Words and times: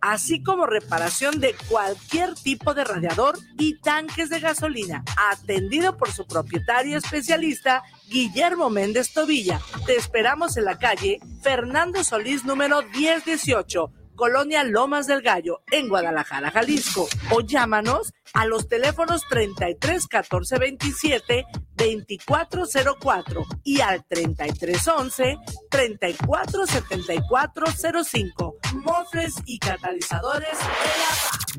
Así 0.00 0.42
como 0.42 0.66
reparación 0.66 1.38
de 1.40 1.54
cualquier 1.68 2.34
tipo 2.34 2.74
de 2.74 2.84
radiador 2.84 3.38
y 3.58 3.78
tanques 3.78 4.30
de 4.30 4.40
gasolina, 4.40 5.04
atendido 5.30 5.96
por 5.96 6.10
su 6.10 6.26
propietario 6.26 6.98
especialista 6.98 7.82
Guillermo 8.08 8.68
Méndez 8.70 9.12
Tobilla. 9.12 9.60
Te 9.86 9.96
esperamos 9.96 10.56
en 10.56 10.64
la 10.64 10.78
calle 10.78 11.20
Fernando 11.42 12.02
Solís 12.02 12.44
número 12.44 12.82
1018 12.82 13.92
Colonia 14.18 14.64
Lomas 14.64 15.06
del 15.06 15.22
Gallo, 15.22 15.62
en 15.70 15.88
Guadalajara, 15.88 16.50
Jalisco. 16.50 17.08
O 17.30 17.40
llámanos 17.40 18.12
a 18.34 18.46
los 18.46 18.68
teléfonos 18.68 19.22
33 19.30 20.08
14 20.08 20.58
27 20.58 21.46
2404 21.78 23.46
y 23.64 23.80
al 23.80 24.04
33 24.04 24.88
11 24.88 25.38
34 25.70 26.66
74 26.66 27.66
05. 28.04 28.56
Mofres 28.74 29.36
y 29.46 29.58
catalizadores 29.58 30.58
de 30.58 30.66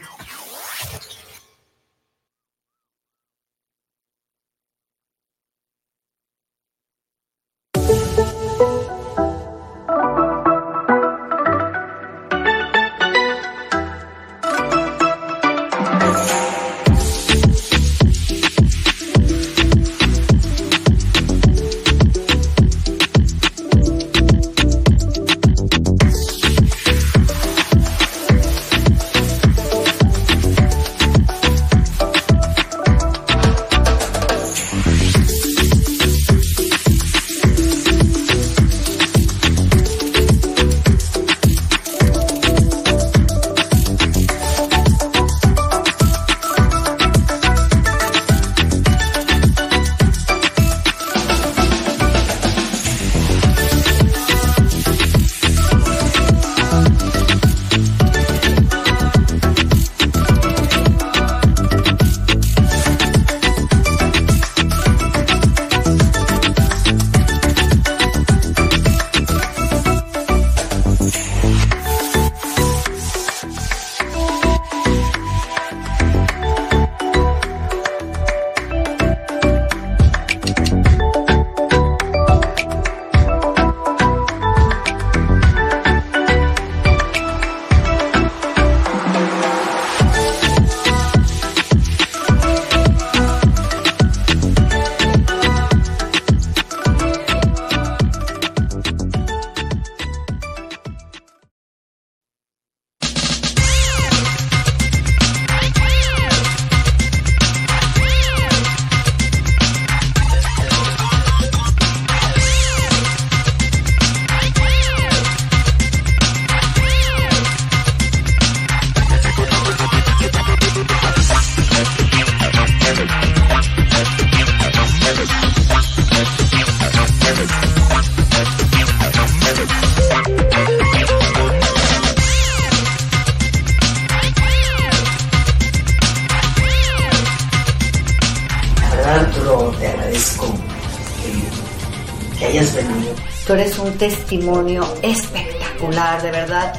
testimonio 144.02 144.82
espectacular, 145.04 146.20
de 146.24 146.32
verdad. 146.32 146.74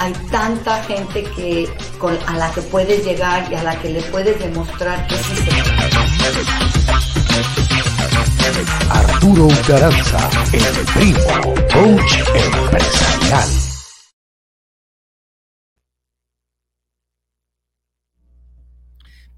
Hay 0.00 0.12
tanta 0.28 0.82
gente 0.82 1.22
que 1.22 1.68
con, 2.00 2.18
a 2.26 2.36
la 2.36 2.50
que 2.50 2.62
puedes 2.62 3.04
llegar 3.04 3.48
y 3.52 3.54
a 3.54 3.62
la 3.62 3.80
que 3.80 3.90
le 3.90 4.02
puedes 4.02 4.36
demostrar 4.40 5.06
que 5.06 5.16
sí 5.18 5.36
se 5.36 5.52
Arturo 8.90 9.44
Ucaranza, 9.44 10.30
el 10.52 10.84
primo, 10.94 11.54
coach 11.72 12.14
empresarial. 12.34 13.48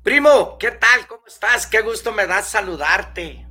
Primo, 0.03 0.57
¿qué 0.59 0.71
tal? 0.71 1.07
¿Cómo 1.07 1.27
estás? 1.27 1.67
Qué 1.67 1.83
gusto 1.83 2.13
me 2.13 2.27
da 2.27 2.41
saludarte. 2.41 3.47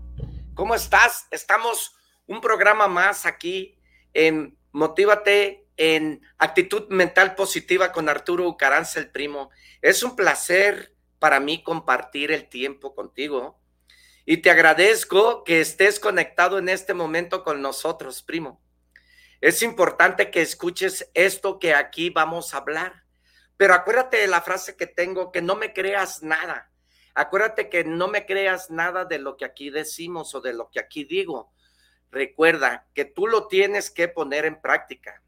¿Cómo 0.55 0.73
estás? 0.73 1.27
Estamos 1.29 1.98
un 2.29 2.41
programa 2.41 2.87
más 2.87 3.25
aquí 3.25 3.75
en 4.13 4.55
Motívate 4.71 5.65
en 5.77 6.21
Actitud 6.37 6.87
Mental 6.89 7.33
Positiva 7.33 7.91
con 7.91 8.07
Arturo 8.07 8.47
Ucaranza, 8.47 8.99
el 8.99 9.09
primo. 9.09 9.49
Es 9.81 10.03
un 10.03 10.15
placer 10.15 10.93
para 11.17 11.39
mí 11.39 11.63
compartir 11.63 12.31
el 12.31 12.47
tiempo 12.47 12.93
contigo 12.93 13.59
y 14.25 14.37
te 14.37 14.51
agradezco 14.51 15.43
que 15.43 15.59
estés 15.59 15.99
conectado 15.99 16.59
en 16.59 16.69
este 16.69 16.93
momento 16.93 17.43
con 17.43 17.63
nosotros, 17.63 18.21
primo. 18.21 18.61
Es 19.41 19.63
importante 19.63 20.29
que 20.29 20.43
escuches 20.43 21.09
esto 21.15 21.57
que 21.57 21.73
aquí 21.73 22.11
vamos 22.11 22.53
a 22.53 22.57
hablar, 22.57 23.05
pero 23.57 23.73
acuérdate 23.73 24.17
de 24.17 24.27
la 24.27 24.41
frase 24.41 24.75
que 24.77 24.85
tengo, 24.85 25.31
que 25.31 25.41
no 25.41 25.55
me 25.55 25.73
creas 25.73 26.21
nada. 26.21 26.71
Acuérdate 27.15 27.69
que 27.69 27.85
no 27.85 28.07
me 28.07 28.27
creas 28.27 28.69
nada 28.69 29.05
de 29.05 29.17
lo 29.17 29.35
que 29.35 29.45
aquí 29.45 29.71
decimos 29.71 30.35
o 30.35 30.41
de 30.41 30.53
lo 30.53 30.69
que 30.69 30.79
aquí 30.79 31.05
digo 31.05 31.51
recuerda 32.11 32.87
que 32.93 33.05
tú 33.05 33.27
lo 33.27 33.47
tienes 33.47 33.89
que 33.89 34.07
poner 34.07 34.45
en 34.45 34.61
práctica. 34.61 35.21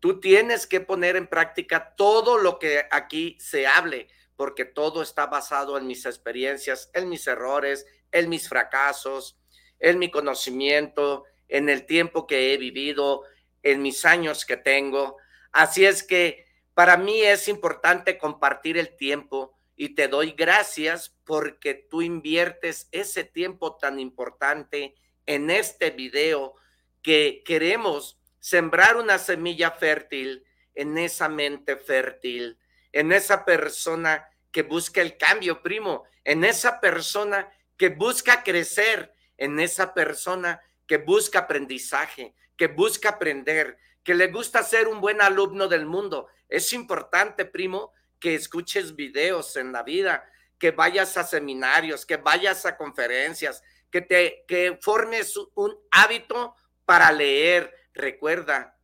Tú 0.00 0.20
tienes 0.20 0.66
que 0.66 0.80
poner 0.80 1.16
en 1.16 1.26
práctica 1.26 1.94
todo 1.96 2.38
lo 2.38 2.58
que 2.58 2.86
aquí 2.90 3.36
se 3.40 3.66
hable, 3.66 4.08
porque 4.36 4.64
todo 4.64 5.02
está 5.02 5.26
basado 5.26 5.76
en 5.76 5.86
mis 5.86 6.06
experiencias, 6.06 6.90
en 6.94 7.08
mis 7.08 7.26
errores, 7.26 7.86
en 8.12 8.28
mis 8.28 8.48
fracasos, 8.48 9.36
en 9.80 9.98
mi 9.98 10.10
conocimiento, 10.10 11.24
en 11.48 11.68
el 11.68 11.86
tiempo 11.86 12.26
que 12.26 12.52
he 12.52 12.56
vivido, 12.56 13.24
en 13.62 13.82
mis 13.82 14.04
años 14.04 14.44
que 14.44 14.56
tengo. 14.56 15.16
Así 15.50 15.84
es 15.84 16.02
que 16.02 16.46
para 16.74 16.96
mí 16.96 17.22
es 17.22 17.48
importante 17.48 18.18
compartir 18.18 18.78
el 18.78 18.96
tiempo 18.96 19.58
y 19.74 19.94
te 19.94 20.06
doy 20.06 20.32
gracias 20.32 21.16
porque 21.24 21.74
tú 21.74 22.02
inviertes 22.02 22.88
ese 22.92 23.24
tiempo 23.24 23.76
tan 23.76 23.98
importante 23.98 24.94
en 25.28 25.50
este 25.50 25.90
video 25.90 26.56
que 27.02 27.42
queremos 27.44 28.18
sembrar 28.40 28.96
una 28.96 29.18
semilla 29.18 29.70
fértil 29.70 30.42
en 30.74 30.96
esa 30.96 31.28
mente 31.28 31.76
fértil, 31.76 32.58
en 32.92 33.12
esa 33.12 33.44
persona 33.44 34.26
que 34.50 34.62
busca 34.62 35.02
el 35.02 35.18
cambio, 35.18 35.62
primo, 35.62 36.04
en 36.24 36.44
esa 36.44 36.80
persona 36.80 37.52
que 37.76 37.90
busca 37.90 38.42
crecer, 38.42 39.12
en 39.36 39.60
esa 39.60 39.92
persona 39.92 40.62
que 40.86 40.96
busca 40.96 41.40
aprendizaje, 41.40 42.34
que 42.56 42.68
busca 42.68 43.10
aprender, 43.10 43.76
que 44.02 44.14
le 44.14 44.28
gusta 44.28 44.62
ser 44.62 44.88
un 44.88 45.02
buen 45.02 45.20
alumno 45.20 45.68
del 45.68 45.84
mundo. 45.84 46.28
Es 46.48 46.72
importante, 46.72 47.44
primo, 47.44 47.92
que 48.18 48.34
escuches 48.34 48.96
videos 48.96 49.56
en 49.56 49.72
la 49.72 49.82
vida, 49.82 50.24
que 50.58 50.70
vayas 50.70 51.18
a 51.18 51.24
seminarios, 51.24 52.06
que 52.06 52.16
vayas 52.16 52.64
a 52.64 52.78
conferencias, 52.78 53.62
que 53.90 54.00
te 54.00 54.44
que 54.46 54.78
formes 54.80 55.34
un 55.54 55.76
hábito 55.90 56.54
para 56.84 57.12
leer. 57.12 57.74
Recuerda, 57.92 58.78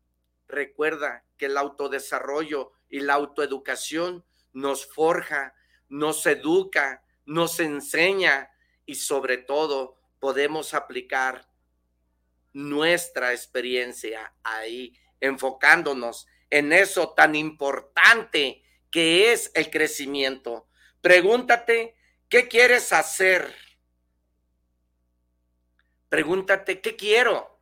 recuerda 0.49 1.25
que 1.37 1.47
el 1.47 1.57
autodesarrollo 1.57 2.73
y 2.89 3.01
la 3.01 3.15
autoeducación 3.15 4.25
nos 4.53 4.87
forja, 4.87 5.55
nos 5.89 6.25
educa, 6.27 7.03
nos 7.27 7.61
enseña 7.61 8.51
y 8.87 8.97
sobre 8.97 9.39
todo 9.39 9.97
podemos 10.21 10.75
aplicar 10.75 11.49
nuestra 12.53 13.33
experiencia 13.33 14.33
ahí, 14.43 14.97
enfocándonos 15.21 16.27
en 16.51 16.73
eso 16.73 17.15
tan 17.15 17.35
importante 17.35 18.63
que 18.91 19.33
es 19.33 19.51
el 19.55 19.71
crecimiento. 19.71 20.69
Pregúntate, 21.01 21.97
¿qué 22.29 22.49
quieres 22.49 22.93
hacer? 22.93 23.55
Pregúntate, 26.15 26.81
¿qué 26.81 26.95
quiero? 26.95 27.59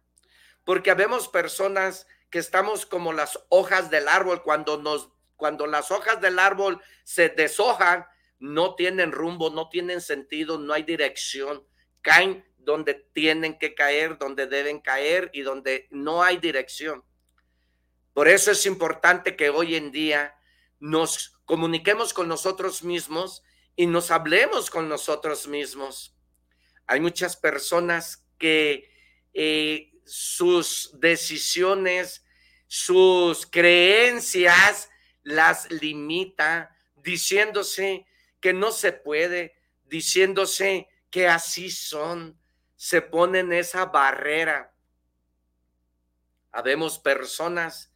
Porque 0.62 0.90
habemos 0.90 1.26
personas 1.26 2.06
que 2.28 2.38
estamos 2.38 2.84
como 2.84 3.14
las 3.14 3.42
hojas 3.48 3.88
del 3.88 4.08
árbol 4.08 4.42
cuando 4.42 4.76
nos 4.76 5.08
cuando 5.36 5.66
las 5.66 5.90
hojas 5.90 6.20
del 6.20 6.38
árbol 6.38 6.78
se 7.02 7.30
deshojan, 7.30 8.04
no 8.40 8.74
tienen 8.74 9.10
rumbo, 9.10 9.48
no 9.48 9.70
tienen 9.70 10.02
sentido, 10.02 10.58
no 10.58 10.74
hay 10.74 10.82
dirección, 10.82 11.66
caen 12.02 12.44
donde 12.58 12.92
tienen 13.14 13.58
que 13.58 13.74
caer, 13.74 14.18
donde 14.18 14.46
deben 14.46 14.80
caer 14.80 15.30
y 15.32 15.40
donde 15.40 15.88
no 15.90 16.22
hay 16.22 16.36
dirección. 16.36 17.02
Por 18.12 18.28
eso 18.28 18.50
es 18.50 18.66
importante 18.66 19.34
que 19.34 19.48
hoy 19.48 19.76
en 19.76 19.92
día 19.92 20.36
nos 20.78 21.38
comuniquemos 21.46 22.12
con 22.12 22.28
nosotros 22.28 22.82
mismos 22.82 23.42
y 23.76 23.86
nos 23.86 24.10
hablemos 24.10 24.68
con 24.68 24.90
nosotros 24.90 25.48
mismos. 25.48 26.14
Hay 26.86 27.00
muchas 27.00 27.34
personas 27.36 28.22
que 28.38 28.90
eh, 29.34 29.92
sus 30.04 30.90
decisiones, 31.00 32.24
sus 32.66 33.46
creencias 33.46 34.90
las 35.22 35.70
limita, 35.70 36.76
diciéndose 36.96 38.06
que 38.40 38.52
no 38.52 38.72
se 38.72 38.92
puede, 38.92 39.54
diciéndose 39.84 40.88
que 41.10 41.28
así 41.28 41.70
son, 41.70 42.38
se 42.76 43.02
ponen 43.02 43.52
esa 43.52 43.86
barrera. 43.86 44.74
Habemos 46.50 46.98
personas 46.98 47.92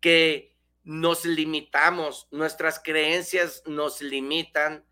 que 0.00 0.56
nos 0.82 1.24
limitamos, 1.24 2.26
nuestras 2.30 2.80
creencias 2.80 3.62
nos 3.66 4.00
limitan 4.00 4.84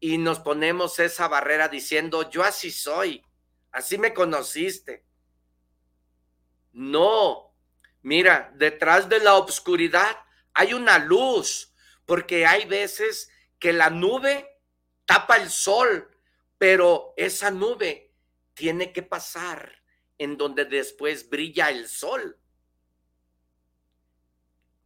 y 0.00 0.18
nos 0.18 0.40
ponemos 0.40 0.98
esa 0.98 1.28
barrera 1.28 1.68
diciendo, 1.68 2.28
yo 2.30 2.42
así 2.42 2.70
soy, 2.70 3.24
así 3.72 3.98
me 3.98 4.14
conociste. 4.14 5.04
No, 6.72 7.54
mira, 8.02 8.52
detrás 8.56 9.08
de 9.08 9.20
la 9.20 9.34
obscuridad 9.34 10.16
hay 10.54 10.74
una 10.74 10.98
luz, 10.98 11.74
porque 12.04 12.46
hay 12.46 12.66
veces 12.66 13.30
que 13.58 13.72
la 13.72 13.90
nube 13.90 14.60
tapa 15.04 15.36
el 15.36 15.50
sol, 15.50 16.08
pero 16.58 17.14
esa 17.16 17.50
nube 17.50 18.12
tiene 18.54 18.92
que 18.92 19.02
pasar 19.02 19.82
en 20.18 20.36
donde 20.36 20.64
después 20.64 21.28
brilla 21.28 21.70
el 21.70 21.88
sol. 21.88 22.38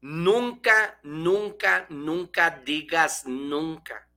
Nunca, 0.03 0.99
nunca, 1.05 1.87
nunca 1.89 2.51
digas 2.65 3.25
nunca. 3.25 4.09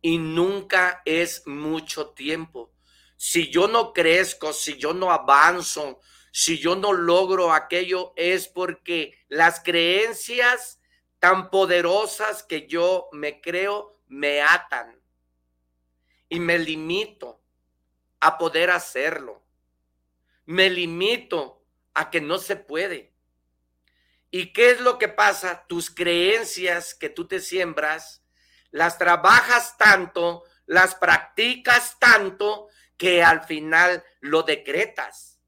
Y 0.00 0.18
nunca 0.18 1.02
es 1.04 1.46
mucho 1.46 2.10
tiempo. 2.10 2.72
Si 3.16 3.50
yo 3.50 3.68
no 3.68 3.92
crezco, 3.92 4.52
si 4.52 4.76
yo 4.76 4.92
no 4.92 5.10
avanzo, 5.10 6.00
si 6.32 6.58
yo 6.58 6.76
no 6.76 6.92
logro 6.92 7.52
aquello, 7.52 8.12
es 8.16 8.46
porque 8.48 9.18
las 9.28 9.60
creencias 9.60 10.80
tan 11.18 11.50
poderosas 11.50 12.42
que 12.42 12.66
yo 12.66 13.08
me 13.12 13.40
creo 13.40 14.00
me 14.06 14.42
atan 14.42 15.00
y 16.28 16.40
me 16.40 16.58
limito 16.58 17.42
a 18.20 18.38
poder 18.38 18.70
hacerlo. 18.70 19.42
Me 20.44 20.70
limito 20.70 21.64
a 21.94 22.10
que 22.10 22.20
no 22.20 22.38
se 22.38 22.56
puede. 22.56 23.14
¿Y 24.30 24.52
qué 24.52 24.70
es 24.70 24.80
lo 24.80 24.98
que 24.98 25.08
pasa? 25.08 25.66
Tus 25.66 25.90
creencias 25.90 26.94
que 26.94 27.08
tú 27.08 27.26
te 27.26 27.40
siembras, 27.40 28.22
las 28.70 28.98
trabajas 28.98 29.78
tanto, 29.78 30.44
las 30.66 30.94
practicas 30.94 31.98
tanto, 31.98 32.68
que 32.96 33.22
al 33.22 33.44
final 33.44 34.04
lo 34.20 34.42
decretas. 34.42 35.40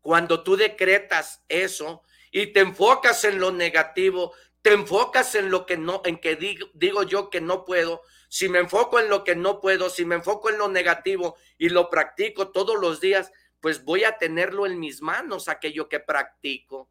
Cuando 0.00 0.42
tú 0.42 0.56
decretas 0.56 1.44
eso 1.48 2.02
y 2.30 2.48
te 2.48 2.60
enfocas 2.60 3.24
en 3.24 3.38
lo 3.38 3.52
negativo, 3.52 4.32
te 4.62 4.72
enfocas 4.72 5.34
en 5.34 5.50
lo 5.50 5.66
que 5.66 5.76
no, 5.76 6.02
en 6.04 6.18
que 6.18 6.36
digo, 6.36 6.68
digo 6.74 7.02
yo 7.02 7.30
que 7.30 7.40
no 7.40 7.64
puedo, 7.64 8.02
si 8.28 8.48
me 8.48 8.58
enfoco 8.58 8.98
en 8.98 9.08
lo 9.08 9.24
que 9.24 9.34
no 9.34 9.60
puedo, 9.60 9.88
si 9.88 10.04
me 10.04 10.16
enfoco 10.16 10.50
en 10.50 10.58
lo 10.58 10.68
negativo 10.68 11.36
y 11.56 11.70
lo 11.70 11.88
practico 11.88 12.50
todos 12.50 12.78
los 12.78 13.00
días, 13.00 13.32
pues 13.60 13.84
voy 13.84 14.04
a 14.04 14.18
tenerlo 14.18 14.66
en 14.66 14.78
mis 14.78 15.00
manos, 15.00 15.48
aquello 15.48 15.88
que 15.88 16.00
practico. 16.00 16.88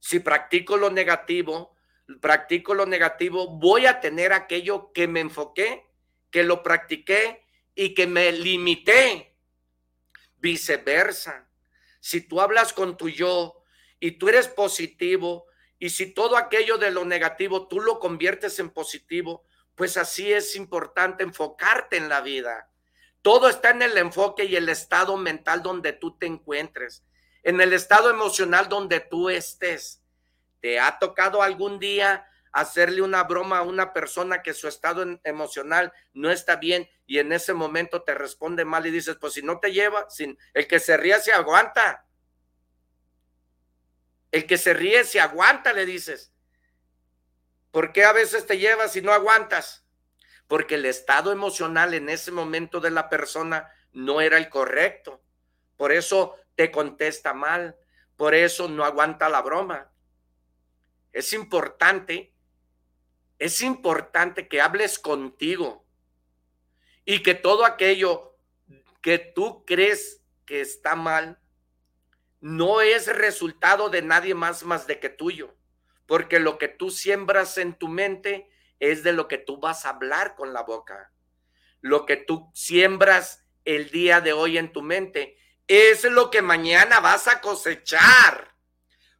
Si 0.00 0.20
practico 0.20 0.76
lo 0.76 0.90
negativo, 0.90 1.74
practico 2.20 2.74
lo 2.74 2.86
negativo, 2.86 3.48
voy 3.48 3.86
a 3.86 4.00
tener 4.00 4.32
aquello 4.32 4.92
que 4.92 5.08
me 5.08 5.20
enfoqué, 5.20 5.86
que 6.30 6.42
lo 6.42 6.62
practiqué 6.62 7.44
y 7.74 7.94
que 7.94 8.06
me 8.06 8.32
limité. 8.32 9.34
Viceversa. 10.38 11.48
Si 12.00 12.20
tú 12.20 12.40
hablas 12.40 12.72
con 12.72 12.96
tu 12.96 13.08
yo 13.08 13.62
y 13.98 14.12
tú 14.12 14.28
eres 14.28 14.48
positivo 14.48 15.46
y 15.78 15.90
si 15.90 16.12
todo 16.12 16.36
aquello 16.36 16.78
de 16.78 16.90
lo 16.90 17.04
negativo 17.04 17.68
tú 17.68 17.80
lo 17.80 17.98
conviertes 17.98 18.58
en 18.58 18.70
positivo, 18.70 19.44
pues 19.74 19.96
así 19.96 20.32
es 20.32 20.56
importante 20.56 21.22
enfocarte 21.22 21.96
en 21.96 22.08
la 22.08 22.20
vida. 22.20 22.70
Todo 23.22 23.48
está 23.48 23.70
en 23.70 23.82
el 23.82 23.98
enfoque 23.98 24.44
y 24.44 24.56
el 24.56 24.68
estado 24.68 25.16
mental 25.16 25.62
donde 25.62 25.92
tú 25.92 26.16
te 26.16 26.26
encuentres 26.26 27.02
en 27.46 27.60
el 27.60 27.72
estado 27.72 28.10
emocional 28.10 28.68
donde 28.68 28.98
tú 28.98 29.30
estés. 29.30 30.02
¿Te 30.60 30.80
ha 30.80 30.98
tocado 30.98 31.42
algún 31.42 31.78
día 31.78 32.26
hacerle 32.56 33.02
una 33.02 33.22
broma 33.24 33.58
a 33.58 33.62
una 33.62 33.92
persona 33.92 34.42
que 34.42 34.54
su 34.54 34.66
estado 34.66 35.04
emocional 35.24 35.92
no 36.14 36.30
está 36.30 36.56
bien 36.56 36.88
y 37.06 37.18
en 37.18 37.32
ese 37.32 37.52
momento 37.52 38.02
te 38.02 38.14
responde 38.14 38.64
mal 38.64 38.86
y 38.86 38.90
dices, 38.90 39.16
pues 39.20 39.34
si 39.34 39.42
no 39.42 39.60
te 39.60 39.72
lleva, 39.72 40.08
sin, 40.08 40.38
el 40.54 40.66
que 40.66 40.80
se 40.80 40.96
ríe 40.96 41.20
se 41.20 41.32
aguanta. 41.32 42.06
El 44.30 44.46
que 44.46 44.56
se 44.56 44.72
ríe 44.72 45.04
se 45.04 45.20
aguanta, 45.20 45.74
le 45.74 45.84
dices. 45.84 46.32
¿Por 47.70 47.92
qué 47.92 48.04
a 48.04 48.12
veces 48.12 48.46
te 48.46 48.56
llevas 48.56 48.96
y 48.96 49.02
no 49.02 49.12
aguantas? 49.12 49.84
Porque 50.48 50.76
el 50.76 50.86
estado 50.86 51.32
emocional 51.32 51.92
en 51.92 52.08
ese 52.08 52.32
momento 52.32 52.80
de 52.80 52.90
la 52.90 53.10
persona 53.10 53.70
no 53.92 54.22
era 54.22 54.38
el 54.38 54.48
correcto. 54.48 55.22
Por 55.76 55.92
eso 55.92 56.36
te 56.54 56.70
contesta 56.70 57.34
mal, 57.34 57.76
por 58.16 58.34
eso 58.34 58.66
no 58.66 58.86
aguanta 58.86 59.28
la 59.28 59.42
broma. 59.42 59.92
Es 61.12 61.34
importante, 61.34 62.32
es 63.38 63.62
importante 63.62 64.48
que 64.48 64.60
hables 64.60 64.98
contigo 64.98 65.86
y 67.04 67.22
que 67.22 67.34
todo 67.34 67.64
aquello 67.64 68.36
que 69.00 69.18
tú 69.18 69.64
crees 69.64 70.22
que 70.44 70.60
está 70.60 70.96
mal 70.96 71.40
no 72.40 72.80
es 72.80 73.06
resultado 73.06 73.88
de 73.88 74.02
nadie 74.02 74.34
más 74.34 74.64
más 74.64 74.86
de 74.86 74.98
que 75.00 75.08
tuyo, 75.08 75.54
porque 76.06 76.40
lo 76.40 76.58
que 76.58 76.68
tú 76.68 76.90
siembras 76.90 77.58
en 77.58 77.74
tu 77.74 77.88
mente 77.88 78.48
es 78.78 79.02
de 79.02 79.12
lo 79.12 79.28
que 79.28 79.38
tú 79.38 79.58
vas 79.58 79.84
a 79.84 79.90
hablar 79.90 80.34
con 80.34 80.52
la 80.52 80.62
boca. 80.62 81.12
Lo 81.80 82.06
que 82.06 82.16
tú 82.16 82.50
siembras 82.54 83.44
el 83.64 83.90
día 83.90 84.20
de 84.20 84.32
hoy 84.32 84.58
en 84.58 84.72
tu 84.72 84.82
mente 84.82 85.38
es 85.66 86.04
lo 86.04 86.30
que 86.30 86.42
mañana 86.42 87.00
vas 87.00 87.26
a 87.28 87.40
cosechar. 87.40 88.54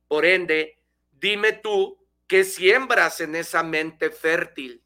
Por 0.08 0.24
ende, 0.24 0.82
dime 1.10 1.52
tú 1.52 2.05
qué 2.26 2.44
siembras 2.44 3.20
en 3.20 3.36
esa 3.36 3.62
mente 3.62 4.10
fértil. 4.10 4.82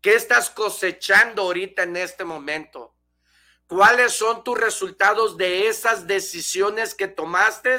¿Qué 0.00 0.14
estás 0.14 0.50
cosechando 0.50 1.42
ahorita 1.42 1.84
en 1.84 1.96
este 1.96 2.24
momento? 2.24 2.94
¿Cuáles 3.66 4.12
son 4.12 4.44
tus 4.44 4.58
resultados 4.58 5.36
de 5.36 5.68
esas 5.68 6.06
decisiones 6.06 6.94
que 6.94 7.08
tomaste 7.08 7.78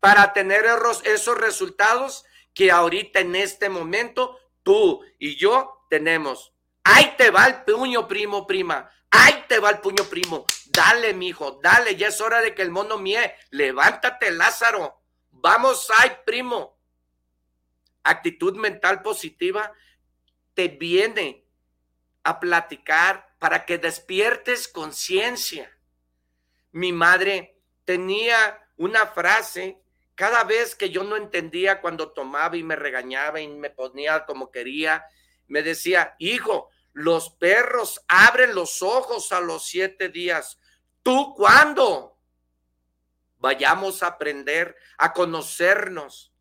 para 0.00 0.32
tener 0.32 0.66
esos 1.04 1.38
resultados 1.38 2.24
que 2.52 2.70
ahorita 2.70 3.20
en 3.20 3.36
este 3.36 3.68
momento 3.68 4.38
tú 4.62 5.02
y 5.18 5.36
yo 5.36 5.86
tenemos? 5.88 6.52
Ahí 6.82 7.14
te 7.16 7.30
va 7.30 7.46
el 7.46 7.64
puño, 7.64 8.06
primo, 8.06 8.46
prima 8.46 8.90
Ahí 9.10 9.44
te 9.48 9.58
va 9.58 9.70
el 9.70 9.78
puño 9.78 10.04
primo. 10.04 10.44
Dale, 10.66 11.14
mijo, 11.14 11.58
dale, 11.62 11.96
ya 11.96 12.08
es 12.08 12.20
hora 12.20 12.40
de 12.40 12.54
que 12.54 12.62
el 12.62 12.70
mono 12.70 12.98
mie. 12.98 13.34
Levántate, 13.50 14.30
Lázaro. 14.30 15.00
Vamos, 15.30 15.90
ay, 15.96 16.12
primo. 16.24 16.75
Actitud 18.10 18.56
mental 18.56 19.02
positiva 19.02 19.72
te 20.54 20.68
viene 20.68 21.44
a 22.22 22.40
platicar 22.40 23.34
para 23.38 23.64
que 23.64 23.78
despiertes 23.78 24.68
conciencia. 24.68 25.70
Mi 26.72 26.92
madre 26.92 27.60
tenía 27.84 28.68
una 28.76 29.06
frase 29.06 29.80
cada 30.14 30.44
vez 30.44 30.74
que 30.74 30.90
yo 30.90 31.04
no 31.04 31.16
entendía 31.16 31.80
cuando 31.80 32.12
tomaba 32.12 32.56
y 32.56 32.62
me 32.62 32.74
regañaba 32.74 33.40
y 33.40 33.48
me 33.48 33.70
ponía 33.70 34.24
como 34.24 34.50
quería, 34.50 35.04
me 35.46 35.62
decía, 35.62 36.16
hijo, 36.18 36.70
los 36.92 37.30
perros 37.30 38.02
abren 38.08 38.54
los 38.54 38.82
ojos 38.82 39.30
a 39.32 39.40
los 39.40 39.66
siete 39.66 40.08
días. 40.08 40.58
¿Tú 41.02 41.34
cuándo? 41.36 42.18
Vayamos 43.38 44.02
a 44.02 44.08
aprender, 44.08 44.74
a 44.96 45.12
conocernos. 45.12 46.32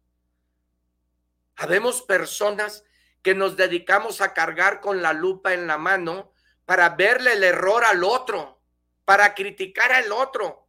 Habemos 1.55 2.01
personas 2.01 2.83
que 3.21 3.33
nos 3.33 3.55
dedicamos 3.55 4.21
a 4.21 4.33
cargar 4.33 4.81
con 4.81 5.01
la 5.01 5.13
lupa 5.13 5.53
en 5.53 5.67
la 5.67 5.77
mano 5.77 6.31
para 6.65 6.89
verle 6.89 7.33
el 7.33 7.43
error 7.43 7.83
al 7.83 8.03
otro, 8.03 8.61
para 9.03 9.33
criticar 9.33 9.91
al 9.91 10.11
otro. 10.11 10.67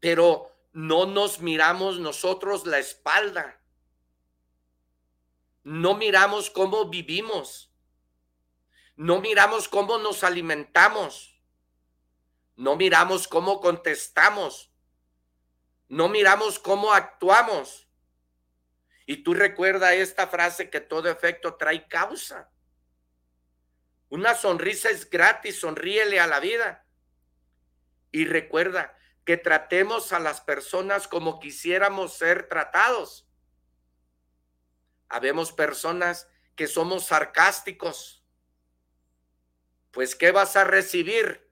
Pero 0.00 0.52
no 0.72 1.06
nos 1.06 1.40
miramos 1.40 1.98
nosotros 1.98 2.66
la 2.66 2.78
espalda 2.78 3.60
no 5.66 5.94
miramos 5.94 6.48
cómo 6.48 6.84
vivimos, 6.84 7.72
no 8.94 9.20
miramos 9.20 9.68
cómo 9.68 9.98
nos 9.98 10.22
alimentamos, 10.22 11.42
no 12.54 12.76
miramos 12.76 13.26
cómo 13.26 13.60
contestamos, 13.60 14.70
no 15.88 16.08
miramos 16.08 16.60
cómo 16.60 16.92
actuamos. 16.92 17.85
Y 19.06 19.18
tú 19.22 19.34
recuerda 19.34 19.94
esta 19.94 20.26
frase 20.26 20.68
que 20.68 20.80
todo 20.80 21.08
efecto 21.08 21.54
trae 21.54 21.86
causa. 21.86 22.50
Una 24.08 24.34
sonrisa 24.34 24.90
es 24.90 25.08
gratis, 25.08 25.60
sonríele 25.60 26.18
a 26.18 26.26
la 26.26 26.40
vida. 26.40 26.84
Y 28.10 28.24
recuerda 28.24 28.98
que 29.24 29.36
tratemos 29.36 30.12
a 30.12 30.18
las 30.18 30.40
personas 30.40 31.06
como 31.06 31.38
quisiéramos 31.38 32.16
ser 32.16 32.48
tratados. 32.48 33.28
Habemos 35.08 35.52
personas 35.52 36.28
que 36.56 36.66
somos 36.66 37.06
sarcásticos. 37.06 38.24
Pues, 39.92 40.16
¿qué 40.16 40.32
vas 40.32 40.56
a 40.56 40.64
recibir? 40.64 41.48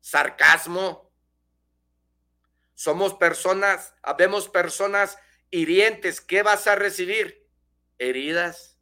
Sarcasmo. 0.00 1.12
Somos 2.74 3.14
personas, 3.14 3.94
habemos 4.02 4.48
personas 4.48 5.18
hirientes. 5.52 6.20
¿Qué 6.20 6.42
vas 6.42 6.66
a 6.66 6.74
recibir? 6.74 7.48
Heridas. 7.98 8.80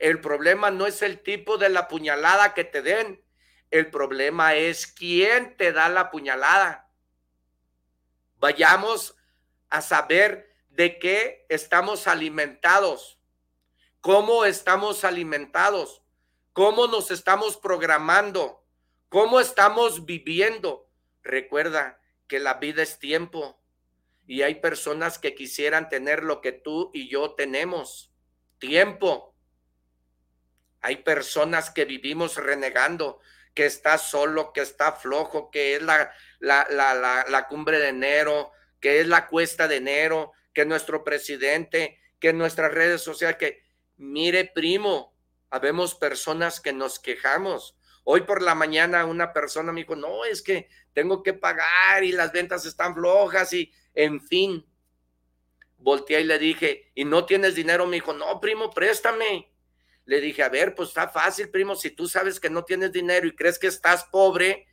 El 0.00 0.20
problema 0.20 0.72
no 0.72 0.86
es 0.86 1.02
el 1.02 1.22
tipo 1.22 1.58
de 1.58 1.68
la 1.68 1.86
puñalada 1.86 2.54
que 2.54 2.64
te 2.64 2.82
den. 2.82 3.22
El 3.70 3.90
problema 3.90 4.56
es 4.56 4.88
quién 4.88 5.56
te 5.56 5.70
da 5.72 5.88
la 5.88 6.10
puñalada. 6.10 6.90
Vayamos 8.38 9.14
a 9.68 9.82
saber 9.82 10.52
de 10.70 10.98
qué 10.98 11.46
estamos 11.50 12.08
alimentados, 12.08 13.20
cómo 14.00 14.46
estamos 14.46 15.04
alimentados, 15.04 16.02
cómo 16.54 16.86
nos 16.86 17.10
estamos 17.10 17.58
programando, 17.58 18.64
cómo 19.10 19.38
estamos 19.38 20.06
viviendo. 20.06 20.88
Recuerda 21.22 22.00
que 22.26 22.40
la 22.40 22.54
vida 22.54 22.82
es 22.82 22.98
tiempo 22.98 23.59
y 24.30 24.42
hay 24.42 24.54
personas 24.60 25.18
que 25.18 25.34
quisieran 25.34 25.88
tener 25.88 26.22
lo 26.22 26.40
que 26.40 26.52
tú 26.52 26.92
y 26.94 27.08
yo 27.08 27.34
tenemos, 27.34 28.12
tiempo. 28.60 29.34
Hay 30.80 30.98
personas 30.98 31.70
que 31.70 31.84
vivimos 31.84 32.36
renegando, 32.36 33.18
que 33.54 33.66
está 33.66 33.98
solo, 33.98 34.52
que 34.52 34.60
está 34.60 34.92
flojo, 34.92 35.50
que 35.50 35.74
es 35.74 35.82
la, 35.82 36.12
la, 36.38 36.64
la, 36.70 37.26
la 37.28 37.48
cumbre 37.48 37.80
de 37.80 37.88
enero, 37.88 38.52
que 38.78 39.00
es 39.00 39.08
la 39.08 39.26
cuesta 39.26 39.66
de 39.66 39.78
enero, 39.78 40.30
que 40.54 40.64
nuestro 40.64 41.02
presidente, 41.02 41.98
que 42.20 42.32
nuestras 42.32 42.72
redes 42.72 43.02
sociales, 43.02 43.36
que 43.36 43.64
mire 43.96 44.44
primo, 44.44 45.12
habemos 45.50 45.96
personas 45.96 46.60
que 46.60 46.72
nos 46.72 47.00
quejamos. 47.00 47.76
Hoy 48.04 48.22
por 48.22 48.42
la 48.42 48.54
mañana 48.54 49.04
una 49.04 49.32
persona 49.32 49.72
me 49.72 49.82
dijo, 49.82 49.96
no, 49.96 50.24
es 50.24 50.42
que 50.42 50.68
tengo 50.92 51.22
que 51.22 51.34
pagar 51.34 52.02
y 52.02 52.12
las 52.12 52.32
ventas 52.32 52.64
están 52.66 52.94
flojas 52.94 53.52
y 53.52 53.72
en 53.94 54.20
fin. 54.20 54.66
Volteé 55.76 56.20
y 56.20 56.24
le 56.24 56.38
dije, 56.38 56.90
¿y 56.94 57.04
no 57.04 57.24
tienes 57.24 57.54
dinero? 57.54 57.86
Me 57.86 57.96
dijo, 57.96 58.12
no, 58.12 58.40
primo, 58.40 58.70
préstame. 58.70 59.52
Le 60.04 60.20
dije, 60.20 60.42
a 60.42 60.48
ver, 60.48 60.74
pues 60.74 60.88
está 60.88 61.08
fácil, 61.08 61.50
primo, 61.50 61.74
si 61.74 61.90
tú 61.90 62.08
sabes 62.08 62.40
que 62.40 62.50
no 62.50 62.64
tienes 62.64 62.92
dinero 62.92 63.26
y 63.26 63.36
crees 63.36 63.58
que 63.58 63.68
estás 63.68 64.04
pobre, 64.04 64.66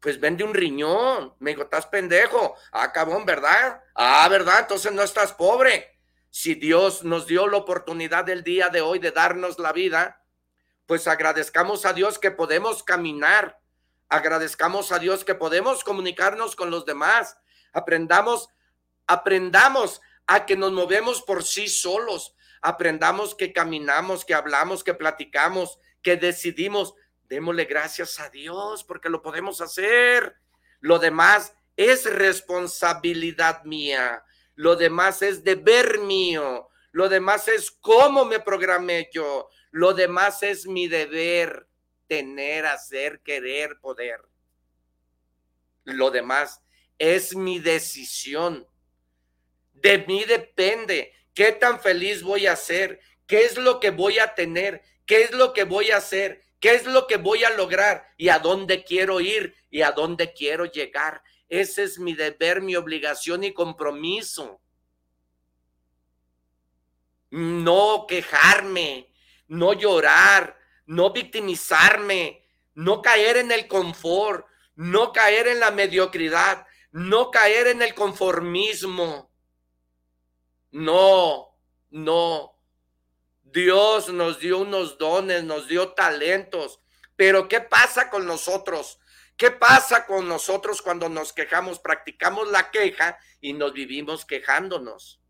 pues 0.00 0.20
vende 0.20 0.44
un 0.44 0.54
riñón. 0.54 1.34
Me 1.38 1.50
dijo, 1.50 1.62
estás 1.62 1.86
pendejo. 1.86 2.56
Ah, 2.72 2.92
cabrón, 2.92 3.24
¿verdad? 3.24 3.82
Ah, 3.94 4.28
¿verdad? 4.30 4.60
Entonces 4.60 4.92
no 4.92 5.02
estás 5.02 5.32
pobre. 5.32 5.98
Si 6.30 6.54
Dios 6.54 7.04
nos 7.04 7.26
dio 7.26 7.46
la 7.46 7.58
oportunidad 7.58 8.24
del 8.24 8.42
día 8.42 8.68
de 8.68 8.80
hoy 8.80 8.98
de 8.98 9.12
darnos 9.12 9.58
la 9.58 9.72
vida, 9.72 10.23
pues 10.86 11.06
agradezcamos 11.08 11.86
a 11.86 11.92
Dios 11.92 12.18
que 12.18 12.30
podemos 12.30 12.82
caminar. 12.82 13.58
Agradezcamos 14.08 14.92
a 14.92 14.98
Dios 14.98 15.24
que 15.24 15.34
podemos 15.34 15.84
comunicarnos 15.84 16.56
con 16.56 16.70
los 16.70 16.84
demás. 16.84 17.38
Aprendamos, 17.72 18.48
aprendamos 19.06 20.00
a 20.26 20.46
que 20.46 20.56
nos 20.56 20.72
movemos 20.72 21.22
por 21.22 21.44
sí 21.44 21.68
solos. 21.68 22.34
Aprendamos 22.60 23.34
que 23.34 23.52
caminamos, 23.52 24.24
que 24.24 24.34
hablamos, 24.34 24.84
que 24.84 24.94
platicamos, 24.94 25.78
que 26.02 26.16
decidimos 26.16 26.94
démosle 27.28 27.64
gracias 27.64 28.20
a 28.20 28.30
Dios 28.30 28.84
porque 28.84 29.08
lo 29.08 29.22
podemos 29.22 29.60
hacer. 29.60 30.36
Lo 30.80 30.98
demás 30.98 31.54
es 31.76 32.04
responsabilidad 32.04 33.64
mía. 33.64 34.24
Lo 34.54 34.76
demás 34.76 35.22
es 35.22 35.42
deber 35.42 35.98
mío. 35.98 36.68
Lo 36.92 37.08
demás 37.08 37.48
es 37.48 37.70
cómo 37.70 38.24
me 38.24 38.40
programé 38.40 39.10
yo. 39.12 39.48
Lo 39.74 39.92
demás 39.92 40.44
es 40.44 40.68
mi 40.68 40.86
deber, 40.86 41.66
tener, 42.06 42.64
hacer, 42.64 43.20
querer, 43.22 43.80
poder. 43.80 44.20
Lo 45.82 46.12
demás 46.12 46.62
es 46.96 47.34
mi 47.34 47.58
decisión. 47.58 48.68
De 49.72 49.98
mí 50.06 50.22
depende 50.22 51.12
qué 51.34 51.50
tan 51.50 51.80
feliz 51.80 52.22
voy 52.22 52.46
a 52.46 52.54
ser, 52.54 53.00
qué 53.26 53.40
es 53.46 53.58
lo 53.58 53.80
que 53.80 53.90
voy 53.90 54.20
a 54.20 54.36
tener, 54.36 54.80
qué 55.06 55.22
es 55.24 55.32
lo 55.32 55.52
que 55.52 55.64
voy 55.64 55.90
a 55.90 55.96
hacer, 55.96 56.44
¿Qué 56.64 56.74
es 56.74 56.86
lo 56.86 57.06
que 57.06 57.18
voy 57.18 57.44
a 57.44 57.50
lograr 57.50 58.06
y 58.16 58.30
a 58.30 58.38
dónde 58.38 58.84
quiero 58.84 59.20
ir 59.20 59.54
y 59.68 59.82
a 59.82 59.92
dónde 59.92 60.32
quiero 60.32 60.64
llegar? 60.64 61.22
Ese 61.46 61.82
es 61.82 61.98
mi 61.98 62.14
deber, 62.14 62.62
mi 62.62 62.74
obligación 62.74 63.44
y 63.44 63.52
compromiso. 63.52 64.62
No 67.28 68.06
quejarme, 68.08 69.12
no 69.48 69.72
llorar, 69.72 70.58
no 70.86 71.12
victimizarme, 71.12 72.46
no 72.74 73.02
caer 73.02 73.38
en 73.38 73.52
el 73.52 73.68
confort, 73.68 74.46
no 74.74 75.12
caer 75.12 75.48
en 75.48 75.60
la 75.60 75.70
mediocridad, 75.70 76.66
no 76.92 77.30
caer 77.30 77.68
en 77.68 77.82
el 77.82 77.94
conformismo. 77.94 79.30
No, 80.72 81.56
no, 81.90 82.54
Dios 83.42 84.12
nos 84.12 84.40
dio 84.40 84.58
unos 84.58 84.98
dones, 84.98 85.44
nos 85.44 85.68
dio 85.68 85.92
talentos, 85.92 86.80
pero 87.14 87.48
¿qué 87.48 87.60
pasa 87.60 88.10
con 88.10 88.26
nosotros? 88.26 88.98
¿Qué 89.36 89.50
pasa 89.50 90.06
con 90.06 90.28
nosotros 90.28 90.82
cuando 90.82 91.08
nos 91.08 91.32
quejamos? 91.32 91.78
Practicamos 91.78 92.50
la 92.50 92.70
queja 92.70 93.18
y 93.40 93.52
nos 93.52 93.72
vivimos 93.72 94.24
quejándonos. 94.24 95.20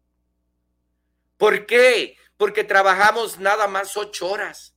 ¿Por 1.36 1.66
qué? 1.66 2.16
Porque 2.36 2.64
trabajamos 2.64 3.38
nada 3.38 3.68
más 3.68 3.96
ocho 3.96 4.28
horas. 4.28 4.74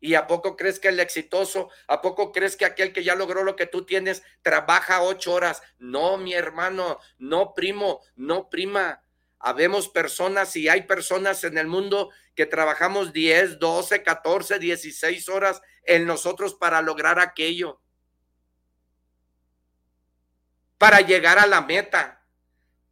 ¿Y 0.00 0.14
a 0.14 0.26
poco 0.26 0.56
crees 0.56 0.80
que 0.80 0.88
el 0.88 0.98
exitoso, 0.98 1.68
a 1.86 2.00
poco 2.00 2.32
crees 2.32 2.56
que 2.56 2.64
aquel 2.64 2.92
que 2.92 3.04
ya 3.04 3.14
logró 3.14 3.44
lo 3.44 3.54
que 3.54 3.66
tú 3.66 3.84
tienes, 3.84 4.22
trabaja 4.40 5.02
ocho 5.02 5.32
horas? 5.34 5.62
No, 5.78 6.16
mi 6.16 6.32
hermano, 6.32 6.98
no, 7.18 7.54
primo, 7.54 8.00
no, 8.16 8.48
prima. 8.48 9.04
Habemos 9.38 9.88
personas 9.88 10.56
y 10.56 10.68
hay 10.68 10.82
personas 10.82 11.44
en 11.44 11.58
el 11.58 11.66
mundo 11.66 12.10
que 12.34 12.46
trabajamos 12.46 13.12
10, 13.12 13.58
12, 13.58 14.02
14, 14.02 14.58
16 14.58 15.28
horas 15.28 15.60
en 15.84 16.06
nosotros 16.06 16.54
para 16.54 16.80
lograr 16.80 17.18
aquello, 17.18 17.80
para 20.78 21.00
llegar 21.00 21.38
a 21.38 21.46
la 21.46 21.60
meta, 21.60 22.19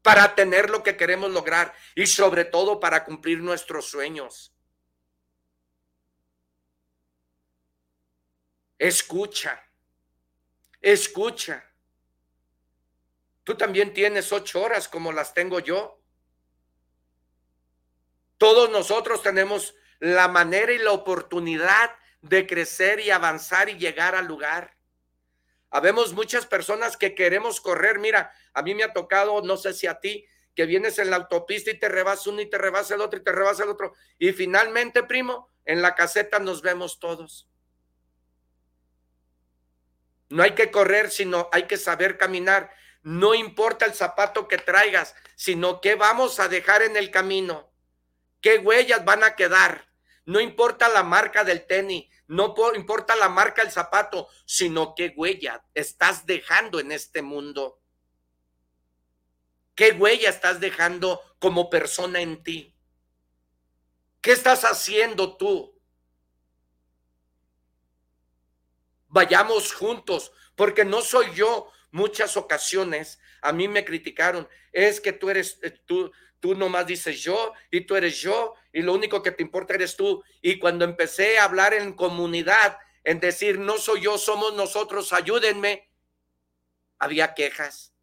para 0.08 0.34
tener 0.34 0.70
lo 0.70 0.82
que 0.82 0.96
queremos 0.96 1.30
lograr 1.30 1.74
y 1.94 2.06
sobre 2.06 2.46
todo 2.46 2.80
para 2.80 3.04
cumplir 3.04 3.40
nuestros 3.40 3.90
sueños. 3.90 4.54
Escucha, 8.78 9.62
escucha. 10.80 11.62
Tú 13.44 13.54
también 13.54 13.92
tienes 13.92 14.32
ocho 14.32 14.62
horas 14.62 14.88
como 14.88 15.12
las 15.12 15.34
tengo 15.34 15.60
yo. 15.60 16.02
Todos 18.38 18.70
nosotros 18.70 19.22
tenemos 19.22 19.74
la 19.98 20.26
manera 20.26 20.72
y 20.72 20.78
la 20.78 20.92
oportunidad 20.92 21.94
de 22.22 22.46
crecer 22.46 23.00
y 23.00 23.10
avanzar 23.10 23.68
y 23.68 23.76
llegar 23.76 24.14
al 24.14 24.24
lugar. 24.24 24.74
Habemos 25.70 26.12
muchas 26.12 26.46
personas 26.46 26.96
que 26.96 27.14
queremos 27.14 27.60
correr. 27.60 27.98
Mira, 27.98 28.32
a 28.54 28.62
mí 28.62 28.74
me 28.74 28.84
ha 28.84 28.92
tocado, 28.92 29.42
no 29.42 29.56
sé 29.56 29.74
si 29.74 29.86
a 29.86 30.00
ti, 30.00 30.26
que 30.54 30.66
vienes 30.66 30.98
en 30.98 31.10
la 31.10 31.16
autopista 31.16 31.70
y 31.70 31.78
te 31.78 31.88
rebasa 31.88 32.30
uno 32.30 32.40
y 32.40 32.50
te 32.50 32.58
rebasa 32.58 32.94
el 32.94 33.00
otro 33.00 33.20
y 33.20 33.22
te 33.22 33.32
rebasa 33.32 33.64
el 33.64 33.70
otro. 33.70 33.94
Y 34.18 34.32
finalmente, 34.32 35.02
primo, 35.02 35.48
en 35.64 35.82
la 35.82 35.94
caseta 35.94 36.38
nos 36.38 36.62
vemos 36.62 36.98
todos. 36.98 37.48
No 40.30 40.42
hay 40.42 40.52
que 40.52 40.70
correr, 40.70 41.10
sino 41.10 41.48
hay 41.52 41.64
que 41.64 41.76
saber 41.76 42.18
caminar. 42.18 42.70
No 43.02 43.34
importa 43.34 43.86
el 43.86 43.94
zapato 43.94 44.48
que 44.48 44.58
traigas, 44.58 45.14
sino 45.36 45.80
qué 45.80 45.94
vamos 45.94 46.40
a 46.40 46.48
dejar 46.48 46.82
en 46.82 46.96
el 46.96 47.10
camino. 47.10 47.70
¿Qué 48.40 48.58
huellas 48.58 49.04
van 49.04 49.24
a 49.24 49.36
quedar? 49.36 49.88
No 50.24 50.40
importa 50.40 50.88
la 50.88 51.02
marca 51.02 51.44
del 51.44 51.66
tenis, 51.66 52.08
no 52.28 52.54
importa 52.74 53.16
la 53.16 53.28
marca 53.28 53.62
del 53.62 53.72
zapato, 53.72 54.28
sino 54.44 54.94
qué 54.94 55.12
huella 55.16 55.64
estás 55.74 56.26
dejando 56.26 56.78
en 56.78 56.92
este 56.92 57.22
mundo. 57.22 57.80
¿Qué 59.74 59.92
huella 59.92 60.28
estás 60.28 60.60
dejando 60.60 61.20
como 61.38 61.70
persona 61.70 62.20
en 62.20 62.42
ti? 62.42 62.76
¿Qué 64.20 64.32
estás 64.32 64.64
haciendo 64.64 65.36
tú? 65.36 65.80
Vayamos 69.06 69.72
juntos, 69.72 70.32
porque 70.54 70.84
no 70.84 71.00
soy 71.00 71.32
yo. 71.34 71.70
Muchas 71.90 72.36
ocasiones 72.36 73.18
a 73.40 73.52
mí 73.52 73.68
me 73.68 73.84
criticaron, 73.84 74.48
es 74.72 75.00
que 75.00 75.12
tú 75.12 75.30
eres, 75.30 75.58
eh, 75.62 75.70
tú, 75.70 76.12
tú 76.40 76.54
nomás 76.54 76.86
dices 76.86 77.20
yo 77.20 77.52
y 77.70 77.82
tú 77.82 77.96
eres 77.96 78.20
yo 78.20 78.54
y 78.72 78.82
lo 78.82 78.94
único 78.94 79.22
que 79.22 79.32
te 79.32 79.42
importa 79.42 79.74
eres 79.74 79.96
tú. 79.96 80.22
Y 80.40 80.58
cuando 80.58 80.84
empecé 80.84 81.38
a 81.38 81.44
hablar 81.44 81.74
en 81.74 81.94
comunidad, 81.94 82.78
en 83.04 83.20
decir, 83.20 83.58
no 83.58 83.78
soy 83.78 84.02
yo, 84.02 84.18
somos 84.18 84.54
nosotros, 84.54 85.12
ayúdenme, 85.12 85.90
había 86.98 87.34
quejas. 87.34 87.94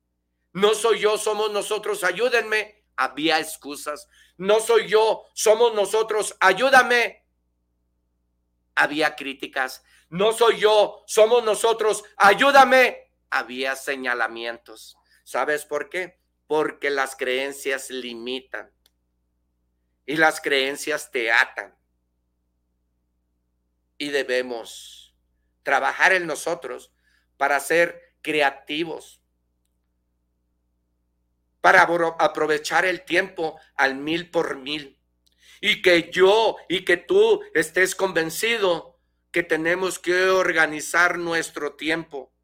No 0.54 0.74
soy 0.74 1.00
yo, 1.00 1.18
somos 1.18 1.51
nosotros, 1.51 2.04
ayúdenme, 2.04 2.86
había 2.96 3.39
excusas. 3.39 4.08
No 4.38 4.60
soy 4.60 4.88
yo, 4.88 5.25
somos 5.34 5.74
nosotros, 5.74 6.36
ayúdame, 6.39 7.25
había 8.74 9.15
críticas. 9.15 9.84
No 10.10 10.34
soy 10.34 10.60
yo, 10.60 11.04
somos 11.08 11.44
nosotros, 11.44 12.04
ayúdame, 12.18 13.12
había 13.30 13.75
señalamientos. 13.75 14.98
¿Sabes 15.24 15.65
por 15.65 15.89
qué? 15.89 16.20
Porque 16.48 16.90
las 16.90 17.16
creencias 17.16 17.90
limitan 17.90 18.72
y 20.06 20.18
las 20.18 20.40
creencias 20.40 21.12
te 21.12 21.32
atan. 21.32 21.75
Y 23.98 24.10
debemos 24.10 25.16
trabajar 25.64 26.14
en 26.14 26.28
nosotros 26.28 26.94
para 27.38 27.60
ser 27.60 28.16
creativos, 28.22 29.22
para 31.62 31.82
aprovechar 31.82 32.86
el 32.86 33.04
tiempo 33.04 33.60
al 33.75 33.96
mil 33.96 34.30
por 34.30 34.58
mil. 34.58 35.00
Y 35.62 35.82
que 35.82 36.12
yo 36.12 36.58
y 36.70 36.86
que 36.86 36.98
tú 36.98 37.42
estés 37.54 37.96
convencido 37.96 39.00
que 39.32 39.42
tenemos 39.42 39.98
que 39.98 40.28
organizar 40.28 41.18
nuestro 41.18 41.75
tiempo 41.75 42.35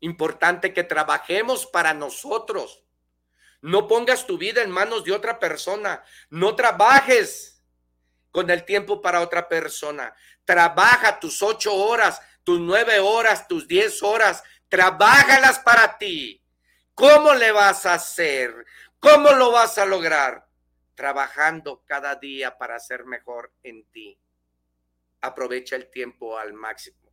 Importante 0.00 0.72
que 0.72 0.84
trabajemos 0.84 1.66
para 1.66 1.94
nosotros. 1.94 2.84
No 3.60 3.88
pongas 3.88 4.26
tu 4.26 4.38
vida 4.38 4.62
en 4.62 4.70
manos 4.70 5.04
de 5.04 5.12
otra 5.12 5.38
persona. 5.38 6.04
No 6.30 6.54
trabajes 6.54 7.64
con 8.30 8.50
el 8.50 8.64
tiempo 8.64 9.02
para 9.02 9.20
otra 9.20 9.48
persona. 9.48 10.14
Trabaja 10.44 11.18
tus 11.18 11.42
ocho 11.42 11.74
horas, 11.74 12.20
tus 12.44 12.60
nueve 12.60 13.00
horas, 13.00 13.48
tus 13.48 13.66
diez 13.66 14.02
horas. 14.02 14.44
Trabájalas 14.68 15.58
para 15.60 15.98
ti. 15.98 16.40
¿Cómo 16.94 17.34
le 17.34 17.50
vas 17.50 17.86
a 17.86 17.94
hacer? 17.94 18.64
¿Cómo 19.00 19.32
lo 19.32 19.50
vas 19.50 19.78
a 19.78 19.86
lograr? 19.86 20.46
Trabajando 20.94 21.82
cada 21.84 22.14
día 22.14 22.56
para 22.56 22.78
ser 22.78 23.04
mejor 23.04 23.52
en 23.62 23.84
ti. 23.90 24.18
Aprovecha 25.20 25.74
el 25.74 25.90
tiempo 25.90 26.38
al 26.38 26.52
máximo 26.52 27.07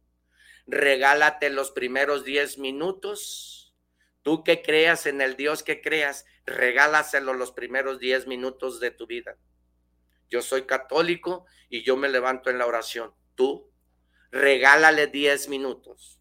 regálate 0.68 1.50
los 1.50 1.72
primeros 1.72 2.24
10 2.24 2.58
minutos. 2.58 3.74
Tú 4.22 4.44
que 4.44 4.62
creas 4.62 5.06
en 5.06 5.22
el 5.22 5.36
Dios 5.36 5.64
que 5.64 5.82
creas, 5.82 6.26
regálaselo 6.46 7.34
los 7.34 7.52
primeros 7.52 8.00
10 8.00 8.28
minutos 8.28 8.80
de 8.80 8.92
tu 8.92 9.06
vida. 9.06 9.38
Yo 10.30 10.42
soy 10.42 10.64
católico 10.64 11.46
y 11.70 11.84
yo 11.84 11.96
me 11.96 12.10
levanto 12.10 12.50
en 12.50 12.58
la 12.58 12.66
oración. 12.66 13.14
Tú, 13.36 13.72
regálale 14.32 15.08
10 15.08 15.50
minutos. 15.50 16.20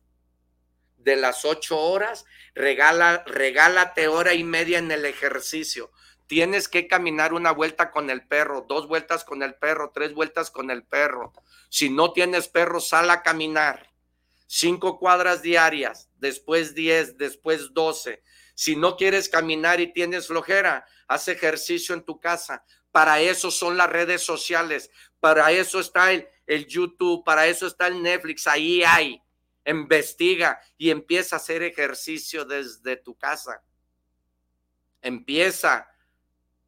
De 0.99 1.17
las 1.17 1.45
8 1.45 1.79
horas, 1.79 2.27
regala, 2.55 3.25
regálate 3.27 4.09
hora 4.09 4.35
y 4.35 4.45
media 4.45 4.79
en 4.79 4.91
el 4.91 5.07
ejercicio. 5.07 5.91
Tienes 6.27 6.69
que 6.69 6.87
caminar 6.89 7.35
una 7.35 7.53
vuelta 7.53 7.91
con 7.91 8.09
el 8.09 8.27
perro, 8.27 8.65
dos 8.67 8.89
vueltas 8.89 9.25
con 9.25 9.43
el 9.43 9.55
perro, 9.55 9.93
tres 9.95 10.15
vueltas 10.15 10.51
con 10.51 10.71
el 10.71 10.83
perro. 10.83 11.33
Si 11.69 11.91
no 11.91 12.13
tienes 12.13 12.49
perro, 12.49 12.81
sal 12.81 13.11
a 13.11 13.23
caminar 13.23 13.94
cinco 14.47 14.99
cuadras 14.99 15.43
diarias, 15.43 16.11
después 16.17 16.75
diez, 16.75 17.17
después 17.17 17.73
doce. 17.73 18.23
Si 18.55 18.77
no 18.77 18.97
quieres 18.97 19.29
caminar 19.29 19.81
y 19.81 19.93
tienes 19.93 20.29
flojera, 20.29 20.87
haz 21.09 21.29
ejercicio 21.29 21.95
en 21.95 22.05
tu 22.05 22.21
casa. 22.21 22.65
Para 22.93 23.21
eso 23.21 23.51
son 23.51 23.77
las 23.77 23.91
redes 23.91 24.23
sociales, 24.23 24.91
para 25.19 25.51
eso 25.51 25.81
está 25.81 26.13
el, 26.13 26.29
el 26.47 26.67
YouTube, 26.67 27.25
para 27.25 27.47
eso 27.47 27.67
está 27.67 27.89
el 27.89 28.03
Netflix, 28.03 28.47
ahí 28.47 28.85
hay. 28.85 29.21
Investiga 29.67 30.61
y 30.77 30.91
empieza 30.91 31.37
a 31.37 31.39
hacer 31.39 31.63
ejercicio 31.63 32.45
desde 32.45 32.97
tu 32.97 33.17
casa. 33.17 33.63
Empieza 35.01 35.89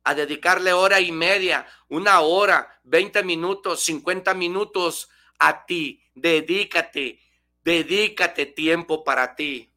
a 0.02 0.14
dedicarle 0.14 0.72
hora 0.72 1.00
y 1.00 1.12
media, 1.12 1.66
una 1.88 2.20
hora, 2.20 2.80
20 2.84 3.22
minutos, 3.22 3.84
50 3.84 4.34
minutos 4.34 5.08
a 5.38 5.66
ti. 5.66 6.02
Dedícate, 6.14 7.20
Dedícate 7.66 8.46
tiempo 8.46 9.02
para 9.02 9.34
ti. 9.34 9.74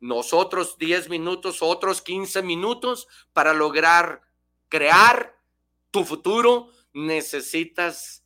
Nosotros 0.00 0.76
10 0.76 1.08
minutos, 1.08 1.62
otros 1.62 2.02
15 2.02 2.42
minutos 2.42 3.08
para 3.32 3.54
lograr 3.54 4.20
crear 4.68 5.34
tu 5.90 6.04
futuro. 6.04 6.68
Necesitas, 6.92 8.22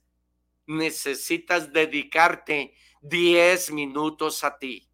necesitas 0.66 1.72
dedicarte 1.72 2.74
10 3.02 3.70
minutos 3.70 4.42
a 4.42 4.58
ti. 4.58 4.90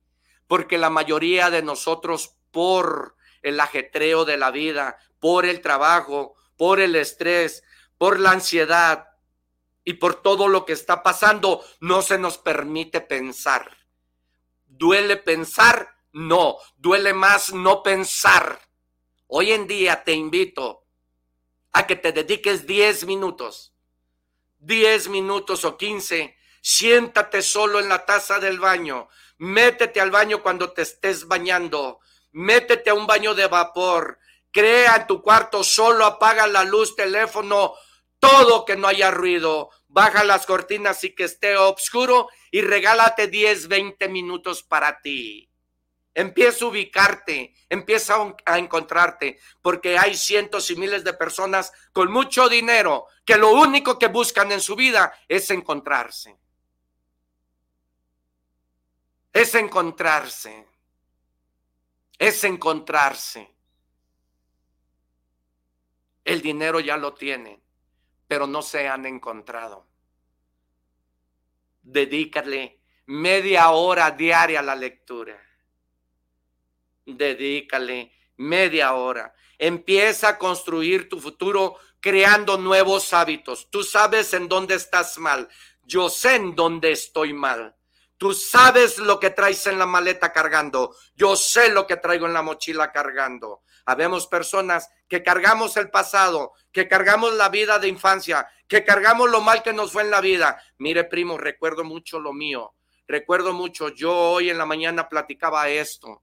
Porque 0.46 0.76
la 0.76 0.90
mayoría 0.90 1.48
de 1.48 1.62
nosotros 1.62 2.36
por 2.50 3.16
el 3.40 3.58
ajetreo 3.60 4.26
de 4.26 4.36
la 4.36 4.50
vida, 4.50 4.98
por 5.18 5.46
el 5.46 5.62
trabajo, 5.62 6.34
por 6.58 6.80
el 6.80 6.96
estrés, 6.96 7.62
por 7.96 8.20
la 8.20 8.32
ansiedad, 8.32 9.06
y 9.84 9.94
por 9.94 10.22
todo 10.22 10.48
lo 10.48 10.64
que 10.64 10.72
está 10.72 11.02
pasando, 11.02 11.64
no 11.80 12.02
se 12.02 12.18
nos 12.18 12.38
permite 12.38 13.00
pensar. 13.00 13.76
¿Duele 14.64 15.16
pensar? 15.16 15.94
No, 16.12 16.58
duele 16.76 17.12
más 17.12 17.52
no 17.52 17.82
pensar. 17.82 18.60
Hoy 19.26 19.52
en 19.52 19.66
día 19.66 20.02
te 20.04 20.12
invito 20.12 20.86
a 21.72 21.86
que 21.86 21.96
te 21.96 22.12
dediques 22.12 22.66
10 22.66 23.04
minutos, 23.06 23.74
10 24.58 25.08
minutos 25.08 25.64
o 25.64 25.76
15, 25.76 26.36
siéntate 26.62 27.42
solo 27.42 27.80
en 27.80 27.88
la 27.88 28.06
taza 28.06 28.38
del 28.38 28.60
baño, 28.60 29.08
métete 29.38 30.00
al 30.00 30.10
baño 30.10 30.42
cuando 30.42 30.72
te 30.72 30.82
estés 30.82 31.26
bañando, 31.26 31.98
métete 32.30 32.90
a 32.90 32.94
un 32.94 33.06
baño 33.06 33.34
de 33.34 33.48
vapor, 33.48 34.18
crea 34.52 34.96
en 34.96 35.06
tu 35.08 35.20
cuarto, 35.20 35.64
solo 35.64 36.06
apaga 36.06 36.46
la 36.46 36.62
luz, 36.62 36.94
teléfono, 36.94 37.74
todo 38.24 38.64
que 38.64 38.76
no 38.76 38.88
haya 38.88 39.10
ruido, 39.10 39.70
baja 39.88 40.24
las 40.24 40.46
cortinas 40.46 41.04
y 41.04 41.14
que 41.14 41.24
esté 41.24 41.56
oscuro 41.56 42.28
y 42.50 42.62
regálate 42.62 43.28
10, 43.28 43.68
20 43.68 44.08
minutos 44.08 44.62
para 44.62 45.00
ti. 45.00 45.50
Empieza 46.14 46.64
a 46.64 46.68
ubicarte, 46.68 47.52
empieza 47.68 48.16
a 48.46 48.58
encontrarte, 48.58 49.38
porque 49.60 49.98
hay 49.98 50.16
cientos 50.16 50.70
y 50.70 50.76
miles 50.76 51.04
de 51.04 51.12
personas 51.12 51.72
con 51.92 52.10
mucho 52.10 52.48
dinero 52.48 53.06
que 53.26 53.36
lo 53.36 53.50
único 53.50 53.98
que 53.98 54.06
buscan 54.06 54.52
en 54.52 54.60
su 54.60 54.74
vida 54.74 55.12
es 55.28 55.50
encontrarse. 55.50 56.38
Es 59.32 59.54
encontrarse. 59.54 60.66
Es 62.16 62.44
encontrarse. 62.44 63.50
El 66.24 66.40
dinero 66.40 66.80
ya 66.80 66.96
lo 66.96 67.12
tienen 67.12 67.63
pero 68.26 68.46
no 68.46 68.62
se 68.62 68.88
han 68.88 69.06
encontrado. 69.06 69.86
Dedícale 71.82 72.80
media 73.06 73.70
hora 73.70 74.10
diaria 74.10 74.60
a 74.60 74.62
la 74.62 74.74
lectura. 74.74 75.40
Dedícale 77.04 78.12
media 78.36 78.94
hora. 78.94 79.34
Empieza 79.58 80.30
a 80.30 80.38
construir 80.38 81.08
tu 81.08 81.20
futuro 81.20 81.76
creando 82.00 82.56
nuevos 82.58 83.12
hábitos. 83.12 83.70
Tú 83.70 83.82
sabes 83.82 84.32
en 84.34 84.48
dónde 84.48 84.74
estás 84.74 85.18
mal. 85.18 85.48
Yo 85.84 86.08
sé 86.08 86.36
en 86.36 86.54
dónde 86.54 86.92
estoy 86.92 87.32
mal. 87.32 87.76
Tú 88.16 88.32
sabes 88.32 88.98
lo 88.98 89.20
que 89.20 89.30
traes 89.30 89.66
en 89.66 89.78
la 89.78 89.86
maleta 89.86 90.32
cargando. 90.32 90.96
Yo 91.14 91.36
sé 91.36 91.70
lo 91.70 91.86
que 91.86 91.96
traigo 91.96 92.26
en 92.26 92.32
la 92.32 92.42
mochila 92.42 92.90
cargando. 92.92 93.62
Habemos 93.86 94.26
personas 94.26 94.90
que 95.08 95.22
cargamos 95.22 95.76
el 95.76 95.90
pasado, 95.90 96.52
que 96.72 96.88
cargamos 96.88 97.34
la 97.34 97.48
vida 97.48 97.78
de 97.78 97.88
infancia, 97.88 98.48
que 98.66 98.84
cargamos 98.84 99.30
lo 99.30 99.40
mal 99.40 99.62
que 99.62 99.72
nos 99.72 99.92
fue 99.92 100.02
en 100.02 100.10
la 100.10 100.20
vida. 100.20 100.60
Mire, 100.78 101.04
primo, 101.04 101.36
recuerdo 101.36 101.84
mucho 101.84 102.18
lo 102.18 102.32
mío. 102.32 102.74
Recuerdo 103.06 103.52
mucho, 103.52 103.90
yo 103.90 104.14
hoy 104.14 104.48
en 104.48 104.56
la 104.56 104.64
mañana 104.64 105.08
platicaba 105.08 105.68
esto. 105.68 106.22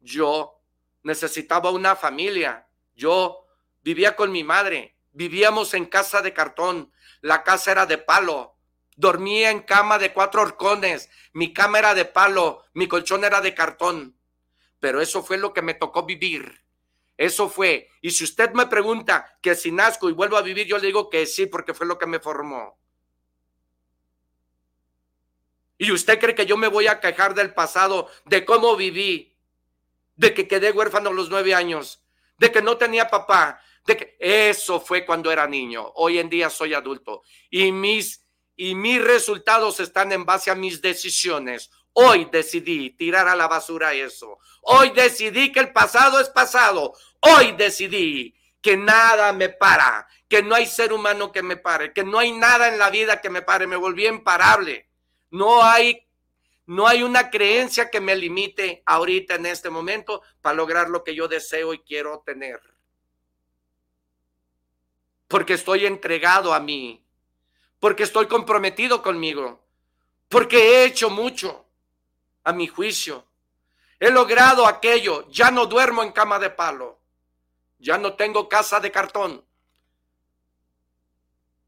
Yo 0.00 0.60
necesitaba 1.02 1.70
una 1.70 1.96
familia. 1.96 2.66
Yo 2.94 3.44
vivía 3.82 4.16
con 4.16 4.32
mi 4.32 4.42
madre. 4.42 4.96
Vivíamos 5.12 5.74
en 5.74 5.86
casa 5.86 6.22
de 6.22 6.32
cartón. 6.32 6.92
La 7.20 7.44
casa 7.44 7.72
era 7.72 7.84
de 7.84 7.98
palo. 7.98 8.56
Dormía 8.96 9.50
en 9.50 9.60
cama 9.60 9.98
de 9.98 10.12
cuatro 10.12 10.42
horcones. 10.42 11.10
Mi 11.32 11.52
cama 11.52 11.78
era 11.78 11.94
de 11.94 12.06
palo. 12.06 12.64
Mi 12.72 12.88
colchón 12.88 13.24
era 13.24 13.40
de 13.42 13.54
cartón. 13.54 14.18
Pero 14.80 15.00
eso 15.00 15.22
fue 15.22 15.36
lo 15.36 15.52
que 15.52 15.62
me 15.62 15.74
tocó 15.74 16.04
vivir. 16.04 16.64
Eso 17.18 17.50
fue. 17.50 17.90
Y 18.00 18.12
si 18.12 18.24
usted 18.24 18.52
me 18.52 18.66
pregunta 18.66 19.36
que 19.42 19.54
si 19.54 19.72
nazco 19.72 20.08
y 20.08 20.12
vuelvo 20.12 20.36
a 20.36 20.42
vivir, 20.42 20.66
yo 20.66 20.78
le 20.78 20.86
digo 20.86 21.10
que 21.10 21.26
sí, 21.26 21.46
porque 21.46 21.74
fue 21.74 21.86
lo 21.86 21.98
que 21.98 22.06
me 22.06 22.20
formó. 22.20 22.78
Y 25.76 25.92
usted 25.92 26.18
cree 26.18 26.34
que 26.34 26.46
yo 26.46 26.56
me 26.56 26.68
voy 26.68 26.86
a 26.86 27.00
quejar 27.00 27.34
del 27.34 27.52
pasado, 27.52 28.08
de 28.24 28.44
cómo 28.44 28.76
viví, 28.76 29.36
de 30.14 30.32
que 30.32 30.48
quedé 30.48 30.70
huérfano 30.70 31.10
a 31.10 31.12
los 31.12 31.28
nueve 31.28 31.54
años, 31.54 32.02
de 32.38 32.50
que 32.50 32.62
no 32.62 32.76
tenía 32.76 33.08
papá, 33.08 33.60
de 33.84 33.96
que 33.96 34.16
eso 34.18 34.80
fue 34.80 35.04
cuando 35.04 35.30
era 35.32 35.46
niño. 35.48 35.90
Hoy 35.96 36.18
en 36.18 36.30
día 36.30 36.50
soy 36.50 36.74
adulto 36.74 37.22
y 37.50 37.72
mis 37.72 38.24
y 38.60 38.74
mis 38.74 39.00
resultados 39.02 39.78
están 39.78 40.10
en 40.10 40.24
base 40.24 40.50
a 40.50 40.56
mis 40.56 40.82
decisiones. 40.82 41.70
Hoy 41.92 42.28
decidí 42.30 42.90
tirar 42.90 43.28
a 43.28 43.36
la 43.36 43.46
basura 43.46 43.94
eso. 43.94 44.38
Hoy 44.62 44.90
decidí 44.90 45.52
que 45.52 45.60
el 45.60 45.72
pasado 45.72 46.20
es 46.20 46.28
pasado. 46.28 46.92
Hoy 47.20 47.52
decidí 47.52 48.34
que 48.60 48.76
nada 48.76 49.32
me 49.32 49.48
para, 49.48 50.06
que 50.28 50.42
no 50.42 50.54
hay 50.54 50.66
ser 50.66 50.92
humano 50.92 51.32
que 51.32 51.42
me 51.42 51.56
pare, 51.56 51.92
que 51.92 52.04
no 52.04 52.18
hay 52.18 52.32
nada 52.32 52.68
en 52.68 52.78
la 52.78 52.90
vida 52.90 53.20
que 53.20 53.30
me 53.30 53.42
pare. 53.42 53.66
Me 53.66 53.76
volví 53.76 54.06
imparable. 54.06 54.88
No 55.30 55.62
hay 55.62 56.08
no 56.66 56.86
hay 56.86 57.02
una 57.02 57.30
creencia 57.30 57.88
que 57.88 57.98
me 57.98 58.14
limite 58.14 58.82
ahorita 58.84 59.36
en 59.36 59.46
este 59.46 59.70
momento 59.70 60.20
para 60.42 60.54
lograr 60.54 60.90
lo 60.90 61.02
que 61.02 61.14
yo 61.14 61.26
deseo 61.26 61.72
y 61.72 61.78
quiero 61.78 62.22
tener. 62.26 62.60
Porque 65.28 65.54
estoy 65.54 65.86
entregado 65.86 66.52
a 66.52 66.60
mí, 66.60 67.02
porque 67.80 68.02
estoy 68.02 68.26
comprometido 68.26 69.02
conmigo, 69.02 69.64
porque 70.28 70.58
he 70.58 70.84
hecho 70.84 71.08
mucho 71.08 71.64
a 72.44 72.52
mi 72.52 72.66
juicio. 72.66 73.24
He 73.98 74.10
logrado 74.10 74.66
aquello. 74.66 75.26
Ya 75.30 75.50
no 75.50 75.64
duermo 75.64 76.02
en 76.02 76.12
cama 76.12 76.38
de 76.38 76.50
palo. 76.50 76.97
Ya 77.78 77.98
no 77.98 78.14
tengo 78.14 78.48
casa 78.48 78.80
de 78.80 78.90
cartón. 78.90 79.44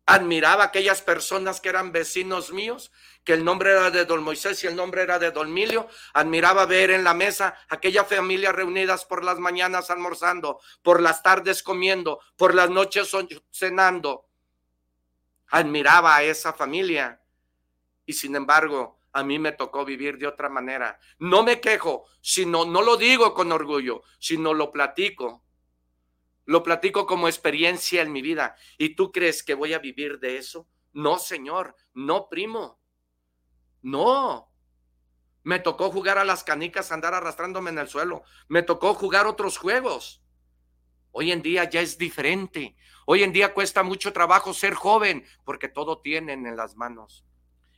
Admiraba 0.06 0.64
a 0.64 0.66
aquellas 0.66 1.02
personas 1.02 1.60
que 1.60 1.68
eran 1.68 1.92
vecinos 1.92 2.52
míos, 2.52 2.90
que 3.22 3.32
el 3.32 3.44
nombre 3.44 3.70
era 3.70 3.92
de 3.92 4.04
don 4.06 4.24
Moisés 4.24 4.64
y 4.64 4.66
el 4.66 4.74
nombre 4.74 5.02
era 5.02 5.20
de 5.20 5.30
don 5.30 5.52
Milio. 5.52 5.86
Admiraba 6.14 6.66
ver 6.66 6.90
en 6.90 7.04
la 7.04 7.14
mesa 7.14 7.54
aquella 7.68 8.04
familia 8.04 8.50
reunidas 8.50 9.04
por 9.04 9.22
las 9.22 9.38
mañanas 9.38 9.88
almorzando, 9.88 10.60
por 10.82 11.00
las 11.00 11.22
tardes 11.22 11.62
comiendo, 11.62 12.18
por 12.36 12.56
las 12.56 12.70
noches 12.70 13.08
cenando. 13.52 14.26
Admiraba 15.48 16.16
a 16.16 16.24
esa 16.24 16.52
familia. 16.54 17.22
Y 18.04 18.14
sin 18.14 18.34
embargo, 18.34 18.98
a 19.12 19.22
mí 19.22 19.38
me 19.38 19.52
tocó 19.52 19.84
vivir 19.84 20.18
de 20.18 20.26
otra 20.26 20.48
manera. 20.48 20.98
No 21.20 21.44
me 21.44 21.60
quejo, 21.60 22.06
sino 22.20 22.64
no 22.64 22.82
lo 22.82 22.96
digo 22.96 23.32
con 23.32 23.52
orgullo, 23.52 24.02
sino 24.18 24.54
lo 24.54 24.72
platico. 24.72 25.44
Lo 26.50 26.64
platico 26.64 27.06
como 27.06 27.28
experiencia 27.28 28.02
en 28.02 28.10
mi 28.10 28.22
vida. 28.22 28.56
¿Y 28.76 28.96
tú 28.96 29.12
crees 29.12 29.44
que 29.44 29.54
voy 29.54 29.72
a 29.72 29.78
vivir 29.78 30.18
de 30.18 30.36
eso? 30.36 30.66
No, 30.92 31.16
señor, 31.16 31.76
no, 31.94 32.28
primo. 32.28 32.80
No. 33.82 34.50
Me 35.44 35.60
tocó 35.60 35.92
jugar 35.92 36.18
a 36.18 36.24
las 36.24 36.42
canicas, 36.42 36.90
andar 36.90 37.14
arrastrándome 37.14 37.70
en 37.70 37.78
el 37.78 37.86
suelo. 37.86 38.24
Me 38.48 38.64
tocó 38.64 38.94
jugar 38.94 39.28
otros 39.28 39.58
juegos. 39.58 40.24
Hoy 41.12 41.30
en 41.30 41.40
día 41.40 41.70
ya 41.70 41.82
es 41.82 41.98
diferente. 41.98 42.74
Hoy 43.06 43.22
en 43.22 43.32
día 43.32 43.54
cuesta 43.54 43.84
mucho 43.84 44.12
trabajo 44.12 44.52
ser 44.52 44.74
joven 44.74 45.24
porque 45.44 45.68
todo 45.68 46.00
tienen 46.00 46.48
en 46.48 46.56
las 46.56 46.74
manos. 46.74 47.24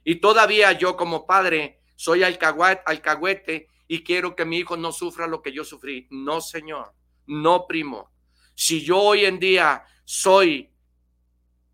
Y 0.03 0.15
todavía 0.15 0.73
yo 0.73 0.97
como 0.97 1.27
padre 1.27 1.83
soy 1.95 2.23
alcahuete 2.23 3.69
y 3.87 4.03
quiero 4.03 4.35
que 4.35 4.47
mi 4.47 4.61
hijo 4.61 4.79
no 4.79 4.93
sufra 4.93 5.27
lo 5.27 5.43
que 5.43 5.53
yo 5.53 5.63
sufrí. 5.63 6.09
No, 6.11 6.41
señor, 6.41 6.95
no, 7.27 7.67
primo. 7.67 8.12
Si 8.55 8.85
yo 8.85 8.99
hoy 8.99 9.25
en 9.25 9.39
día 9.39 9.85
soy, 10.05 10.71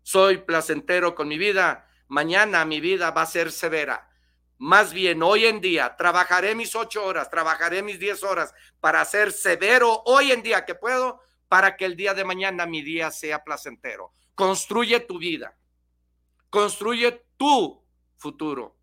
soy 0.01 0.37
placentero 0.37 1.15
con 1.15 1.27
mi 1.27 1.37
vida, 1.37 1.87
mañana 2.07 2.65
mi 2.65 2.79
vida 2.79 3.11
va 3.11 3.23
a 3.23 3.25
ser 3.25 3.51
severa. 3.51 4.09
Más 4.57 4.91
bien, 4.93 5.23
hoy 5.23 5.45
en 5.45 5.61
día 5.61 5.95
trabajaré 5.95 6.53
mis 6.53 6.75
ocho 6.75 7.05
horas, 7.05 7.29
trabajaré 7.29 7.81
mis 7.81 7.97
diez 7.99 8.23
horas 8.23 8.53
para 8.79 9.03
ser 9.05 9.31
severo 9.31 10.03
hoy 10.05 10.31
en 10.31 10.43
día 10.43 10.65
que 10.65 10.75
puedo, 10.75 11.21
para 11.47 11.77
que 11.77 11.85
el 11.85 11.95
día 11.95 12.13
de 12.13 12.25
mañana 12.25 12.65
mi 12.65 12.81
día 12.81 13.09
sea 13.09 13.43
placentero. 13.43 14.13
Construye 14.35 14.99
tu 14.99 15.17
vida, 15.17 15.57
construye 16.49 17.25
tu 17.37 17.83
futuro, 18.17 18.77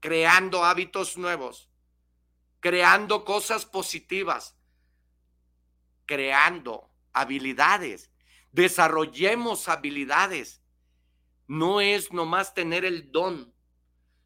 creando 0.00 0.64
hábitos 0.64 1.18
nuevos, 1.18 1.68
creando 2.60 3.24
cosas 3.24 3.66
positivas, 3.66 4.56
creando 6.06 6.90
habilidades. 7.12 8.10
Desarrollemos 8.52 9.68
habilidades. 9.68 10.62
No 11.46 11.80
es 11.80 12.12
nomás 12.12 12.54
tener 12.54 12.84
el 12.84 13.10
don, 13.10 13.54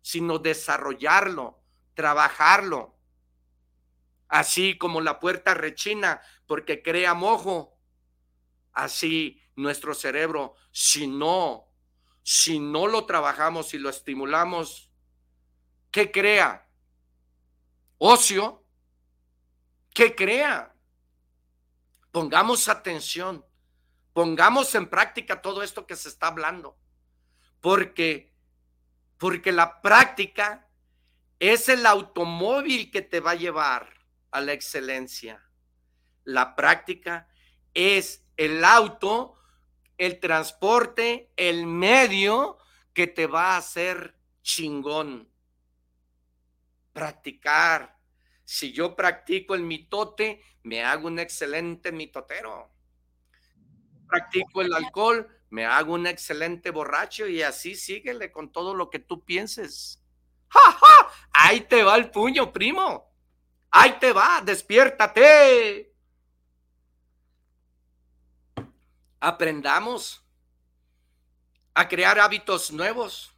sino 0.00 0.38
desarrollarlo, 0.38 1.62
trabajarlo. 1.94 2.98
Así 4.28 4.78
como 4.78 5.00
la 5.00 5.20
puerta 5.20 5.54
rechina 5.54 6.20
porque 6.46 6.82
crea 6.82 7.14
mojo, 7.14 7.78
así 8.72 9.40
nuestro 9.54 9.94
cerebro, 9.94 10.54
si 10.72 11.06
no 11.06 11.72
si 12.22 12.60
no 12.60 12.86
lo 12.86 13.04
trabajamos 13.04 13.74
y 13.74 13.78
lo 13.78 13.90
estimulamos, 13.90 14.90
¿qué 15.90 16.10
crea? 16.10 16.68
Ocio. 17.98 18.64
¿Qué 19.92 20.14
crea? 20.14 20.71
Pongamos 22.12 22.68
atención, 22.68 23.44
pongamos 24.12 24.72
en 24.76 24.88
práctica 24.88 25.42
todo 25.42 25.64
esto 25.64 25.86
que 25.86 25.96
se 25.96 26.08
está 26.08 26.28
hablando, 26.28 26.78
porque 27.60 28.30
porque 29.18 29.52
la 29.52 29.80
práctica 29.80 30.68
es 31.38 31.68
el 31.68 31.86
automóvil 31.86 32.90
que 32.90 33.02
te 33.02 33.20
va 33.20 33.32
a 33.32 33.36
llevar 33.36 33.88
a 34.30 34.40
la 34.40 34.52
excelencia. 34.52 35.42
La 36.24 36.56
práctica 36.56 37.28
es 37.72 38.24
el 38.36 38.64
auto 38.64 39.38
el 40.02 40.18
transporte, 40.18 41.32
el 41.36 41.64
medio 41.64 42.58
que 42.92 43.06
te 43.06 43.28
va 43.28 43.54
a 43.54 43.58
hacer 43.58 44.16
chingón. 44.42 45.30
Practicar. 46.92 47.91
Si 48.52 48.70
yo 48.70 48.94
practico 48.94 49.54
el 49.54 49.62
mitote, 49.62 50.42
me 50.64 50.84
hago 50.84 51.06
un 51.06 51.18
excelente 51.18 51.90
mitotero. 51.90 52.70
Practico 54.06 54.60
el 54.60 54.74
alcohol, 54.74 55.26
me 55.48 55.64
hago 55.64 55.94
un 55.94 56.06
excelente 56.06 56.70
borracho 56.70 57.26
y 57.26 57.40
así 57.40 57.74
síguele 57.74 58.30
con 58.30 58.52
todo 58.52 58.74
lo 58.74 58.90
que 58.90 58.98
tú 58.98 59.24
pienses. 59.24 60.04
¡Ja, 60.48 60.60
ja! 60.70 61.08
Ahí 61.32 61.62
te 61.62 61.82
va 61.82 61.96
el 61.96 62.10
puño, 62.10 62.52
primo. 62.52 63.10
Ahí 63.70 63.98
te 63.98 64.12
va, 64.12 64.42
despiértate. 64.42 65.94
Aprendamos 69.18 70.22
a 71.72 71.88
crear 71.88 72.20
hábitos 72.20 72.70
nuevos. 72.70 73.34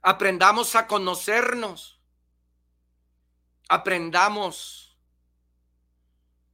Aprendamos 0.00 0.74
a 0.74 0.86
conocernos. 0.86 1.97
Aprendamos 3.68 4.98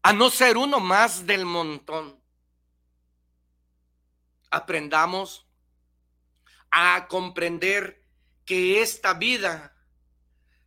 a 0.03 0.13
no 0.13 0.29
ser 0.31 0.57
uno 0.57 0.81
más 0.81 1.27
del 1.27 1.47
montón. 1.47 2.21
Aprendamos 4.51 5.47
a 6.71 7.07
comprender 7.09 8.05
que 8.45 8.83
esta 8.83 9.15
vida 9.15 9.75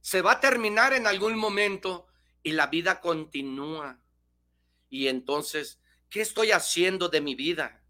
se 0.02 0.22
va 0.22 0.34
a 0.34 0.40
terminar 0.40 0.94
en 0.94 1.06
algún 1.06 1.38
momento 1.38 2.08
y 2.42 2.54
la 2.54 2.68
vida 2.68 3.02
continúa. 3.02 4.00
Y 4.90 5.10
entonces, 5.10 5.80
¿qué 6.10 6.22
estoy 6.22 6.52
haciendo 6.52 7.10
de 7.10 7.22
mi 7.22 7.36
vida? 7.36 7.84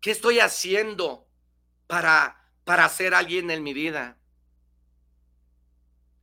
¿Qué 0.00 0.10
estoy 0.10 0.40
haciendo 0.40 1.28
para, 1.86 2.52
para 2.64 2.88
ser 2.88 3.14
alguien 3.14 3.50
en 3.52 3.62
mi 3.62 3.72
vida? 3.72 4.18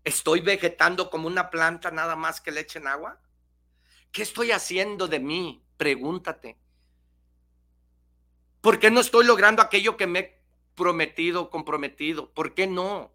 ¿Estoy 0.09 0.39
vegetando 0.39 1.11
como 1.11 1.27
una 1.27 1.51
planta 1.51 1.91
nada 1.91 2.15
más 2.15 2.41
que 2.41 2.49
le 2.49 2.61
echen 2.61 2.87
agua? 2.87 3.21
¿Qué 4.11 4.23
estoy 4.23 4.49
haciendo 4.49 5.07
de 5.07 5.19
mí? 5.19 5.63
Pregúntate. 5.77 6.57
¿Por 8.59 8.79
qué 8.79 8.89
no 8.89 9.01
estoy 9.01 9.23
logrando 9.23 9.61
aquello 9.61 9.97
que 9.97 10.07
me 10.07 10.19
he 10.19 10.43
prometido, 10.73 11.51
comprometido? 11.51 12.33
¿Por 12.33 12.55
qué 12.55 12.65
no? 12.65 13.13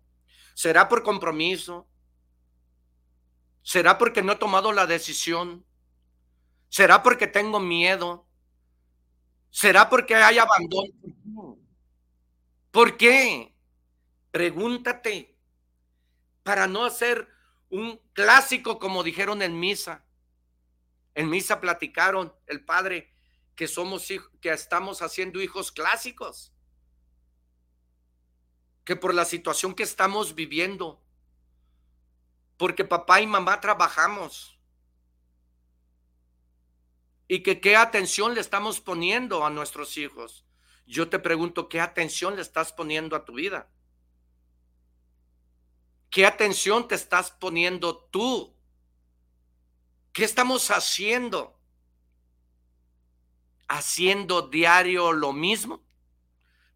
¿Será 0.55 0.89
por 0.89 1.03
compromiso? 1.03 1.89
¿Será 3.63 3.99
porque 3.99 4.23
no 4.23 4.35
he 4.35 4.37
tomado 4.37 4.73
la 4.73 4.87
decisión? 4.87 5.67
¿Será 6.69 7.03
porque 7.03 7.27
tengo 7.27 7.59
miedo? 7.59 8.25
¿Será 9.51 9.91
porque 9.91 10.15
hay 10.15 10.39
abandono? 10.39 11.59
¿Por 12.71 12.97
qué? 12.97 13.53
Pregúntate 14.31 15.34
para 16.45 16.69
no 16.69 16.85
hacer 16.85 17.29
un 17.71 18.01
clásico 18.13 18.79
como 18.79 19.03
dijeron 19.03 19.43
en 19.43 19.59
misa. 19.59 20.05
En 21.17 21.29
misa 21.29 21.61
platicaron 21.61 22.33
el 22.47 22.65
padre 22.65 23.13
que 23.57 23.67
somos 23.67 24.07
que 24.41 24.53
estamos 24.53 25.03
haciendo 25.03 25.43
hijos 25.43 25.73
clásicos. 25.73 26.53
Que 28.85 28.95
por 28.95 29.15
la 29.15 29.25
situación 29.25 29.75
que 29.75 29.83
estamos 29.83 30.35
viviendo, 30.35 31.03
porque 32.59 32.85
papá 32.85 33.21
y 33.23 33.27
mamá 33.27 33.61
trabajamos. 33.61 34.61
Y 37.27 37.43
que 37.43 37.61
qué 37.61 37.75
atención 37.75 38.35
le 38.35 38.41
estamos 38.43 38.81
poniendo 38.81 39.47
a 39.47 39.51
nuestros 39.51 39.97
hijos. 39.97 40.45
Yo 40.87 41.09
te 41.09 41.19
pregunto, 41.19 41.71
¿qué 41.71 41.81
atención 41.81 42.37
le 42.37 42.43
estás 42.43 42.73
poniendo 42.73 43.17
a 43.17 43.25
tu 43.25 43.33
vida? 43.33 43.71
¿Qué 46.15 46.27
atención 46.27 46.87
te 46.87 46.95
estás 46.95 47.33
poniendo 47.33 47.97
tú? 48.13 48.57
¿Qué 50.13 50.23
estamos 50.23 50.71
haciendo? 50.71 51.61
¿Haciendo 53.67 54.43
diario 54.43 55.13
lo 55.13 55.33
mismo? 55.33 55.85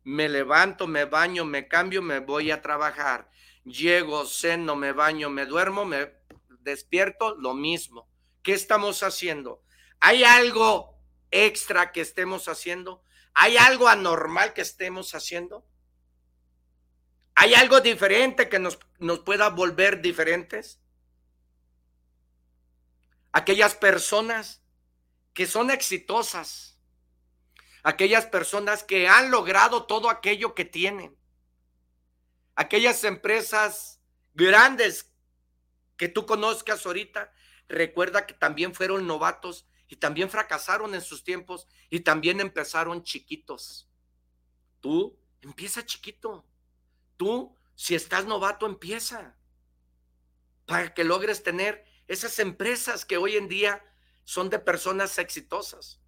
Me 0.02 0.28
levanto, 0.28 0.88
me 0.88 1.04
baño, 1.04 1.44
me 1.44 1.68
cambio, 1.68 2.02
me 2.02 2.18
voy 2.18 2.50
a 2.50 2.60
trabajar. 2.62 3.30
Llego, 3.62 4.26
ceno, 4.26 4.74
me 4.74 4.90
baño, 4.90 5.30
me 5.30 5.46
duermo, 5.46 5.84
me 5.84 6.14
despierto, 6.62 7.36
lo 7.36 7.54
mismo. 7.54 8.10
¿Qué 8.42 8.54
estamos 8.54 9.04
haciendo? 9.04 9.62
¿Hay 10.00 10.24
algo 10.24 10.98
extra 11.30 11.92
que 11.92 12.00
estemos 12.00 12.48
haciendo? 12.48 13.04
¿Hay 13.34 13.56
algo 13.56 13.86
anormal 13.86 14.52
que 14.52 14.62
estemos 14.62 15.14
haciendo? 15.14 15.64
¿Hay 17.40 17.54
algo 17.54 17.80
diferente 17.80 18.48
que 18.48 18.58
nos, 18.58 18.80
nos 18.98 19.20
pueda 19.20 19.48
volver 19.48 20.02
diferentes? 20.02 20.80
Aquellas 23.30 23.76
personas 23.76 24.60
que 25.34 25.46
son 25.46 25.70
exitosas, 25.70 26.80
aquellas 27.84 28.26
personas 28.26 28.82
que 28.82 29.06
han 29.06 29.30
logrado 29.30 29.86
todo 29.86 30.10
aquello 30.10 30.56
que 30.56 30.64
tienen, 30.64 31.16
aquellas 32.56 33.04
empresas 33.04 34.00
grandes 34.34 35.12
que 35.96 36.08
tú 36.08 36.26
conozcas 36.26 36.84
ahorita, 36.84 37.32
recuerda 37.68 38.26
que 38.26 38.34
también 38.34 38.74
fueron 38.74 39.06
novatos 39.06 39.64
y 39.86 39.94
también 39.94 40.28
fracasaron 40.28 40.92
en 40.92 41.02
sus 41.02 41.22
tiempos 41.22 41.68
y 41.88 42.00
también 42.00 42.40
empezaron 42.40 43.04
chiquitos. 43.04 43.88
Tú 44.80 45.16
empieza 45.40 45.86
chiquito. 45.86 46.44
Tú, 47.18 47.54
si 47.74 47.94
estás 47.94 48.24
novato, 48.24 48.64
empieza 48.64 49.36
para 50.64 50.94
que 50.94 51.04
logres 51.04 51.42
tener 51.42 51.84
esas 52.06 52.38
empresas 52.38 53.04
que 53.04 53.18
hoy 53.18 53.36
en 53.36 53.48
día 53.48 53.84
son 54.24 54.48
de 54.48 54.58
personas 54.58 55.18
exitosas. 55.18 56.00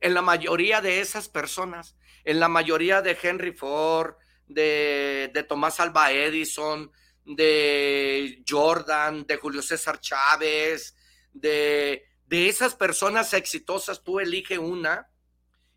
En 0.00 0.14
la 0.14 0.22
mayoría 0.22 0.80
de 0.80 1.00
esas 1.00 1.28
personas, 1.28 1.96
en 2.24 2.40
la 2.40 2.48
mayoría 2.48 3.02
de 3.02 3.16
Henry 3.20 3.52
Ford, 3.52 4.14
de, 4.46 5.30
de 5.32 5.42
Tomás 5.42 5.80
Alba 5.80 6.10
Edison, 6.12 6.90
de 7.24 8.42
Jordan, 8.48 9.26
de 9.26 9.36
Julio 9.36 9.62
César 9.62 10.00
Chávez, 10.00 10.96
de, 11.32 12.06
de 12.26 12.48
esas 12.48 12.74
personas 12.74 13.34
exitosas, 13.34 14.02
tú 14.02 14.20
elige 14.20 14.58
una. 14.58 15.10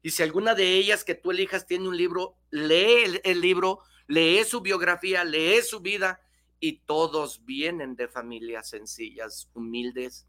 Y 0.01 0.11
si 0.11 0.23
alguna 0.23 0.55
de 0.55 0.75
ellas 0.75 1.03
que 1.03 1.15
tú 1.15 1.31
elijas 1.31 1.67
tiene 1.67 1.87
un 1.87 1.97
libro, 1.97 2.37
lee 2.49 3.19
el 3.23 3.41
libro 3.41 3.81
lee 4.11 4.43
su 4.43 4.59
biografía, 4.59 5.23
lee 5.23 5.61
su 5.61 5.79
vida 5.79 6.21
y 6.59 6.79
todos 6.79 7.45
vienen 7.45 7.95
de 7.95 8.09
familias 8.09 8.69
sencillas, 8.69 9.49
humildes, 9.53 10.27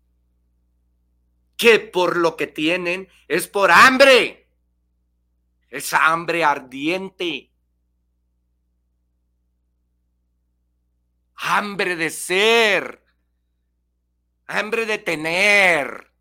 que 1.57 1.81
por 1.81 2.17
lo 2.17 2.37
que 2.37 2.47
tienen 2.47 3.09
es 3.27 3.49
por 3.49 3.73
hambre, 3.73 4.49
esa 5.69 6.07
hambre 6.13 6.45
ardiente, 6.45 7.51
hambre 11.35 11.97
de 11.97 12.11
ser, 12.11 13.05
hambre 14.47 14.87
de 14.87 14.99
tener. 14.99 16.13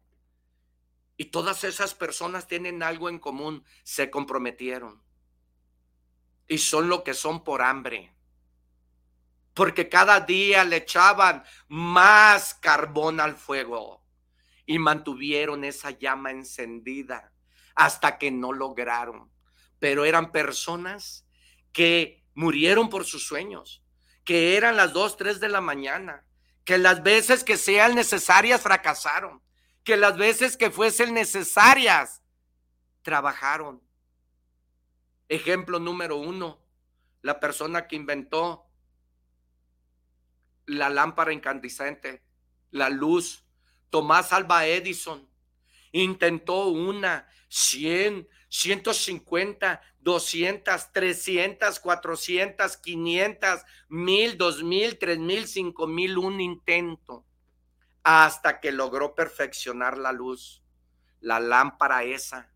Y 1.15 1.26
todas 1.26 1.63
esas 1.63 1.93
personas 1.93 2.47
tienen 2.47 2.82
algo 2.82 3.08
en 3.08 3.19
común, 3.19 3.63
se 3.84 4.10
comprometieron 4.10 5.04
y 6.52 6.58
son 6.58 6.90
lo 6.90 7.06
que 7.06 7.14
son 7.14 7.46
por 7.46 7.62
hambre. 7.62 8.14
Porque 9.54 9.88
cada 9.88 10.20
día 10.20 10.66
le 10.66 10.76
echaban 10.76 11.46
más 11.70 12.56
carbón 12.56 13.22
al 13.22 13.38
fuego 13.38 14.04
y 14.66 14.78
mantuvieron 14.78 15.64
esa 15.64 15.92
llama 15.92 16.32
encendida 16.32 17.32
hasta 17.74 18.18
que 18.18 18.32
no 18.32 18.52
lograron. 18.52 19.32
Pero 19.80 20.04
eran 20.04 20.34
personas 20.34 21.26
que 21.72 22.22
murieron 22.34 22.90
por 22.90 23.06
sus 23.06 23.26
sueños, 23.26 23.82
que 24.26 24.58
eran 24.58 24.76
las 24.76 24.92
dos, 24.92 25.16
tres 25.16 25.40
de 25.40 25.48
la 25.48 25.62
mañana, 25.62 26.26
que 26.66 26.78
las 26.78 27.02
veces 27.02 27.46
que 27.46 27.56
sean 27.56 27.96
necesarias 27.96 28.60
fracasaron, 28.60 29.42
que 29.86 29.96
las 29.96 30.18
veces 30.18 30.58
que 30.58 30.70
fuesen 30.70 31.14
necesarias 31.14 32.22
trabajaron 33.04 33.82
Ejemplo 35.32 35.80
número 35.80 36.17
uno, 36.17 36.62
la 37.22 37.39
persona 37.39 37.88
que 37.88 37.96
inventó 37.96 38.65
la 40.65 40.89
lámpara 40.89 41.32
incandescente, 41.32 42.22
la 42.70 42.89
luz, 42.89 43.46
Tomás 43.89 44.34
Alba 44.34 44.65
Edison, 44.65 45.30
intentó 45.94 46.67
una, 46.67 47.30
cien, 47.48 48.28
ciento 48.50 48.94
cincuenta, 48.94 49.82
doscientas, 50.02 50.91
trescientas, 50.91 51.80
cuatrocientas, 51.80 52.76
quinientas, 52.76 53.65
mil, 53.88 54.38
dos 54.38 54.63
mil, 54.63 54.98
tres 54.98 55.17
mil, 55.17 55.48
cinco 55.48 55.88
mil, 55.88 56.17
un 56.17 56.41
intento, 56.41 57.26
hasta 58.04 58.60
que 58.60 58.74
logró 58.74 59.15
perfeccionar 59.15 59.98
la 59.98 60.12
luz, 60.12 60.62
la 61.22 61.39
lámpara 61.39 62.04
esa 62.04 62.51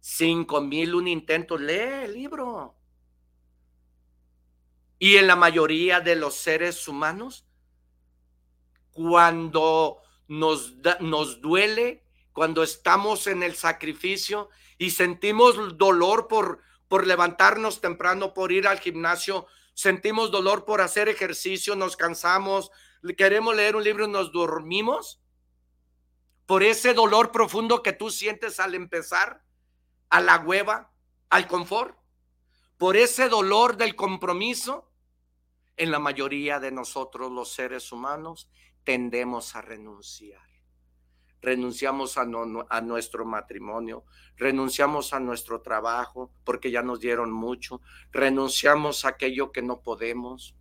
Cinco 0.00 0.60
mil 0.60 0.94
un 0.94 1.08
intento. 1.08 1.58
Lee 1.58 2.04
el 2.04 2.14
libro. 2.14 2.76
Y 4.98 5.16
en 5.16 5.26
la 5.26 5.36
mayoría 5.36 6.00
de 6.00 6.16
los 6.16 6.34
seres 6.34 6.88
humanos, 6.88 7.46
cuando 8.90 9.98
nos, 10.26 10.74
nos 11.00 11.40
duele, 11.40 12.04
cuando 12.32 12.62
estamos 12.62 13.26
en 13.28 13.42
el 13.42 13.54
sacrificio 13.54 14.48
y 14.76 14.90
sentimos 14.90 15.78
dolor 15.78 16.26
por, 16.26 16.62
por 16.88 17.06
levantarnos 17.06 17.80
temprano, 17.80 18.34
por 18.34 18.50
ir 18.50 18.66
al 18.66 18.80
gimnasio, 18.80 19.46
sentimos 19.74 20.32
dolor 20.32 20.64
por 20.64 20.80
hacer 20.80 21.08
ejercicio, 21.08 21.76
nos 21.76 21.96
cansamos, 21.96 22.72
queremos 23.16 23.54
leer 23.54 23.76
un 23.76 23.84
libro 23.84 24.04
y 24.06 24.10
nos 24.10 24.32
dormimos, 24.32 25.20
por 26.46 26.62
ese 26.62 26.94
dolor 26.94 27.30
profundo 27.30 27.82
que 27.82 27.92
tú 27.92 28.10
sientes 28.10 28.58
al 28.58 28.74
empezar, 28.74 29.44
a 30.10 30.20
la 30.20 30.38
hueva, 30.38 30.92
al 31.30 31.46
confort, 31.46 31.96
por 32.76 32.96
ese 32.96 33.28
dolor 33.28 33.76
del 33.76 33.96
compromiso, 33.96 34.90
en 35.76 35.90
la 35.90 35.98
mayoría 35.98 36.60
de 36.60 36.72
nosotros 36.72 37.30
los 37.30 37.52
seres 37.52 37.92
humanos 37.92 38.50
tendemos 38.84 39.54
a 39.54 39.62
renunciar. 39.62 40.46
renunciamos 41.40 42.18
a, 42.18 42.22
a, 42.22 42.80
nuestro 42.80 43.24
matrimonio, 43.24 44.04
renunciamos 44.36 45.12
a 45.12 45.20
nuestro 45.20 45.60
trabajo 45.60 46.32
porque 46.42 46.72
ya 46.72 46.82
nos 46.82 46.98
dieron 46.98 47.30
mucho, 47.30 47.80
renunciamos 48.10 49.04
a 49.04 49.10
aquello 49.10 49.52
que 49.52 49.62
no 49.62 49.80
podemos, 49.80 50.56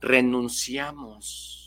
renunciamos 0.00 1.66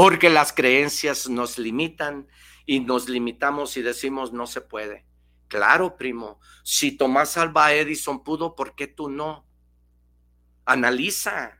porque 0.00 0.30
las 0.30 0.54
creencias 0.54 1.28
nos 1.28 1.58
limitan 1.58 2.26
y 2.66 2.80
nos 2.80 3.08
limitamos 3.08 3.76
y 3.76 3.82
decimos 3.82 4.32
no 4.32 4.46
se 4.46 4.60
puede. 4.60 5.06
Claro, 5.48 5.96
primo, 5.96 6.38
si 6.62 6.92
Tomás 6.92 7.36
Alba 7.36 7.72
Edison 7.72 8.22
pudo, 8.22 8.54
¿por 8.54 8.74
qué 8.74 8.86
tú 8.86 9.08
no? 9.08 9.46
Analiza. 10.64 11.58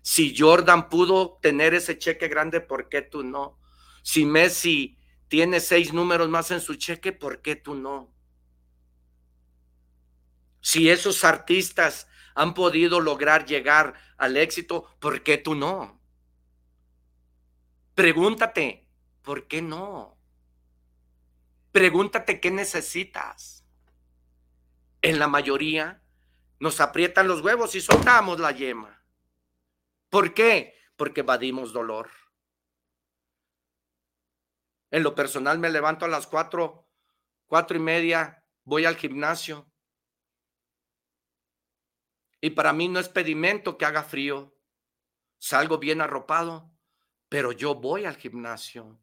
Si 0.00 0.34
Jordan 0.36 0.88
pudo 0.88 1.38
tener 1.42 1.74
ese 1.74 1.98
cheque 1.98 2.28
grande, 2.28 2.60
¿por 2.60 2.88
qué 2.88 3.02
tú 3.02 3.22
no? 3.22 3.58
Si 4.02 4.24
Messi 4.24 4.98
tiene 5.28 5.60
seis 5.60 5.92
números 5.92 6.28
más 6.30 6.50
en 6.50 6.60
su 6.60 6.74
cheque, 6.76 7.12
¿por 7.12 7.42
qué 7.42 7.54
tú 7.54 7.74
no? 7.74 8.10
Si 10.62 10.88
esos 10.88 11.22
artistas 11.24 12.08
han 12.34 12.54
podido 12.54 13.00
lograr 13.00 13.44
llegar 13.44 13.94
al 14.16 14.36
éxito, 14.36 14.86
¿por 14.98 15.22
qué 15.22 15.36
tú 15.36 15.54
no? 15.54 16.00
Pregúntate, 17.94 18.88
¿por 19.30 19.46
qué 19.46 19.62
no? 19.62 20.18
Pregúntate 21.70 22.40
qué 22.40 22.50
necesitas. 22.50 23.64
En 25.02 25.20
la 25.20 25.28
mayoría 25.28 26.02
nos 26.58 26.80
aprietan 26.80 27.28
los 27.28 27.40
huevos 27.40 27.76
y 27.76 27.80
soltamos 27.80 28.40
la 28.40 28.50
yema. 28.50 29.06
¿Por 30.08 30.34
qué? 30.34 30.74
Porque 30.96 31.20
evadimos 31.20 31.72
dolor. 31.72 32.10
En 34.90 35.04
lo 35.04 35.14
personal 35.14 35.60
me 35.60 35.70
levanto 35.70 36.06
a 36.06 36.08
las 36.08 36.26
cuatro, 36.26 36.88
cuatro 37.46 37.76
y 37.76 37.80
media, 37.80 38.44
voy 38.64 38.84
al 38.84 38.96
gimnasio. 38.96 39.70
Y 42.40 42.50
para 42.50 42.72
mí 42.72 42.88
no 42.88 42.98
es 42.98 43.08
pedimento 43.08 43.78
que 43.78 43.84
haga 43.84 44.02
frío. 44.02 44.58
Salgo 45.38 45.78
bien 45.78 46.00
arropado, 46.00 46.72
pero 47.28 47.52
yo 47.52 47.76
voy 47.76 48.06
al 48.06 48.16
gimnasio. 48.16 48.98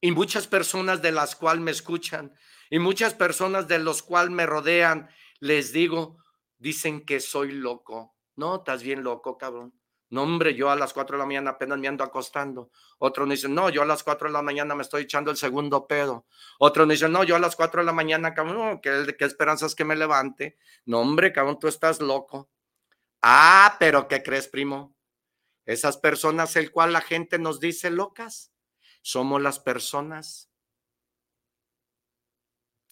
Y 0.00 0.12
muchas 0.12 0.46
personas 0.46 1.02
de 1.02 1.12
las 1.12 1.36
cuales 1.36 1.62
me 1.62 1.70
escuchan 1.70 2.34
y 2.70 2.78
muchas 2.78 3.14
personas 3.14 3.66
de 3.66 3.80
los 3.80 4.02
cuales 4.02 4.30
me 4.30 4.46
rodean, 4.46 5.10
les 5.40 5.72
digo, 5.72 6.18
dicen 6.56 7.04
que 7.04 7.20
soy 7.20 7.52
loco. 7.52 8.16
No, 8.36 8.56
estás 8.56 8.82
bien 8.82 9.02
loco, 9.02 9.36
cabrón. 9.36 9.74
No, 10.10 10.22
hombre, 10.22 10.54
yo 10.54 10.70
a 10.70 10.76
las 10.76 10.92
cuatro 10.92 11.16
de 11.16 11.20
la 11.20 11.26
mañana 11.26 11.50
apenas 11.50 11.78
me 11.78 11.88
ando 11.88 12.02
acostando. 12.02 12.70
Otro 12.98 13.26
me 13.26 13.34
dice, 13.34 13.48
no, 13.48 13.70
yo 13.70 13.82
a 13.82 13.86
las 13.86 14.02
cuatro 14.02 14.28
de 14.28 14.32
la 14.32 14.42
mañana 14.42 14.74
me 14.74 14.82
estoy 14.82 15.02
echando 15.02 15.30
el 15.30 15.36
segundo 15.36 15.86
pedo. 15.86 16.26
Otro 16.58 16.86
me 16.86 16.94
dice, 16.94 17.08
no, 17.08 17.22
yo 17.22 17.36
a 17.36 17.38
las 17.38 17.54
cuatro 17.54 17.80
de 17.80 17.86
la 17.86 17.92
mañana, 17.92 18.34
cabrón, 18.34 18.80
¿qué, 18.80 19.14
qué 19.18 19.24
esperanzas 19.24 19.74
que 19.74 19.84
me 19.84 19.94
levante? 19.94 20.56
No, 20.86 21.00
hombre, 21.00 21.32
cabrón, 21.32 21.58
tú 21.60 21.68
estás 21.68 22.00
loco. 22.00 22.50
Ah, 23.22 23.76
pero 23.78 24.08
¿qué 24.08 24.22
crees, 24.22 24.48
primo? 24.48 24.96
Esas 25.64 25.96
personas, 25.96 26.56
el 26.56 26.72
cual 26.72 26.92
la 26.92 27.00
gente 27.00 27.38
nos 27.38 27.60
dice 27.60 27.90
locas, 27.90 28.49
somos 29.02 29.40
las 29.40 29.58
personas 29.58 30.50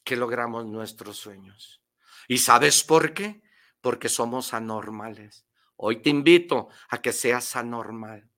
que 0.05 0.16
logramos 0.16 0.66
nuestros 0.66 1.18
sueños. 1.18 1.83
¿Y 2.29 2.38
sabes 2.38 2.83
por 2.83 3.14
qué? 3.14 3.42
Porque 3.81 4.09
somos 4.09 4.55
anormales. 4.55 5.47
Hoy 5.77 6.03
te 6.03 6.11
invito 6.11 6.68
a 6.88 7.01
que 7.01 7.12
seas 7.12 7.57
anormal. 7.57 8.29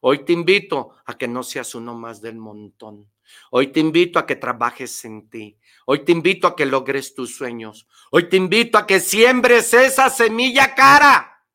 Hoy 0.00 0.24
te 0.24 0.32
invito 0.32 0.96
a 1.06 1.16
que 1.16 1.26
no 1.26 1.42
seas 1.42 1.74
uno 1.74 1.94
más 1.94 2.20
del 2.20 2.36
montón. 2.36 3.10
Hoy 3.50 3.68
te 3.68 3.80
invito 3.80 4.18
a 4.18 4.26
que 4.26 4.36
trabajes 4.36 5.04
en 5.06 5.30
ti. 5.30 5.58
Hoy 5.86 6.04
te 6.04 6.12
invito 6.12 6.46
a 6.46 6.54
que 6.54 6.66
logres 6.66 7.14
tus 7.14 7.34
sueños. 7.34 7.88
Hoy 8.10 8.28
te 8.28 8.36
invito 8.36 8.76
a 8.76 8.86
que 8.86 9.00
siembres 9.00 9.72
esa 9.72 10.10
semilla 10.10 10.74
cara 10.74 11.46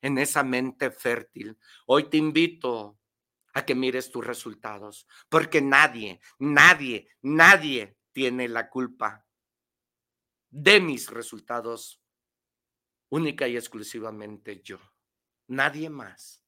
en 0.00 0.18
esa 0.18 0.42
mente 0.42 0.90
fértil. 0.90 1.58
Hoy 1.86 2.04
te 2.04 2.16
invito 2.16 2.98
a 3.54 3.64
que 3.64 3.74
mires 3.74 4.10
tus 4.10 4.26
resultados, 4.26 5.06
porque 5.28 5.62
nadie, 5.62 6.20
nadie, 6.38 7.08
nadie 7.22 7.96
tiene 8.12 8.48
la 8.48 8.68
culpa 8.68 9.26
de 10.50 10.80
mis 10.80 11.08
resultados 11.08 12.02
única 13.08 13.46
y 13.46 13.56
exclusivamente 13.56 14.60
yo, 14.62 14.78
nadie 15.46 15.88
más. 15.88 16.44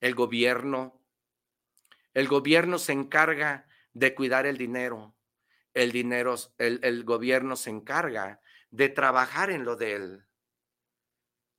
El 0.00 0.14
gobierno, 0.14 1.00
el 2.14 2.26
gobierno 2.26 2.78
se 2.78 2.92
encarga 2.92 3.68
de 3.92 4.14
cuidar 4.14 4.46
el 4.46 4.58
dinero, 4.58 5.16
el 5.74 5.92
dinero, 5.92 6.34
el, 6.58 7.04
gobierno 7.04 7.54
se 7.54 7.70
encarga 7.70 8.40
de 8.70 8.88
trabajar 8.88 9.50
en 9.50 9.64
lo 9.64 9.76
de 9.76 9.94
él. 9.94 10.26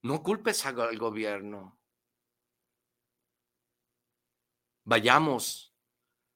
No 0.01 0.23
culpes 0.23 0.65
al 0.65 0.97
gobierno. 0.97 1.80
Vayamos 4.83 5.75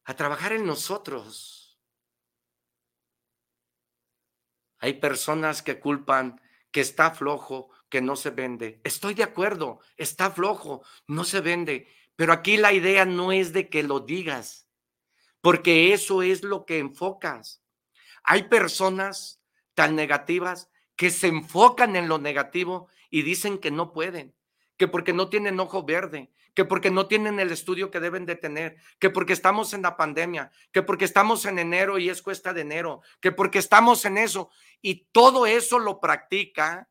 a 0.04 0.16
trabajar 0.16 0.54
en 0.54 0.66
nosotros. 0.66 1.80
Hay 4.80 4.94
personas 4.94 5.62
que 5.62 5.80
culpan 5.80 6.40
que 6.72 6.82
está 6.82 7.12
flojo, 7.12 7.70
que 7.90 8.02
no 8.02 8.16
se 8.16 8.30
vende. 8.30 8.82
Estoy 8.84 9.14
de 9.14 9.24
acuerdo, 9.24 9.80
está 9.96 10.30
flojo, 10.30 10.84
no 11.08 11.24
se 11.24 11.42
vende. 11.42 11.88
Pero 12.16 12.34
aquí 12.34 12.58
la 12.58 12.74
idea 12.74 13.06
no 13.06 13.32
es 13.32 13.54
de 13.54 13.70
que 13.70 13.82
lo 13.84 14.02
digas, 14.02 14.70
porque 15.42 15.94
eso 15.94 16.22
es 16.22 16.44
lo 16.44 16.66
que 16.66 16.80
enfocas. 16.80 17.64
Hay 18.24 18.44
personas 18.44 19.42
tan 19.74 19.96
negativas 19.96 20.70
que 20.96 21.12
se 21.12 21.28
enfocan 21.28 21.96
en 21.96 22.08
lo 22.08 22.18
negativo 22.18 22.90
y 23.10 23.22
dicen 23.22 23.58
que 23.58 23.72
no 23.72 23.92
pueden, 23.92 24.36
que 24.78 24.88
porque 24.88 25.14
no 25.14 25.30
tienen 25.30 25.60
ojo 25.60 25.84
verde, 25.84 26.32
que 26.56 26.66
porque 26.66 26.90
no 26.90 27.08
tienen 27.08 27.40
el 27.40 27.52
estudio 27.52 27.92
que 27.92 28.00
deben 28.00 28.26
de 28.26 28.38
tener, 28.38 28.78
que 28.98 29.10
porque 29.10 29.34
estamos 29.34 29.74
en 29.74 29.82
la 29.82 29.98
pandemia, 29.98 30.52
que 30.72 30.82
porque 30.82 31.06
estamos 31.06 31.46
en 31.46 31.60
enero 31.60 32.00
y 32.00 32.10
es 32.10 32.22
cuesta 32.22 32.54
de 32.54 32.62
enero, 32.62 33.02
que 33.20 33.34
porque 33.34 33.60
estamos 33.60 34.06
en 34.06 34.18
eso 34.18 34.50
y 34.82 35.06
todo 35.12 35.46
eso 35.46 35.78
lo 35.80 36.00
practica, 36.00 36.90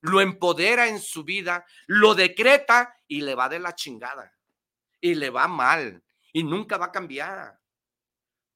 lo 0.00 0.20
empodera 0.20 0.88
en 0.88 1.00
su 1.00 1.22
vida, 1.24 1.64
lo 1.86 2.14
decreta 2.14 3.00
y 3.06 3.20
le 3.20 3.36
va 3.36 3.48
de 3.48 3.60
la 3.60 3.74
chingada 3.74 4.34
y 5.00 5.14
le 5.14 5.30
va 5.30 5.46
mal 5.46 6.02
y 6.32 6.42
nunca 6.42 6.76
va 6.76 6.86
a 6.86 6.92
cambiar. 6.92 7.60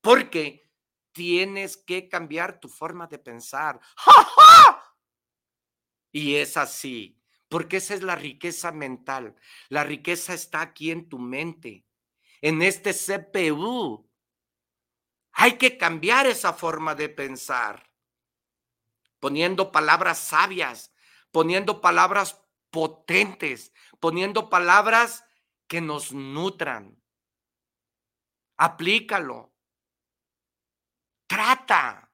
Porque 0.01 0.69
tienes 1.13 1.77
que 1.77 2.09
cambiar 2.09 2.59
tu 2.59 2.69
forma 2.69 3.07
de 3.07 3.19
pensar. 3.19 3.81
Y 6.11 6.37
es 6.37 6.57
así 6.57 7.18
porque 7.49 7.79
esa 7.79 7.95
es 7.95 8.03
la 8.03 8.15
riqueza 8.15 8.73
mental. 8.73 9.35
La 9.69 9.85
riqueza 9.85 10.35
está 10.35 10.61
aquí 10.61 10.91
en 10.91 11.09
tu 11.09 11.19
mente, 11.19 11.87
en 12.41 12.63
este 12.63 12.93
CPU. 12.93 14.09
Hay 15.33 15.57
que 15.57 15.79
cambiar 15.79 16.27
esa 16.27 16.53
forma 16.53 16.95
de 16.95 17.09
pensar, 17.09 17.91
poniendo 19.21 19.73
palabras 19.73 20.19
sabias, 20.19 20.93
poniendo 21.31 21.81
palabras 21.81 22.43
potentes, 22.71 23.73
poniendo 24.01 24.51
palabras 24.51 25.25
que 25.67 25.81
nos 25.81 26.13
nutran. 26.13 27.01
Aplícalo. 28.57 29.55
Trata. 31.27 32.11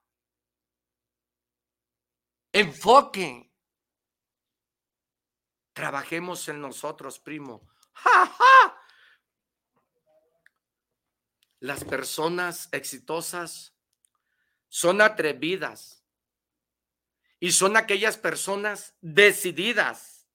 Enfoque. 2.52 3.43
Trabajemos 5.74 6.48
en 6.48 6.60
nosotros, 6.60 7.18
primo. 7.18 7.68
Las 11.58 11.82
personas 11.82 12.68
exitosas 12.70 13.74
son 14.68 15.00
atrevidas 15.00 16.04
y 17.40 17.50
son 17.50 17.76
aquellas 17.76 18.16
personas 18.16 18.94
decididas. 19.00 20.28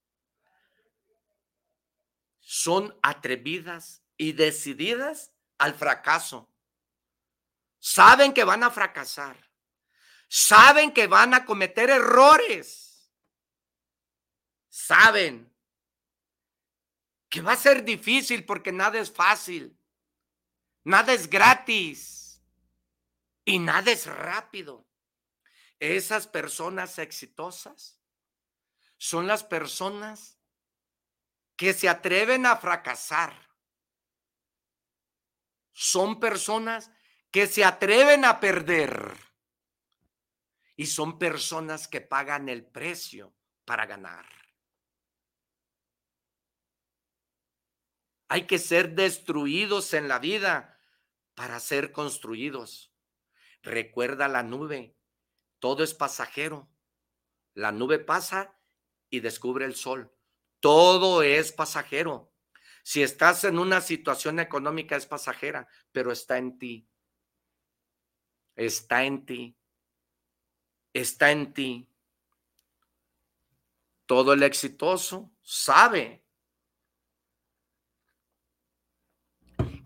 Son 2.41 2.97
atrevidas 3.01 4.03
y 4.17 4.33
decididas 4.33 5.31
al 5.57 5.73
fracaso. 5.73 6.49
Saben 7.79 8.33
que 8.33 8.43
van 8.43 8.63
a 8.63 8.71
fracasar. 8.71 9.37
Saben 10.27 10.91
que 10.93 11.07
van 11.07 11.33
a 11.33 11.45
cometer 11.45 11.89
errores 11.89 12.88
saben 14.69 15.51
que 17.29 17.41
va 17.41 17.53
a 17.53 17.57
ser 17.57 17.83
difícil 17.83 18.45
porque 18.45 18.71
nada 18.71 18.99
es 18.99 19.11
fácil, 19.11 19.77
nada 20.83 21.13
es 21.13 21.29
gratis 21.29 22.41
y 23.45 23.59
nada 23.59 23.91
es 23.91 24.05
rápido. 24.05 24.87
Esas 25.79 26.27
personas 26.27 26.97
exitosas 26.99 27.99
son 28.97 29.27
las 29.27 29.43
personas 29.43 30.37
que 31.55 31.73
se 31.73 31.87
atreven 31.87 32.45
a 32.45 32.57
fracasar, 32.57 33.33
son 35.73 36.19
personas 36.19 36.91
que 37.31 37.47
se 37.47 37.63
atreven 37.63 38.25
a 38.25 38.39
perder 38.39 39.15
y 40.75 40.85
son 40.85 41.19
personas 41.19 41.87
que 41.87 42.01
pagan 42.01 42.49
el 42.49 42.65
precio 42.65 43.33
para 43.65 43.85
ganar. 43.85 44.38
Hay 48.29 48.45
que 48.45 48.59
ser 48.59 48.93
destruidos 48.93 49.93
en 49.93 50.07
la 50.07 50.19
vida 50.19 50.79
para 51.33 51.59
ser 51.59 51.91
construidos. 51.91 52.93
Recuerda 53.63 54.27
la 54.27 54.43
nube, 54.43 54.95
todo 55.57 55.83
es 55.83 55.93
pasajero. 55.95 56.69
La 57.55 57.71
nube 57.71 57.97
pasa 57.99 58.55
y 59.09 59.19
descubre 59.19 59.65
el 59.65 59.75
sol. 59.75 60.13
Todo 60.59 61.23
es 61.23 61.51
pasajero. 61.51 62.31
Si 62.83 63.01
estás 63.01 63.43
en 63.43 63.57
una 63.57 63.81
situación 63.81 64.39
económica 64.39 64.95
es 64.95 65.05
pasajera, 65.05 65.67
pero 65.91 66.11
está 66.11 66.37
en 66.37 66.57
ti. 66.59 66.87
Está 68.55 69.03
en 69.03 69.25
ti. 69.25 69.57
Está 70.93 71.31
en 71.31 71.53
ti. 71.53 71.89
Todo 74.05 74.33
el 74.33 74.43
exitoso 74.43 75.31
sabe 75.41 76.23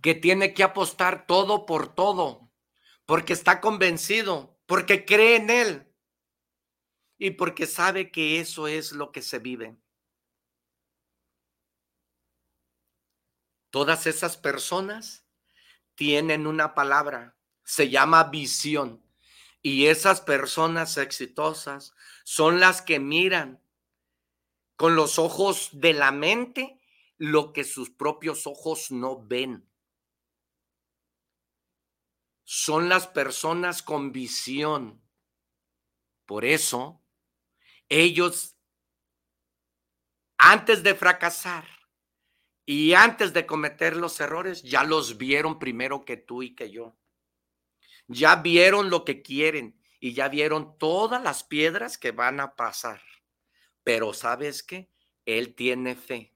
que 0.03 0.13
tiene 0.13 0.53
que 0.53 0.63
apostar 0.63 1.25
todo 1.25 1.65
por 1.65 1.95
todo, 1.95 2.51
porque 3.05 3.31
está 3.31 3.61
convencido, 3.61 4.59
porque 4.65 5.05
cree 5.05 5.37
en 5.37 5.49
él 5.49 5.95
y 7.17 7.31
porque 7.31 7.65
sabe 7.65 8.11
que 8.11 8.41
eso 8.41 8.67
es 8.67 8.91
lo 8.91 9.13
que 9.13 9.21
se 9.21 9.39
vive. 9.39 9.77
Todas 13.69 14.05
esas 14.05 14.35
personas 14.35 15.25
tienen 15.95 16.47
una 16.47 16.75
palabra, 16.75 17.37
se 17.63 17.89
llama 17.89 18.25
visión. 18.25 19.01
Y 19.61 19.85
esas 19.85 20.19
personas 20.19 20.97
exitosas 20.97 21.95
son 22.25 22.59
las 22.59 22.81
que 22.81 22.99
miran 22.99 23.63
con 24.75 24.97
los 24.97 25.17
ojos 25.17 25.69
de 25.71 25.93
la 25.93 26.11
mente 26.11 26.81
lo 27.17 27.53
que 27.53 27.63
sus 27.63 27.89
propios 27.89 28.45
ojos 28.47 28.91
no 28.91 29.25
ven. 29.25 29.69
Son 32.43 32.89
las 32.89 33.07
personas 33.07 33.81
con 33.81 34.11
visión. 34.11 35.01
Por 36.25 36.45
eso, 36.45 37.01
ellos, 37.89 38.55
antes 40.37 40.83
de 40.83 40.95
fracasar, 40.95 41.67
y 42.65 42.93
antes 42.93 43.33
de 43.33 43.45
cometer 43.45 43.95
los 43.97 44.19
errores, 44.21 44.63
ya 44.63 44.83
los 44.83 45.17
vieron 45.17 45.59
primero 45.59 46.05
que 46.05 46.17
tú 46.17 46.43
y 46.43 46.55
que 46.55 46.71
yo. 46.71 46.97
Ya 48.07 48.37
vieron 48.37 48.89
lo 48.89 49.03
que 49.03 49.21
quieren 49.21 49.79
y 49.99 50.13
ya 50.13 50.29
vieron 50.29 50.77
todas 50.77 51.21
las 51.21 51.43
piedras 51.43 51.97
que 51.97 52.11
van 52.11 52.39
a 52.39 52.55
pasar. 52.55 53.01
Pero 53.83 54.13
sabes 54.13 54.63
qué? 54.63 54.89
Él 55.25 55.55
tiene 55.55 55.95
fe. 55.95 56.33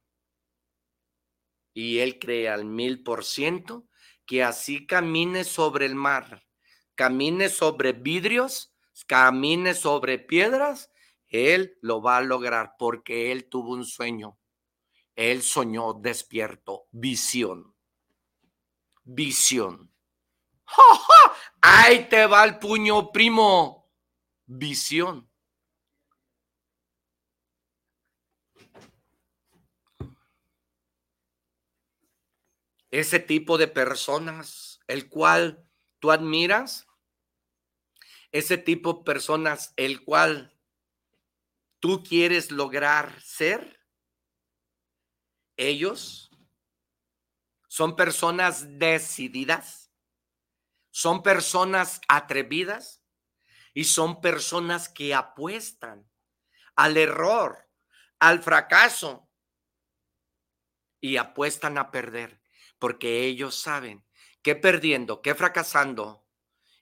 Y 1.74 2.00
él 2.00 2.20
cree 2.20 2.50
al 2.50 2.66
mil 2.66 3.04
por 3.04 3.24
ciento 3.24 3.87
que 4.28 4.44
así 4.44 4.86
camine 4.86 5.44
sobre 5.44 5.88
el 5.88 5.96
mar, 5.96 6.46
camine 6.94 7.50
sobre 7.50 7.94
vidrios, 7.94 8.76
camine 9.08 9.74
sobre 9.74 10.20
piedras, 10.20 10.92
él 11.28 11.78
lo 11.82 12.04
va 12.04 12.18
a 12.18 12.22
lograr 12.22 12.76
porque 12.78 13.32
él 13.32 13.50
tuvo 13.50 13.74
un 13.74 13.86
sueño 13.86 14.38
él 15.18 15.42
soñó 15.42 15.94
despierto, 15.94 16.88
visión. 16.92 17.76
Visión. 19.04 19.92
¡Ja, 20.66 21.34
Ahí 21.62 22.08
te 22.08 22.28
va 22.28 22.46
el 22.46 22.60
puño, 22.60 23.12
primo. 23.12 23.92
Visión. 24.46 25.27
Ese 32.92 33.20
tipo 33.20 33.58
de 33.58 33.68
personas, 33.68 34.80
el 34.88 35.10
cual 35.10 35.68
tú 36.00 36.12
admiras, 36.12 36.88
ese 38.32 38.58
tipo 38.58 38.94
de 38.94 39.04
personas, 39.04 39.74
el 39.76 40.04
cual 40.04 40.58
tú 41.80 42.04
quieres 42.04 42.52
lograr 42.52 43.22
ser, 43.22 43.80
ellos 45.58 46.30
son 47.68 47.96
personas 47.96 48.80
decididas, 48.80 49.92
son 50.92 51.22
personas 51.24 52.02
atrevidas 52.08 53.04
y 53.74 53.84
son 53.84 54.22
personas 54.22 54.90
que 54.90 55.14
apuestan 55.14 56.10
al 56.76 56.98
error, 56.98 57.70
al 58.20 58.42
fracaso 58.42 59.30
y 61.00 61.18
apuestan 61.18 61.78
a 61.78 61.92
perder, 61.92 62.42
porque 62.80 63.24
ellos 63.24 63.56
saben 63.56 64.06
que 64.42 64.56
perdiendo, 64.56 65.22
que 65.22 65.36
fracasando 65.36 66.26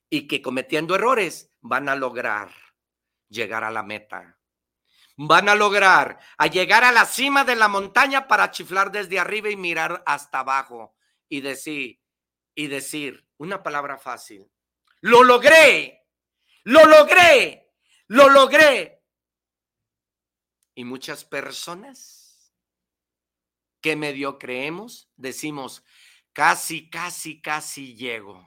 y 0.10 0.28
que 0.28 0.42
cometiendo 0.42 0.96
errores 0.96 1.52
van 1.62 1.90
a 1.90 1.96
lograr 1.96 2.52
llegar 3.30 3.64
a 3.64 3.72
la 3.72 3.84
meta 3.84 4.40
van 5.18 5.50
a 5.50 5.56
lograr 5.56 6.20
a 6.38 6.48
llegar 6.48 6.84
a 6.84 6.92
la 6.92 7.06
cima 7.06 7.44
de 7.44 7.56
la 7.56 7.68
montaña 7.68 8.28
para 8.28 8.52
chiflar 8.52 8.92
desde 8.92 9.20
arriba 9.20 9.50
y 9.50 9.56
mirar 9.56 10.04
hasta 10.06 10.40
abajo 10.40 10.96
y 11.30 11.42
decir 11.42 12.02
y 12.54 12.68
decir 12.68 13.28
una 13.38 13.62
palabra 13.64 13.98
fácil. 13.98 14.50
Lo 15.02 15.24
logré. 15.24 16.06
Lo 16.64 16.86
logré. 16.86 17.74
Lo 18.08 18.30
logré. 18.30 19.04
Y 20.74 20.84
muchas 20.84 21.26
personas 21.26 22.25
que 23.86 23.96
medio 23.96 24.40
creemos 24.40 25.12
decimos, 25.16 25.84
casi, 26.34 26.90
casi, 26.90 27.40
casi 27.40 27.94
llego 27.96 28.44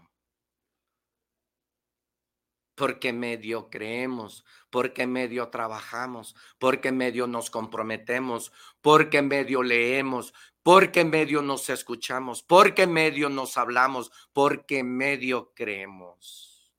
porque 2.74 3.12
medio 3.12 3.70
creemos, 3.70 4.44
porque 4.68 5.06
medio 5.06 5.48
trabajamos, 5.48 6.34
porque 6.58 6.90
medio 6.90 7.28
nos 7.28 7.50
comprometemos, 7.50 8.52
porque 8.80 9.22
medio 9.22 9.62
leemos, 9.62 10.34
porque 10.64 11.04
medio 11.04 11.40
nos 11.40 11.70
escuchamos, 11.70 12.42
porque 12.42 12.88
medio 12.88 13.28
nos 13.28 13.56
hablamos, 13.56 14.10
porque 14.32 14.82
medio 14.82 15.52
creemos, 15.54 16.72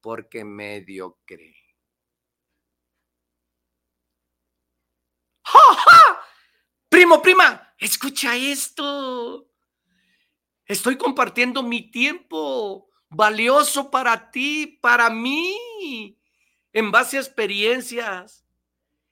porque 0.00 0.44
medio 0.44 1.20
cree. 1.24 1.76
¡Ja, 5.44 6.01
Primo, 7.12 7.20
prima, 7.20 7.74
escucha 7.76 8.34
esto. 8.36 9.46
Estoy 10.64 10.96
compartiendo 10.96 11.62
mi 11.62 11.90
tiempo 11.90 12.88
valioso 13.10 13.90
para 13.90 14.30
ti, 14.30 14.78
para 14.80 15.10
mí, 15.10 16.18
en 16.72 16.90
base 16.90 17.18
a 17.18 17.20
experiencias, 17.20 18.46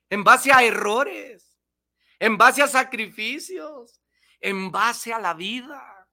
en 0.08 0.24
base 0.24 0.50
a 0.50 0.62
errores, 0.62 1.58
en 2.18 2.38
base 2.38 2.62
a 2.62 2.68
sacrificios, 2.68 4.00
en 4.40 4.70
base 4.70 5.12
a 5.12 5.18
la 5.18 5.34
vida. 5.34 6.08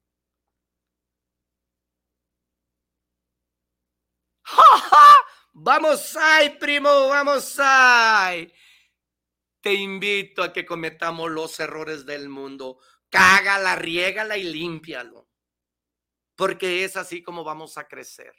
¡Ja, 4.44 5.16
Vamos 5.54 6.18
ahí, 6.18 6.50
primo, 6.50 7.08
vamos 7.08 7.58
ahí. 7.60 8.52
Te 9.68 9.74
invito 9.74 10.44
a 10.44 10.54
que 10.54 10.66
cometamos 10.66 11.30
los 11.30 11.60
errores 11.60 12.06
del 12.06 12.30
mundo. 12.30 12.80
Cágala, 13.10 13.76
riégala 13.76 14.38
y 14.38 14.44
límpialo 14.44 15.28
porque 16.38 16.86
es 16.86 16.96
así 16.96 17.22
como 17.22 17.44
vamos 17.44 17.78
a 17.78 17.86
crecer. 17.86 18.34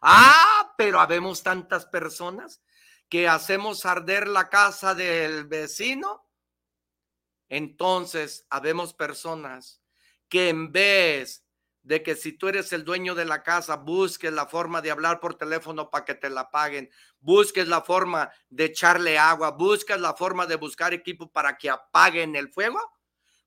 Ah, 0.00 0.74
pero 0.76 0.98
habemos 0.98 1.44
tantas 1.44 1.86
personas 1.86 2.60
que 3.08 3.28
hacemos 3.28 3.86
arder 3.86 4.26
la 4.26 4.48
casa 4.48 4.96
del 4.96 5.44
vecino. 5.44 6.28
Entonces, 7.48 8.44
habemos 8.50 8.94
personas 8.94 9.80
que 10.28 10.48
en 10.48 10.72
vez 10.72 11.41
de 11.82 12.02
que 12.02 12.14
si 12.14 12.32
tú 12.32 12.48
eres 12.48 12.72
el 12.72 12.84
dueño 12.84 13.14
de 13.14 13.24
la 13.24 13.42
casa, 13.42 13.76
busques 13.76 14.32
la 14.32 14.46
forma 14.46 14.80
de 14.80 14.90
hablar 14.90 15.20
por 15.20 15.34
teléfono 15.34 15.90
para 15.90 16.04
que 16.04 16.14
te 16.14 16.30
la 16.30 16.50
paguen, 16.50 16.90
busques 17.20 17.66
la 17.66 17.82
forma 17.82 18.30
de 18.48 18.66
echarle 18.66 19.18
agua, 19.18 19.50
busques 19.50 20.00
la 20.00 20.14
forma 20.14 20.46
de 20.46 20.56
buscar 20.56 20.94
equipo 20.94 21.30
para 21.30 21.58
que 21.58 21.70
apaguen 21.70 22.36
el 22.36 22.52
fuego, 22.52 22.78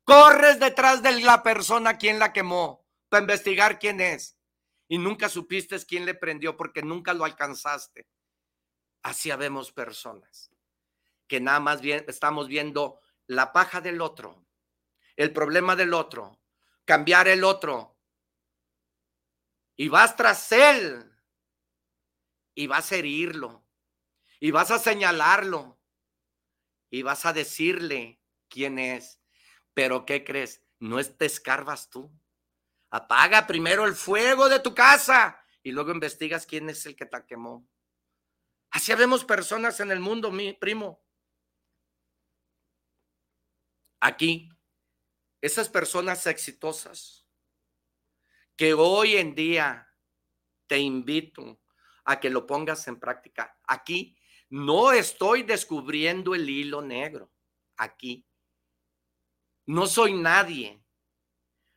corres 0.03 0.59
detrás 0.59 1.01
de 1.01 1.21
la 1.21 1.43
persona 1.43 1.97
quien 1.97 2.19
la 2.19 2.33
quemó 2.33 2.85
para 3.09 3.23
investigar 3.23 3.79
quién 3.79 4.01
es. 4.01 4.37
Y 4.87 4.97
nunca 4.97 5.29
supiste 5.29 5.83
quién 5.85 6.05
le 6.05 6.13
prendió 6.13 6.55
porque 6.55 6.83
nunca 6.83 7.13
lo 7.13 7.25
alcanzaste. 7.25 8.07
Así 9.01 9.31
habemos 9.31 9.71
personas 9.71 10.51
que 11.27 11.39
nada 11.39 11.59
más 11.59 11.81
bien 11.81 12.05
estamos 12.07 12.47
viendo 12.47 12.99
la 13.27 13.51
paja 13.51 13.81
del 13.81 14.01
otro, 14.01 14.45
el 15.15 15.31
problema 15.31 15.75
del 15.75 15.93
otro, 15.93 16.39
cambiar 16.85 17.27
el 17.27 17.43
otro, 17.43 17.94
y 19.75 19.89
vas 19.89 20.15
tras 20.15 20.51
él 20.51 21.11
y 22.53 22.67
vas 22.67 22.91
a 22.91 22.95
herirlo 22.95 23.65
y 24.39 24.51
vas 24.51 24.71
a 24.71 24.79
señalarlo 24.79 25.79
y 26.89 27.01
vas 27.01 27.25
a 27.25 27.33
decirle 27.33 28.21
quién 28.47 28.79
es. 28.79 29.21
Pero 29.73 30.05
¿qué 30.05 30.23
crees? 30.23 30.63
No 30.79 31.03
te 31.03 31.25
escarbas 31.25 31.89
tú. 31.89 32.11
Apaga 32.89 33.47
primero 33.47 33.85
el 33.85 33.95
fuego 33.95 34.47
de 34.47 34.59
tu 34.59 34.73
casa 34.73 35.41
y 35.61 35.71
luego 35.71 35.91
investigas 35.91 36.45
quién 36.45 36.69
es 36.69 36.85
el 36.85 36.95
que 36.95 37.05
te 37.05 37.25
quemó. 37.25 37.67
Así 38.71 38.93
vemos 38.93 39.25
personas 39.25 39.79
en 39.79 39.91
el 39.91 39.99
mundo, 39.99 40.31
mi 40.31 40.53
primo. 40.53 41.03
Aquí, 43.99 44.49
esas 45.41 45.67
personas 45.67 46.27
exitosas 46.27 47.24
que 48.55 48.73
hoy 48.73 49.17
en 49.17 49.35
día 49.35 49.89
te 50.67 50.79
invito 50.79 51.61
a 52.05 52.19
que 52.19 52.29
lo 52.29 52.45
pongas 52.45 52.87
en 52.87 52.99
práctica. 52.99 53.57
Aquí 53.67 54.17
no 54.49 54.91
estoy 54.91 55.43
descubriendo 55.43 56.35
el 56.35 56.49
hilo 56.49 56.81
negro. 56.81 57.31
Aquí 57.77 58.27
no 59.65 59.87
soy 59.87 60.13
nadie. 60.13 60.83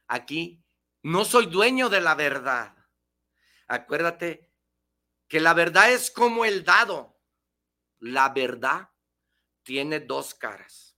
Aquí 0.07 0.62
no 1.03 1.24
soy 1.24 1.47
dueño 1.47 1.89
de 1.89 2.01
la 2.01 2.14
verdad. 2.14 2.74
Acuérdate 3.66 4.51
que 5.26 5.41
la 5.41 5.55
verdad 5.55 5.93
es 5.93 6.11
como 6.11 6.45
el 6.45 6.64
dado. 6.64 7.20
La 7.99 8.29
verdad 8.31 8.91
tiene 9.62 10.01
dos 10.01 10.35
caras. 10.35 10.97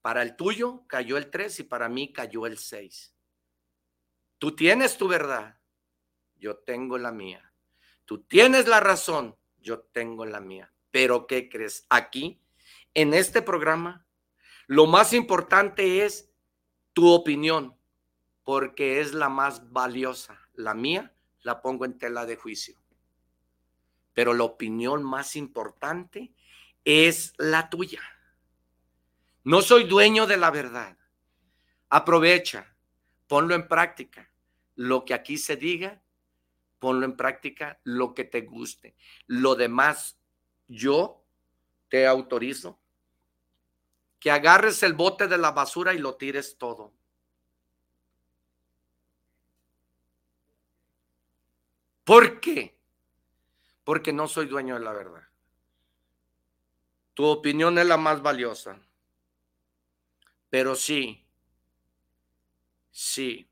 Para 0.00 0.22
el 0.22 0.36
tuyo 0.36 0.86
cayó 0.86 1.16
el 1.16 1.30
3 1.30 1.60
y 1.60 1.62
para 1.64 1.88
mí 1.88 2.12
cayó 2.12 2.46
el 2.46 2.58
6. 2.58 3.15
Tú 4.38 4.54
tienes 4.54 4.98
tu 4.98 5.08
verdad, 5.08 5.58
yo 6.38 6.58
tengo 6.58 6.98
la 6.98 7.12
mía. 7.12 7.52
Tú 8.04 8.22
tienes 8.22 8.68
la 8.68 8.80
razón, 8.80 9.36
yo 9.58 9.80
tengo 9.80 10.26
la 10.26 10.40
mía. 10.40 10.72
Pero 10.90 11.26
¿qué 11.26 11.48
crees? 11.48 11.86
Aquí, 11.88 12.40
en 12.94 13.14
este 13.14 13.42
programa, 13.42 14.06
lo 14.66 14.86
más 14.86 15.12
importante 15.12 16.04
es 16.04 16.32
tu 16.92 17.08
opinión, 17.10 17.76
porque 18.44 19.00
es 19.00 19.12
la 19.12 19.28
más 19.28 19.72
valiosa. 19.72 20.40
La 20.54 20.74
mía 20.74 21.14
la 21.42 21.62
pongo 21.62 21.84
en 21.84 21.98
tela 21.98 22.26
de 22.26 22.36
juicio. 22.36 22.78
Pero 24.12 24.34
la 24.34 24.44
opinión 24.44 25.02
más 25.02 25.36
importante 25.36 26.34
es 26.84 27.34
la 27.38 27.68
tuya. 27.68 28.00
No 29.44 29.62
soy 29.62 29.84
dueño 29.84 30.26
de 30.26 30.36
la 30.36 30.50
verdad. 30.50 30.96
Aprovecha, 31.88 32.75
ponlo 33.26 33.54
en 33.54 33.68
práctica. 33.68 34.30
Lo 34.74 35.04
que 35.04 35.14
aquí 35.14 35.38
se 35.38 35.56
diga, 35.56 36.02
ponlo 36.78 37.04
en 37.04 37.16
práctica 37.16 37.80
lo 37.84 38.14
que 38.14 38.24
te 38.24 38.42
guste. 38.42 38.94
Lo 39.26 39.54
demás, 39.54 40.18
yo 40.68 41.24
te 41.88 42.06
autorizo 42.06 42.78
que 44.18 44.30
agarres 44.30 44.82
el 44.82 44.94
bote 44.94 45.28
de 45.28 45.38
la 45.38 45.52
basura 45.52 45.94
y 45.94 45.98
lo 45.98 46.16
tires 46.16 46.56
todo. 46.58 46.92
¿Por 52.04 52.40
qué? 52.40 52.78
Porque 53.82 54.12
no 54.12 54.28
soy 54.28 54.46
dueño 54.46 54.74
de 54.74 54.80
la 54.84 54.92
verdad. 54.92 55.22
Tu 57.14 57.24
opinión 57.24 57.78
es 57.78 57.86
la 57.86 57.96
más 57.96 58.22
valiosa. 58.22 58.78
Pero 60.50 60.76
sí, 60.76 61.25
sí, 62.96 63.50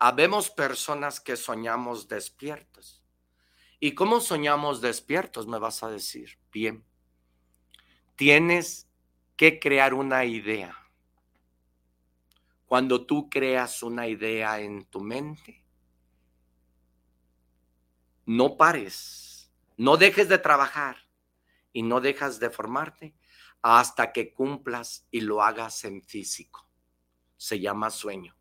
habemos 0.00 0.50
personas 0.50 1.20
que 1.20 1.36
soñamos 1.36 2.08
despiertos. 2.08 3.04
¿Y 3.78 3.94
cómo 3.94 4.20
soñamos 4.20 4.80
despiertos? 4.80 5.46
Me 5.46 5.60
vas 5.60 5.84
a 5.84 5.88
decir. 5.88 6.40
Bien, 6.50 6.84
tienes 8.16 8.88
que 9.36 9.60
crear 9.60 9.94
una 9.94 10.24
idea. 10.24 10.76
Cuando 12.66 13.06
tú 13.06 13.30
creas 13.30 13.84
una 13.84 14.08
idea 14.08 14.58
en 14.58 14.84
tu 14.86 15.00
mente, 15.02 15.64
no 18.26 18.56
pares, 18.56 19.52
no 19.76 19.96
dejes 19.96 20.28
de 20.28 20.38
trabajar 20.38 20.96
y 21.72 21.82
no 21.82 22.00
dejas 22.00 22.40
de 22.40 22.50
formarte 22.50 23.14
hasta 23.62 24.12
que 24.12 24.34
cumplas 24.34 25.06
y 25.12 25.20
lo 25.20 25.42
hagas 25.44 25.84
en 25.84 26.02
físico. 26.02 26.68
Se 27.36 27.60
llama 27.60 27.90
sueño. 27.90 28.37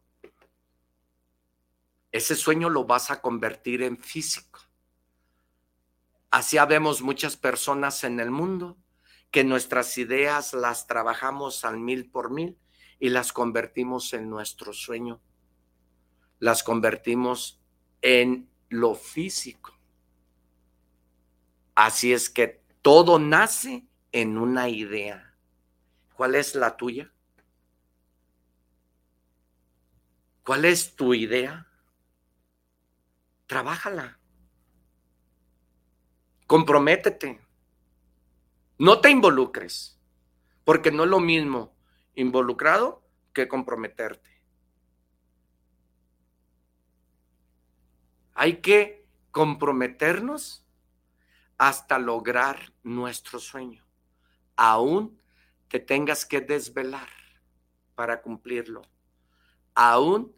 Ese 2.18 2.36
sueño 2.36 2.72
lo 2.72 2.86
vas 2.86 3.12
a 3.12 3.22
convertir 3.22 3.84
en 3.84 3.96
físico. 3.96 4.60
Así 6.32 6.58
habemos 6.58 7.04
muchas 7.04 7.38
personas 7.38 8.04
en 8.04 8.20
el 8.20 8.32
mundo 8.32 8.76
que 9.30 9.44
nuestras 9.44 9.96
ideas 10.00 10.54
las 10.54 10.88
trabajamos 10.88 11.64
al 11.64 11.78
mil 11.78 12.10
por 12.10 12.32
mil 12.32 12.58
y 13.00 13.10
las 13.10 13.32
convertimos 13.32 14.14
en 14.14 14.32
nuestro 14.32 14.74
sueño. 14.74 15.22
Las 16.40 16.64
convertimos 16.64 17.62
en 18.02 18.50
lo 18.70 18.96
físico. 18.96 19.78
Así 21.76 22.14
es 22.14 22.32
que 22.32 22.64
todo 22.82 23.20
nace 23.20 23.86
en 24.12 24.40
una 24.40 24.70
idea. 24.70 25.36
¿Cuál 26.16 26.34
es 26.34 26.56
la 26.56 26.78
tuya? 26.78 27.14
¿Cuál 30.44 30.66
es 30.66 30.96
tu 30.96 31.14
idea? 31.14 31.68
Trabájala. 33.48 34.20
Comprométete. 36.46 37.42
No 38.78 39.02
te 39.02 39.10
involucres, 39.10 40.00
porque 40.64 40.92
no 40.92 41.06
es 41.06 41.10
lo 41.10 41.20
mismo 41.20 41.76
involucrado 42.14 43.04
que 43.34 43.48
comprometerte. 43.48 44.42
Hay 48.34 48.62
que 48.62 49.08
comprometernos 49.32 50.66
hasta 51.58 51.98
lograr 51.98 52.74
nuestro 52.84 53.40
sueño, 53.40 53.86
aún 54.56 55.20
te 55.70 55.80
tengas 55.80 56.26
que 56.26 56.42
desvelar 56.42 57.10
para 57.96 58.22
cumplirlo, 58.22 58.84
aún 59.74 60.36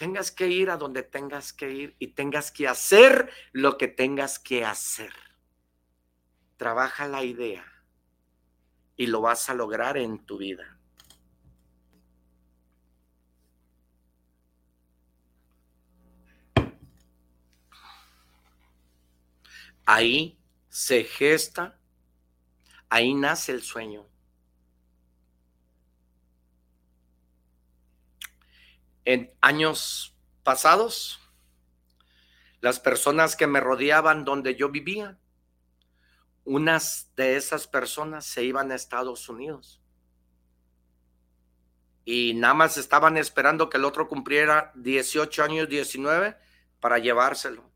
tengas 0.00 0.30
que 0.30 0.48
ir 0.48 0.70
a 0.70 0.78
donde 0.78 1.02
tengas 1.02 1.52
que 1.52 1.70
ir 1.70 1.96
y 1.98 2.14
tengas 2.14 2.50
que 2.50 2.66
hacer 2.66 3.30
lo 3.52 3.76
que 3.76 3.86
tengas 3.86 4.38
que 4.38 4.64
hacer. 4.64 5.12
Trabaja 6.56 7.06
la 7.06 7.22
idea 7.22 7.66
y 8.96 9.08
lo 9.08 9.20
vas 9.20 9.50
a 9.50 9.54
lograr 9.54 9.98
en 9.98 10.24
tu 10.24 10.38
vida. 10.38 10.78
Ahí 19.84 20.38
se 20.70 21.04
gesta, 21.04 21.78
ahí 22.88 23.12
nace 23.12 23.52
el 23.52 23.60
sueño. 23.60 24.09
En 29.10 29.32
años 29.40 30.14
pasados, 30.44 31.18
las 32.60 32.78
personas 32.78 33.34
que 33.34 33.48
me 33.48 33.58
rodeaban 33.58 34.24
donde 34.24 34.54
yo 34.54 34.68
vivía, 34.68 35.18
unas 36.44 37.10
de 37.16 37.36
esas 37.36 37.66
personas 37.66 38.24
se 38.24 38.44
iban 38.44 38.70
a 38.70 38.76
Estados 38.76 39.28
Unidos. 39.28 39.80
Y 42.04 42.34
nada 42.34 42.54
más 42.54 42.76
estaban 42.76 43.16
esperando 43.16 43.68
que 43.68 43.78
el 43.78 43.84
otro 43.84 44.06
cumpliera 44.06 44.70
18 44.76 45.42
años, 45.42 45.68
19, 45.68 46.36
para 46.78 46.98
llevárselo 46.98 47.70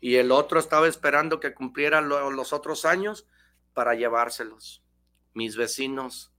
y 0.00 0.16
el 0.16 0.32
otro 0.32 0.58
estaba 0.58 0.88
esperando 0.88 1.40
que 1.40 1.54
cumpliera 1.54 2.00
los 2.00 2.52
otros 2.52 2.84
años 2.84 3.26
para 3.74 3.94
llevárselos. 3.94 4.82
Mis 5.34 5.56
vecinos, 5.56 6.32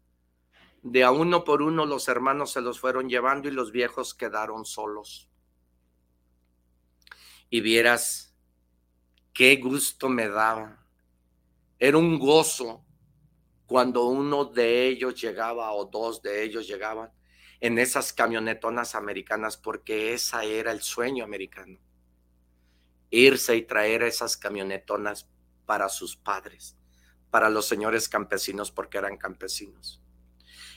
de 0.81 1.03
a 1.03 1.11
uno 1.11 1.43
por 1.43 1.61
uno 1.61 1.85
los 1.85 2.07
hermanos 2.07 2.51
se 2.51 2.61
los 2.61 2.79
fueron 2.79 3.09
llevando 3.09 3.47
y 3.47 3.51
los 3.51 3.71
viejos 3.71 4.13
quedaron 4.13 4.65
solos. 4.65 5.29
Y 7.49 7.61
vieras 7.61 8.35
qué 9.33 9.57
gusto 9.57 10.09
me 10.09 10.27
daba. 10.27 10.85
Era 11.77 11.97
un 11.97 12.17
gozo 12.17 12.85
cuando 13.65 14.05
uno 14.05 14.45
de 14.45 14.87
ellos 14.87 15.19
llegaba 15.21 15.71
o 15.73 15.85
dos 15.85 16.21
de 16.21 16.43
ellos 16.43 16.67
llegaban 16.67 17.11
en 17.59 17.77
esas 17.77 18.13
camionetonas 18.13 18.95
americanas 18.95 19.57
porque 19.57 20.13
esa 20.13 20.43
era 20.43 20.71
el 20.71 20.81
sueño 20.81 21.23
americano 21.23 21.79
irse 23.11 23.57
y 23.57 23.61
traer 23.63 24.03
esas 24.03 24.37
camionetonas 24.37 25.27
para 25.65 25.89
sus 25.89 26.15
padres, 26.15 26.77
para 27.29 27.49
los 27.49 27.67
señores 27.67 28.09
campesinos 28.09 28.71
porque 28.71 28.97
eran 28.97 29.17
campesinos. 29.17 30.00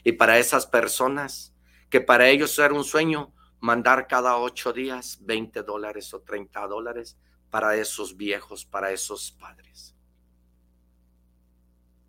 Y 0.05 0.13
para 0.13 0.39
esas 0.39 0.67
personas 0.67 1.55
que 1.91 2.01
para 2.01 2.29
ellos 2.29 2.59
era 2.59 2.75
un 2.75 2.85
sueño 2.85 3.33
mandar 3.61 4.07
cada 4.07 4.37
ocho 4.37 4.73
días 4.73 5.19
20 5.23 5.63
dólares 5.63 6.13
o 6.13 6.21
30 6.21 6.67
dólares 6.67 7.17
para 7.51 7.77
esos 7.77 8.17
viejos, 8.17 8.65
para 8.65 8.93
esos 8.93 9.33
padres. 9.33 9.97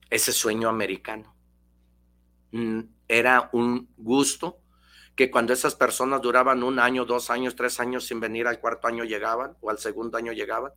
Ese 0.10 0.34
sueño 0.34 0.68
americano 0.68 1.36
mm, 2.52 2.82
era 3.08 3.50
un 3.54 3.90
gusto 3.96 4.60
que 5.16 5.32
cuando 5.32 5.54
esas 5.54 5.76
personas 5.76 6.22
duraban 6.22 6.62
un 6.62 6.78
año, 6.80 7.06
dos 7.06 7.30
años, 7.30 7.56
tres 7.56 7.80
años 7.80 8.06
sin 8.06 8.20
venir, 8.20 8.48
al 8.48 8.60
cuarto 8.60 8.88
año 8.88 9.06
llegaban 9.06 9.56
o 9.62 9.70
al 9.70 9.78
segundo 9.80 10.18
año 10.18 10.34
llegaban, 10.34 10.74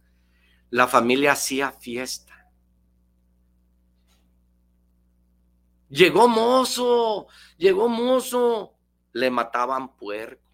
la 0.71 0.87
familia 0.87 1.33
hacía 1.33 1.73
fiesta. 1.73 2.38
Llegó 5.91 6.29
mozo, 6.29 7.29
llegó 7.57 7.89
mozo, 7.89 8.75
le 9.13 9.31
mataban 9.31 9.97
puerco, 9.97 10.51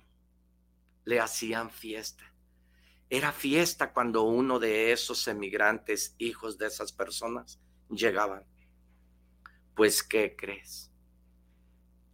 le 1.04 1.18
hacían 1.18 1.70
fiesta. 1.70 2.32
Era 3.10 3.32
fiesta 3.32 3.92
cuando 3.92 4.22
uno 4.22 4.60
de 4.60 4.92
esos 4.92 5.26
emigrantes, 5.26 6.14
hijos 6.18 6.56
de 6.56 6.68
esas 6.68 6.92
personas, 6.92 7.60
llegaban. 7.90 8.44
Pues, 9.74 10.04
¿qué 10.04 10.36
crees? 10.36 10.92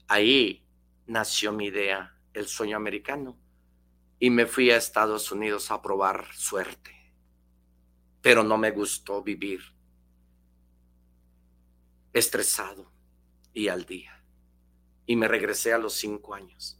Ahí 0.09 0.67
nació 1.07 1.53
mi 1.53 1.67
idea, 1.67 2.19
el 2.33 2.47
sueño 2.47 2.79
americano, 2.79 3.39
y 4.19 4.31
me 4.31 4.47
fui 4.47 4.71
a 4.71 4.79
Estados 4.79 5.31
Unidos 5.31 5.71
a 5.71 5.83
probar 5.83 6.27
suerte. 6.33 6.97
Pero 8.23 8.43
no 8.43 8.57
me 8.57 8.71
gustó 8.71 9.23
vivir 9.23 9.61
estresado 12.13 12.91
y 13.53 13.69
al 13.69 13.85
día. 13.85 14.23
Y 15.07 15.17
me 15.17 15.29
regresé 15.29 15.73
a 15.73 15.79
los 15.79 15.95
cinco 15.95 16.35
años. 16.35 16.79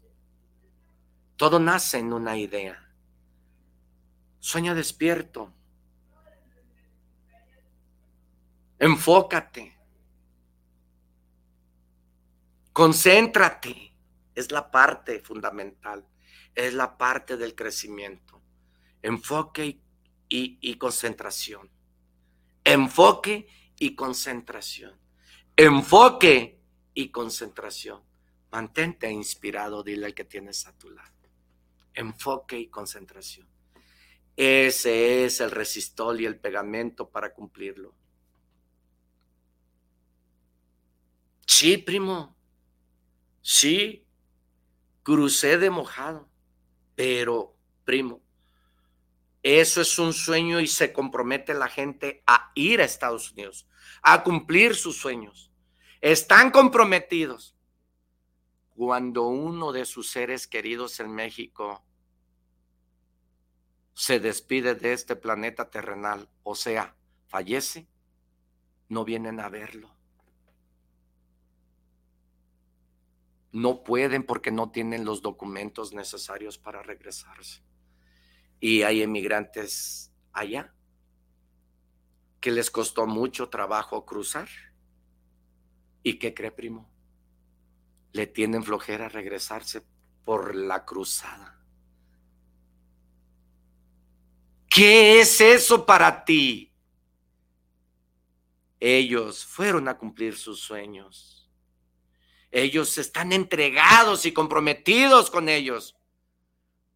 Todo 1.37 1.59
nace 1.59 1.99
en 1.99 2.13
una 2.13 2.37
idea. 2.37 2.95
Sueña 4.39 4.75
despierto. 4.75 5.53
Enfócate. 8.79 9.77
Concéntrate. 12.73 13.95
Es 14.35 14.53
la 14.53 14.71
parte 14.71 15.21
fundamental. 15.21 16.07
Es 16.55 16.75
la 16.75 16.97
parte 16.97 17.37
del 17.37 17.55
crecimiento. 17.55 18.41
Enfoque 19.03 19.81
y, 20.29 20.75
concentración. 20.77 21.71
Enfoque 22.65 23.49
y 23.79 23.95
concentración. 23.95 24.99
Enfoque 25.57 26.60
y 26.95 27.11
concentración. 27.11 28.03
Mantente 28.51 29.11
inspirado, 29.11 29.83
dile 29.83 30.07
al 30.07 30.15
que 30.15 30.25
tienes 30.25 30.67
a 30.67 30.77
tu 30.77 30.91
lado. 30.91 31.11
Enfoque 31.95 32.59
y 32.59 32.69
concentración. 32.69 33.49
Ese 34.37 35.25
es 35.25 35.41
el 35.41 35.51
resistol 35.51 36.21
y 36.21 36.27
el 36.27 36.39
pegamento 36.39 37.11
para 37.11 37.33
cumplirlo. 37.33 37.95
Sí, 41.47 41.77
primo. 41.77 42.37
Sí, 43.43 44.07
crucé 45.03 45.59
de 45.59 45.71
mojado, 45.71 46.29
pero, 46.95 47.57
primo, 47.85 48.23
eso 49.43 49.81
es 49.81 49.99
un 49.99 50.13
sueño 50.13 50.61
y 50.61 50.67
se 50.67 50.93
compromete 50.93 51.55
la 51.55 51.69
gente 51.69 52.23
a 52.27 52.53
ir 52.55 52.81
a 52.81 52.85
Estados 52.85 53.33
Unidos, 53.33 53.67
a 54.03 54.23
cumplir 54.23 54.75
sus 54.75 54.97
sueños. 54.97 55.50
Están 56.01 56.51
comprometidos. 56.51 57.57
Cuando 58.71 59.29
uno 59.29 59.73
de 59.73 59.85
sus 59.85 60.11
seres 60.11 60.47
queridos 60.47 61.01
en 61.01 61.15
México 61.15 61.85
se 63.95 64.21
despide 64.21 64.75
de 64.75 64.95
este 64.95 65.17
planeta 65.17 65.69
terrenal, 65.69 66.31
o 66.43 66.55
sea, 66.55 66.97
fallece, 67.27 67.87
no 68.89 69.05
vienen 69.05 69.41
a 69.41 69.51
verlo. 69.51 70.01
no 73.53 73.83
pueden 73.83 74.23
porque 74.23 74.51
no 74.51 74.71
tienen 74.71 75.05
los 75.05 75.23
documentos 75.23 75.93
necesarios 75.93 76.59
para 76.59 76.83
regresarse. 76.83 77.63
Y 78.61 78.83
hay 78.83 79.03
emigrantes 79.03 80.13
allá 80.33 80.75
que 82.41 82.51
les 82.51 82.71
costó 82.71 83.07
mucho 83.07 83.49
trabajo 83.49 84.05
cruzar. 84.07 84.49
¿Y 86.03 86.19
qué 86.19 86.35
cree, 86.35 86.51
primo? 86.51 86.91
Le 88.13 88.27
tienen 88.27 88.65
flojera 88.65 89.09
regresarse 89.09 89.83
por 90.25 90.55
la 90.55 90.85
cruzada. 90.85 91.59
¿Qué 94.69 95.21
es 95.21 95.41
eso 95.41 95.85
para 95.85 96.25
ti? 96.25 96.73
Ellos 98.79 99.45
fueron 99.45 99.89
a 99.89 99.99
cumplir 99.99 100.37
sus 100.37 100.61
sueños 100.61 101.41
ellos 102.51 102.99
están 102.99 103.33
entregados 103.33 104.27
y 104.27 104.33
comprometidos 104.33 105.31
con 105.31 105.49
ellos 105.49 105.97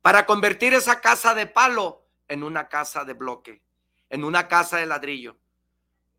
para 0.02 0.26
convertir 0.26 0.74
esa 0.74 1.00
casa 1.00 1.34
de 1.34 1.46
palo 1.46 2.07
en 2.28 2.42
una 2.42 2.68
casa 2.68 3.05
de 3.05 3.12
bloque, 3.12 3.62
en 4.11 4.24
una 4.24 4.48
casa 4.48 4.78
de 4.78 4.86
ladrillo, 4.86 5.38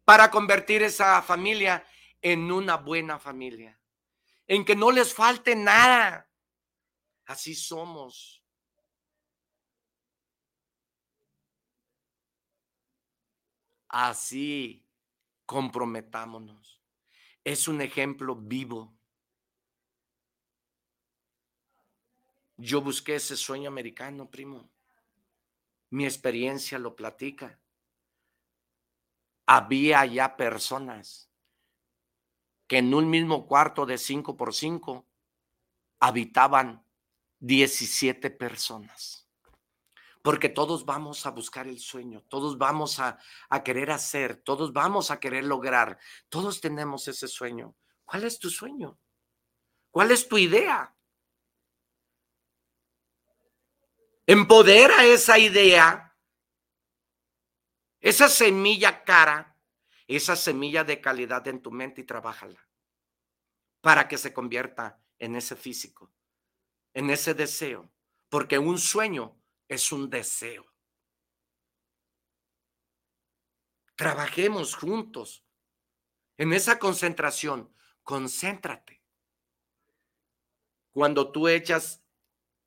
para 0.05 0.31
convertir 0.31 0.83
esa 0.83 1.21
familia 1.21 1.85
en 2.21 2.51
una 2.51 2.77
buena 2.77 3.19
familia, 3.19 3.79
en 4.47 4.65
que 4.65 4.75
no 4.75 4.91
les 4.91 5.13
falte 5.13 5.55
nada. 5.55 6.29
Así 7.25 7.55
somos. 7.55 8.43
Así 13.87 14.85
comprometámonos. 15.45 16.81
Es 17.43 17.67
un 17.67 17.81
ejemplo 17.81 18.35
vivo 18.35 18.95
Yo 22.57 22.81
busqué 22.81 23.15
ese 23.15 23.35
sueño 23.35 23.67
americano, 23.67 24.29
primo. 24.29 24.69
Mi 25.89 26.05
experiencia 26.05 26.79
lo 26.79 26.95
platica. 26.95 27.59
Había 29.45 30.05
ya 30.05 30.37
personas 30.37 31.29
que 32.67 32.79
en 32.79 32.93
un 32.93 33.09
mismo 33.09 33.47
cuarto 33.47 33.85
de 33.85 33.97
5 33.97 34.35
por 34.37 34.53
5 34.53 35.05
habitaban 35.99 36.85
17 37.39 38.29
personas. 38.31 39.27
Porque 40.21 40.49
todos 40.49 40.85
vamos 40.85 41.25
a 41.25 41.31
buscar 41.31 41.67
el 41.67 41.79
sueño, 41.79 42.23
todos 42.27 42.57
vamos 42.57 42.99
a, 42.99 43.19
a 43.49 43.63
querer 43.63 43.91
hacer, 43.91 44.37
todos 44.37 44.73
vamos 44.73 45.11
a 45.11 45.19
querer 45.19 45.43
lograr, 45.43 45.99
todos 46.29 46.61
tenemos 46.61 47.07
ese 47.07 47.27
sueño. 47.27 47.75
¿Cuál 48.05 48.23
es 48.23 48.39
tu 48.39 48.49
sueño? 48.49 48.97
¿Cuál 49.91 50.11
es 50.11 50.27
tu 50.27 50.37
idea? 50.37 50.95
Empodera 54.25 55.05
esa 55.05 55.37
idea, 55.37 56.17
esa 57.99 58.27
semilla 58.27 59.03
cara, 59.03 59.54
esa 60.07 60.35
semilla 60.35 60.83
de 60.83 61.01
calidad 61.01 61.47
en 61.47 61.61
tu 61.61 61.71
mente 61.71 62.01
y 62.01 62.03
trabájala 62.03 62.67
para 63.81 64.07
que 64.07 64.17
se 64.17 64.33
convierta 64.33 65.01
en 65.19 65.35
ese 65.35 65.55
físico, 65.55 66.11
en 66.93 67.09
ese 67.09 67.33
deseo, 67.33 67.91
porque 68.29 68.57
un 68.57 68.77
sueño 68.77 69.39
es 69.67 69.91
un 69.91 70.09
deseo. 70.09 70.65
Trabajemos 73.95 74.75
juntos 74.75 75.45
en 76.37 76.53
esa 76.53 76.79
concentración. 76.79 77.73
Concéntrate. 78.03 79.01
Cuando 80.91 81.31
tú 81.31 81.47
echas 81.47 82.03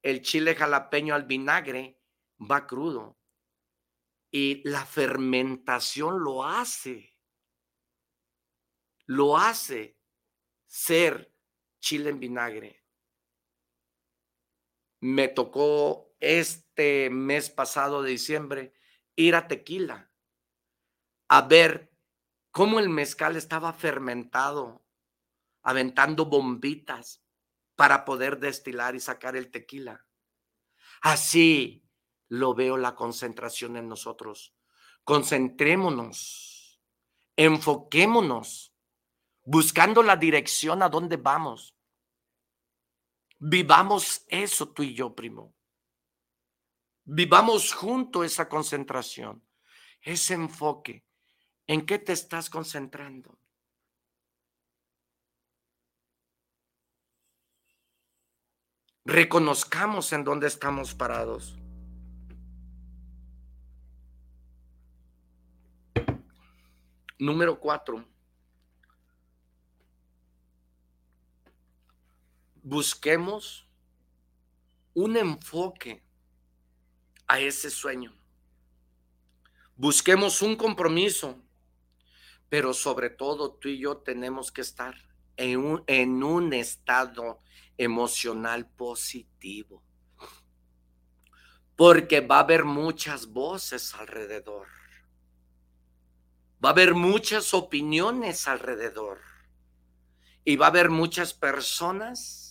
el 0.03 0.22
chile 0.22 0.55
jalapeño 0.55 1.14
al 1.14 1.24
vinagre 1.24 2.01
va 2.39 2.66
crudo. 2.66 3.18
Y 4.30 4.68
la 4.68 4.84
fermentación 4.84 6.22
lo 6.22 6.45
hace. 6.45 7.17
Lo 9.09 9.36
hace 9.36 9.98
ser 10.66 11.34
chile 11.80 12.11
en 12.11 12.20
vinagre. 12.20 12.84
Me 15.00 15.28
tocó 15.28 16.14
este 16.20 17.11
mes 17.11 17.50
pasado 17.50 18.02
de 18.02 18.11
diciembre 18.11 18.72
ir 19.16 19.34
a 19.34 19.48
Tequila 19.48 20.09
a 21.28 21.42
ver 21.42 21.92
cómo 22.50 22.80
el 22.80 22.88
mezcal 22.88 23.36
estaba 23.36 23.72
fermentado, 23.72 24.84
aventando 25.62 26.26
bombitas 26.26 27.22
para 27.76 28.04
poder 28.04 28.38
destilar 28.38 28.94
y 28.94 29.00
sacar 29.00 29.36
el 29.36 29.50
tequila. 29.50 30.06
Así 31.02 31.86
lo 32.28 32.54
veo 32.54 32.76
la 32.76 32.94
concentración 32.94 33.76
en 33.76 33.88
nosotros. 33.88 34.54
Concentrémonos, 35.04 36.80
enfoquémonos, 37.36 38.67
buscando 39.51 40.03
la 40.03 40.14
dirección 40.14 40.82
a 40.82 40.90
dónde 40.90 41.16
vamos. 41.16 41.74
Vivamos 43.38 44.26
eso 44.28 44.68
tú 44.68 44.82
y 44.82 44.92
yo, 44.94 45.14
primo. 45.14 45.55
Vivamos 47.05 47.72
junto 47.72 48.24
esa 48.24 48.46
concentración, 48.46 49.42
ese 50.03 50.34
enfoque. 50.34 51.07
¿En 51.66 51.86
qué 51.86 51.99
te 51.99 52.12
estás 52.12 52.51
concentrando? 52.51 53.38
Reconozcamos 59.07 60.12
en 60.12 60.24
dónde 60.24 60.46
estamos 60.46 60.94
parados. 60.94 61.57
Número 67.18 67.59
cuatro. 67.59 68.17
Busquemos 72.70 73.66
un 74.92 75.16
enfoque 75.16 76.04
a 77.26 77.40
ese 77.40 77.70
sueño. 77.70 78.12
Busquemos 79.74 80.42
un 80.42 80.54
compromiso, 80.54 81.42
pero 82.50 82.74
sobre 82.74 83.08
todo 83.08 83.54
tú 83.54 83.68
y 83.68 83.78
yo 83.78 83.96
tenemos 83.96 84.52
que 84.52 84.60
estar 84.60 84.94
en 85.38 85.56
un, 85.60 85.84
en 85.86 86.22
un 86.22 86.52
estado 86.52 87.40
emocional 87.78 88.68
positivo. 88.68 89.82
Porque 91.74 92.20
va 92.20 92.36
a 92.36 92.40
haber 92.40 92.66
muchas 92.66 93.28
voces 93.28 93.94
alrededor. 93.94 94.66
Va 96.62 96.68
a 96.68 96.72
haber 96.72 96.92
muchas 96.92 97.54
opiniones 97.54 98.46
alrededor. 98.46 99.20
Y 100.44 100.56
va 100.56 100.66
a 100.66 100.68
haber 100.68 100.90
muchas 100.90 101.32
personas 101.32 102.47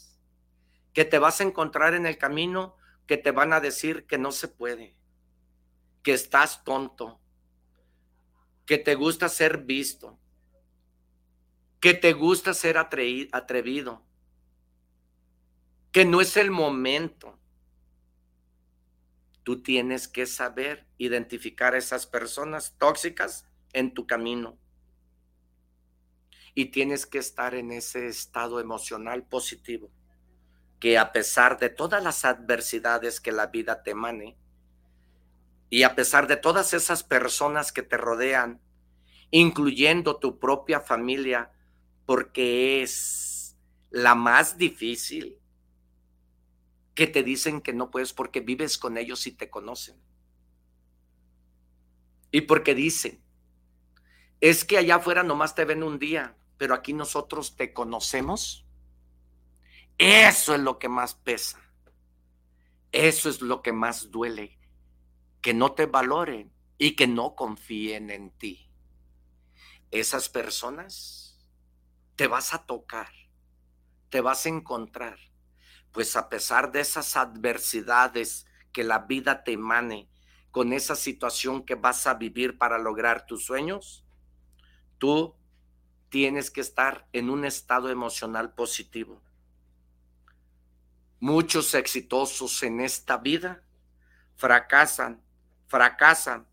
que 0.97 1.05
te 1.05 1.19
vas 1.19 1.41
a 1.41 1.43
encontrar 1.43 1.93
en 1.93 2.07
el 2.07 2.17
camino 2.17 2.75
que 3.05 3.17
te 3.17 3.29
van 3.29 3.53
a 3.53 3.59
decir 3.59 4.07
que 4.07 4.17
no 4.17 4.31
se 4.31 4.47
puede, 4.47 4.95
que 6.01 6.11
estás 6.11 6.63
tonto, 6.63 7.21
que 8.65 8.79
te 8.79 8.95
gusta 8.95 9.29
ser 9.29 9.59
visto, 9.59 10.17
que 11.79 11.93
te 11.93 12.13
gusta 12.13 12.55
ser 12.55 12.79
atrevido, 12.79 14.03
que 15.91 16.03
no 16.03 16.19
es 16.19 16.35
el 16.35 16.49
momento. 16.49 17.37
Tú 19.43 19.61
tienes 19.61 20.07
que 20.07 20.25
saber 20.25 20.87
identificar 20.97 21.75
a 21.75 21.77
esas 21.77 22.07
personas 22.07 22.75
tóxicas 22.79 23.47
en 23.71 23.93
tu 23.93 24.07
camino. 24.07 24.57
Y 26.55 26.71
tienes 26.71 27.05
que 27.05 27.19
estar 27.19 27.53
en 27.53 27.71
ese 27.71 28.07
estado 28.07 28.59
emocional 28.59 29.27
positivo, 29.27 29.91
que 30.79 30.97
a 30.97 31.11
pesar 31.11 31.59
de 31.59 31.69
todas 31.69 32.03
las 32.03 32.25
adversidades 32.25 33.19
que 33.19 33.31
la 33.31 33.47
vida 33.47 33.83
te 33.83 33.95
mane, 33.95 34.37
y 35.69 35.83
a 35.83 35.95
pesar 35.95 36.27
de 36.27 36.37
todas 36.37 36.73
esas 36.73 37.03
personas 37.03 37.71
que 37.71 37.83
te 37.83 37.97
rodean, 37.97 38.61
incluyendo 39.31 40.17
tu 40.17 40.39
propia 40.39 40.79
familia, 40.79 41.51
porque 42.05 42.81
es 42.81 43.57
la 43.89 44.15
más 44.15 44.57
difícil, 44.57 45.39
que 46.95 47.07
te 47.07 47.21
dicen 47.21 47.61
que 47.61 47.73
no 47.73 47.91
puedes 47.91 48.13
porque 48.13 48.39
vives 48.39 48.77
con 48.77 48.97
ellos 48.97 49.27
y 49.27 49.31
te 49.31 49.49
conocen. 49.49 50.01
Y 52.31 52.41
porque 52.41 52.73
dicen, 52.73 53.21
es 54.39 54.65
que 54.65 54.77
allá 54.77 54.95
afuera 54.95 55.23
nomás 55.23 55.55
te 55.55 55.65
ven 55.65 55.83
un 55.83 55.99
día, 55.99 56.37
pero 56.57 56.73
aquí 56.73 56.93
nosotros 56.93 57.55
te 57.55 57.73
conocemos. 57.73 58.66
Eso 59.97 60.55
es 60.55 60.61
lo 60.61 60.79
que 60.79 60.89
más 60.89 61.15
pesa. 61.15 61.59
Eso 62.91 63.29
es 63.29 63.41
lo 63.41 63.61
que 63.61 63.73
más 63.73 64.11
duele. 64.11 64.59
Que 65.41 65.53
no 65.53 65.73
te 65.73 65.85
valoren 65.85 66.51
y 66.77 66.95
que 66.95 67.07
no 67.07 67.35
confíen 67.35 68.09
en 68.09 68.31
ti. 68.31 68.71
Esas 69.91 70.29
personas 70.29 71.47
te 72.15 72.27
vas 72.27 72.53
a 72.53 72.65
tocar, 72.65 73.09
te 74.09 74.21
vas 74.21 74.45
a 74.45 74.49
encontrar 74.49 75.17
pues 75.97 76.15
a 76.15 76.29
pesar 76.29 76.71
de 76.71 76.81
esas 76.81 77.17
adversidades 77.17 78.45
que 78.71 78.83
la 78.83 78.99
vida 78.99 79.43
te 79.43 79.53
emane, 79.53 80.07
con 80.51 80.71
esa 80.71 80.95
situación 80.95 81.65
que 81.65 81.73
vas 81.73 82.05
a 82.05 82.13
vivir 82.13 82.59
para 82.59 82.77
lograr 82.77 83.25
tus 83.25 83.45
sueños, 83.45 84.05
tú 84.99 85.35
tienes 86.09 86.51
que 86.51 86.61
estar 86.61 87.07
en 87.13 87.31
un 87.31 87.45
estado 87.45 87.89
emocional 87.89 88.53
positivo. 88.53 89.23
Muchos 91.19 91.73
exitosos 91.73 92.61
en 92.63 92.79
esta 92.79 93.17
vida 93.17 93.63
fracasan, 94.35 95.21
fracasan, 95.67 96.47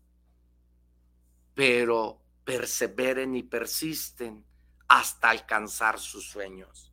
pero 1.53 2.21
perseveren 2.43 3.35
y 3.35 3.43
persisten 3.43 4.43
hasta 4.87 5.29
alcanzar 5.29 5.99
sus 5.99 6.27
sueños. 6.27 6.91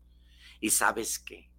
¿Y 0.60 0.70
sabes 0.70 1.18
qué? 1.18 1.52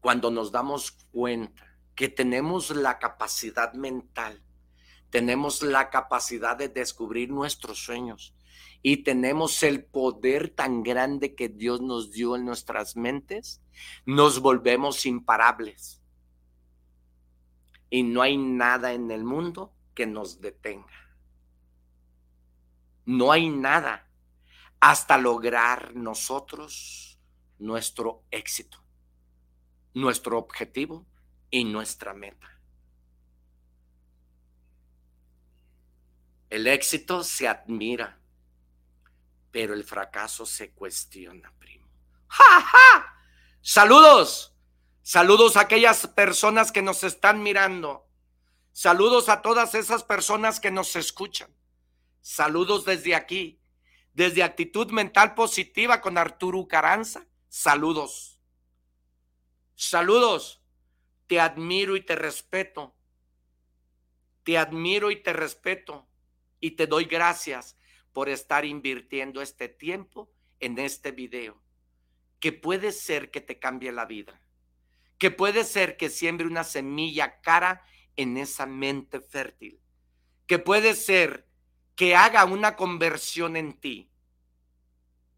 cuando 0.00 0.30
nos 0.30 0.52
damos 0.52 0.92
cuenta 1.12 1.66
que 1.94 2.08
tenemos 2.08 2.70
la 2.70 2.98
capacidad 2.98 3.72
mental, 3.74 4.42
tenemos 5.10 5.62
la 5.62 5.90
capacidad 5.90 6.56
de 6.56 6.68
descubrir 6.68 7.30
nuestros 7.30 7.78
sueños 7.78 8.34
y 8.82 8.98
tenemos 8.98 9.62
el 9.62 9.84
poder 9.84 10.50
tan 10.50 10.82
grande 10.82 11.34
que 11.34 11.48
Dios 11.48 11.80
nos 11.80 12.12
dio 12.12 12.36
en 12.36 12.44
nuestras 12.44 12.96
mentes, 12.96 13.60
nos 14.06 14.40
volvemos 14.40 15.06
imparables. 15.06 16.02
Y 17.90 18.02
no 18.02 18.22
hay 18.22 18.36
nada 18.36 18.92
en 18.92 19.10
el 19.10 19.24
mundo 19.24 19.72
que 19.94 20.06
nos 20.06 20.40
detenga. 20.40 21.16
No 23.06 23.32
hay 23.32 23.48
nada 23.48 24.10
hasta 24.80 25.18
lograr 25.18 25.94
nosotros 25.94 27.18
nuestro 27.58 28.24
éxito 28.30 28.84
nuestro 29.98 30.38
objetivo 30.38 31.06
y 31.50 31.64
nuestra 31.64 32.14
meta. 32.14 32.60
El 36.50 36.66
éxito 36.66 37.22
se 37.24 37.46
admira, 37.46 38.17
pero 39.50 39.74
el 39.74 39.84
fracaso 39.84 40.44
se 40.44 40.72
cuestiona, 40.72 41.52
primo. 41.58 41.88
¡Ja, 42.28 42.60
ja! 42.60 43.14
Saludos. 43.60 44.54
Saludos 45.02 45.56
a 45.56 45.62
aquellas 45.62 46.06
personas 46.08 46.70
que 46.70 46.82
nos 46.82 47.02
están 47.02 47.42
mirando. 47.42 48.06
Saludos 48.72 49.28
a 49.28 49.40
todas 49.40 49.74
esas 49.74 50.04
personas 50.04 50.60
que 50.60 50.70
nos 50.70 50.94
escuchan. 50.96 51.50
Saludos 52.20 52.84
desde 52.84 53.14
aquí, 53.14 53.60
desde 54.12 54.42
Actitud 54.42 54.90
Mental 54.90 55.34
Positiva 55.34 56.00
con 56.00 56.18
Arturo 56.18 56.68
Caranza. 56.68 57.26
Saludos. 57.48 58.38
Saludos. 59.74 60.62
Te 61.26 61.40
admiro 61.40 61.96
y 61.96 62.02
te 62.02 62.16
respeto. 62.16 62.94
Te 64.44 64.58
admiro 64.58 65.10
y 65.10 65.22
te 65.22 65.32
respeto. 65.32 66.06
Y 66.60 66.72
te 66.72 66.86
doy 66.86 67.06
gracias 67.06 67.77
por 68.18 68.28
estar 68.28 68.64
invirtiendo 68.64 69.40
este 69.40 69.68
tiempo 69.68 70.28
en 70.58 70.76
este 70.80 71.12
video. 71.12 71.62
Que 72.40 72.50
puede 72.50 72.90
ser 72.90 73.30
que 73.30 73.40
te 73.40 73.60
cambie 73.60 73.92
la 73.92 74.06
vida. 74.06 74.42
Que 75.18 75.30
puede 75.30 75.62
ser 75.62 75.96
que 75.96 76.10
siembre 76.10 76.48
una 76.48 76.64
semilla 76.64 77.40
cara 77.42 77.84
en 78.16 78.36
esa 78.36 78.66
mente 78.66 79.20
fértil. 79.20 79.80
Que 80.48 80.58
puede 80.58 80.96
ser 80.96 81.46
que 81.94 82.16
haga 82.16 82.44
una 82.44 82.74
conversión 82.74 83.54
en 83.54 83.78
ti. 83.78 84.10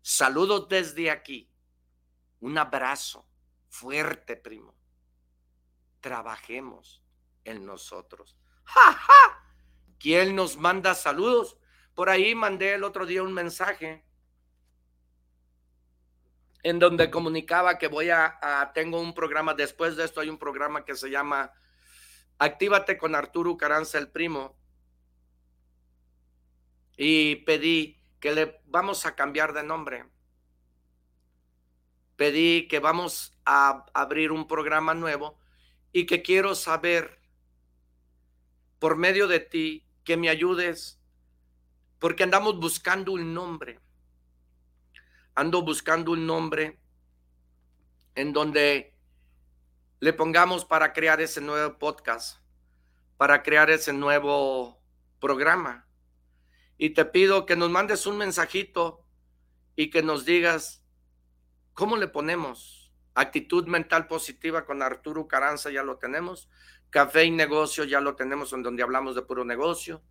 Saludos 0.00 0.66
desde 0.70 1.10
aquí. 1.10 1.50
Un 2.40 2.56
abrazo 2.56 3.28
fuerte, 3.68 4.36
primo. 4.36 4.74
Trabajemos 6.00 7.02
en 7.44 7.66
nosotros. 7.66 8.38
¡Ja! 8.64 9.44
¿Quién 9.98 10.34
nos 10.34 10.56
manda 10.56 10.94
saludos? 10.94 11.59
Por 12.00 12.08
ahí 12.08 12.34
mandé 12.34 12.72
el 12.72 12.84
otro 12.84 13.04
día 13.04 13.22
un 13.22 13.34
mensaje 13.34 14.02
en 16.62 16.78
donde 16.78 17.10
comunicaba 17.10 17.76
que 17.76 17.88
voy 17.88 18.08
a, 18.08 18.70
tengo 18.72 18.98
un 18.98 19.12
programa, 19.12 19.52
después 19.52 19.96
de 19.96 20.06
esto 20.06 20.22
hay 20.22 20.30
un 20.30 20.38
programa 20.38 20.82
que 20.86 20.94
se 20.94 21.10
llama 21.10 21.52
Actívate 22.38 22.96
con 22.96 23.14
Arturo 23.14 23.54
Caranza 23.58 23.98
el 23.98 24.08
primo. 24.08 24.56
Y 26.96 27.36
pedí 27.44 28.00
que 28.18 28.32
le 28.32 28.62
vamos 28.64 29.04
a 29.04 29.14
cambiar 29.14 29.52
de 29.52 29.62
nombre 29.62 30.06
pedí 32.16 32.66
que 32.66 32.78
vamos 32.78 33.36
a 33.44 33.84
abrir 33.92 34.32
un 34.32 34.48
programa 34.48 34.94
nuevo 34.94 35.38
y 35.92 36.06
que 36.06 36.22
quiero 36.22 36.54
saber 36.54 37.20
por 38.78 38.96
medio 38.96 39.28
de 39.28 39.40
ti 39.40 39.86
que 40.02 40.16
me 40.16 40.30
ayudes 40.30 40.99
porque 42.00 42.24
andamos 42.24 42.58
buscando 42.58 43.12
un 43.12 43.32
nombre. 43.32 43.78
Ando 45.34 45.62
buscando 45.62 46.12
un 46.12 46.26
nombre 46.26 46.80
en 48.14 48.32
donde 48.32 48.96
le 50.00 50.12
pongamos 50.14 50.64
para 50.64 50.92
crear 50.92 51.20
ese 51.20 51.40
nuevo 51.40 51.78
podcast, 51.78 52.40
para 53.16 53.42
crear 53.42 53.70
ese 53.70 53.92
nuevo 53.92 54.82
programa. 55.20 55.86
Y 56.78 56.90
te 56.90 57.04
pido 57.04 57.44
que 57.44 57.54
nos 57.54 57.70
mandes 57.70 58.06
un 58.06 58.16
mensajito 58.16 59.04
y 59.76 59.90
que 59.90 60.02
nos 60.02 60.24
digas 60.24 60.82
cómo 61.74 61.98
le 61.98 62.08
ponemos. 62.08 62.92
Actitud 63.14 63.66
mental 63.66 64.06
positiva 64.06 64.64
con 64.64 64.80
Arturo 64.80 65.28
Caranza 65.28 65.70
ya 65.70 65.82
lo 65.82 65.98
tenemos. 65.98 66.48
Café 66.88 67.24
y 67.24 67.30
negocio 67.30 67.84
ya 67.84 68.00
lo 68.00 68.16
tenemos 68.16 68.54
en 68.54 68.62
donde 68.62 68.82
hablamos 68.82 69.14
de 69.14 69.22
puro 69.22 69.44
negocio. 69.44 70.02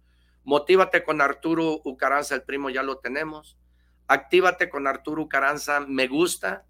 Motívate 0.43 1.03
con 1.03 1.21
Arturo 1.21 1.81
Ucaranza, 1.83 2.35
el 2.35 2.43
primo, 2.43 2.69
ya 2.69 2.83
lo 2.83 2.99
tenemos. 2.99 3.57
Actívate 4.07 4.69
con 4.69 4.87
Arturo 4.87 5.23
Ucaranza, 5.23 5.81
me 5.81 6.07
gusta. 6.07 6.65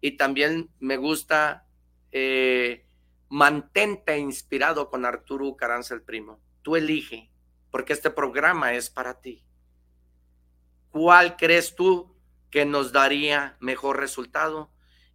Y 0.00 0.16
también 0.16 0.70
me 0.80 0.96
gusta 0.96 1.66
eh, 2.10 2.86
mantente 3.28 4.18
inspirado 4.18 4.90
con 4.90 5.04
Arturo 5.04 5.46
Ucaranza, 5.46 5.94
el 5.94 6.02
primo. 6.02 6.40
Tú 6.62 6.76
elige, 6.76 7.30
porque 7.70 7.92
este 7.92 8.10
programa 8.10 8.74
es 8.74 8.90
para 8.90 9.20
ti. 9.20 9.44
¿Cuál 10.90 11.36
crees 11.36 11.76
tú 11.76 12.16
que 12.50 12.64
nos 12.64 12.92
daría 12.92 13.56
mejor 13.60 13.98
resultado 14.00 14.72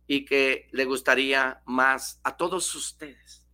y 0.08 0.24
que 0.24 0.70
le 0.72 0.86
gustaría 0.86 1.62
más 1.66 2.22
a 2.24 2.38
todos 2.38 2.74
ustedes? 2.76 3.46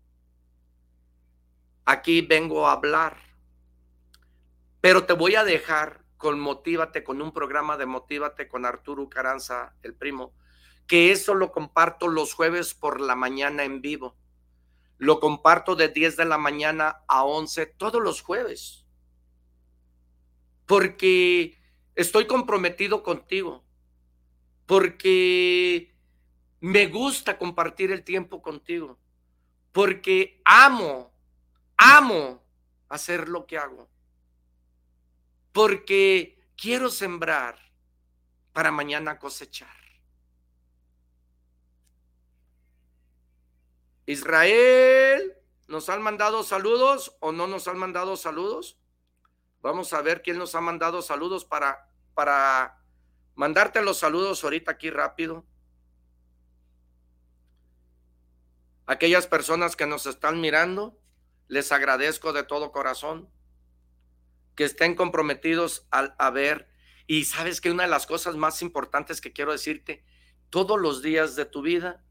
Aquí 1.86 2.22
vengo 2.22 2.68
a 2.68 2.74
hablar, 2.74 3.18
pero 4.82 5.06
te 5.06 5.14
voy 5.14 5.36
a 5.36 5.44
dejar 5.44 6.04
con 6.18 6.40
Motívate, 6.40 7.04
con 7.04 7.22
un 7.22 7.32
programa 7.32 7.78
de 7.78 7.86
Motívate 7.86 8.48
con 8.48 8.66
Arturo 8.66 9.10
Caranza, 9.10 9.76
el 9.82 9.96
primo, 9.96 10.34
que 10.88 11.12
eso 11.12 11.34
lo 11.34 11.52
comparto 11.52 12.08
los 12.08 12.34
jueves 12.34 12.74
por 12.74 13.00
la 13.00 13.16
mañana 13.16 13.64
en 13.64 13.82
vivo. 13.82 14.18
Lo 14.98 15.20
comparto 15.20 15.76
de 15.76 15.88
10 15.88 16.18
de 16.18 16.26
la 16.26 16.38
mañana 16.38 17.04
a 17.08 17.24
11 17.24 17.66
todos 17.66 18.04
los 18.04 18.22
jueves. 18.22 18.86
Porque 20.66 21.58
estoy 21.96 22.28
comprometido 22.28 23.02
contigo. 23.02 23.64
Porque 24.68 25.96
me 26.60 26.88
gusta 26.88 27.38
compartir 27.38 27.92
el 27.92 28.04
tiempo 28.04 28.42
contigo. 28.42 29.00
Porque 29.72 30.42
amo 30.46 31.12
amo 31.82 32.44
hacer 32.90 33.28
lo 33.28 33.48
que 33.48 33.58
hago. 33.58 33.90
Porque 35.52 36.42
quiero 36.56 36.90
sembrar 36.90 37.58
para 38.54 38.72
mañana 38.72 39.20
cosechar. 39.20 39.82
Israel, 44.06 45.38
¿nos 45.68 45.90
han 45.90 46.02
mandado 46.02 46.44
saludos 46.44 47.16
o 47.20 47.32
no 47.32 47.48
nos 47.48 47.68
han 47.68 47.78
mandado 47.78 48.18
saludos? 48.18 48.78
Vamos 49.62 49.94
a 49.94 50.02
ver 50.02 50.22
quién 50.22 50.38
nos 50.38 50.56
ha 50.56 50.62
mandado 50.62 51.02
saludos 51.02 51.46
para, 51.46 51.88
para 52.14 52.84
mandarte 53.36 53.82
los 53.82 53.98
saludos 53.98 54.44
ahorita 54.44 54.72
aquí 54.72 54.90
rápido. 54.90 55.46
Aquellas 58.86 59.28
personas 59.28 59.76
que 59.76 59.86
nos 59.86 60.06
están 60.06 60.42
mirando, 60.42 61.00
les 61.48 61.72
agradezco 61.72 62.34
de 62.34 62.44
todo 62.44 62.72
corazón 62.72 63.30
que 64.62 64.66
estén 64.66 64.94
comprometidos 64.94 65.88
a, 65.90 66.30
ver. 66.30 66.68
Y 67.08 67.24
sabes 67.24 67.62
que 67.62 67.72
una 67.72 67.86
de 67.86 67.90
las 67.90 68.06
cosas 68.06 68.36
más 68.36 68.62
importantes 68.62 69.20
que 69.20 69.34
quiero 69.34 69.54
decirte, 69.54 70.06
todos 70.52 70.80
los 70.80 71.02
días 71.02 71.36
de 71.36 71.46
tu 71.46 71.64
vida, 71.64 72.06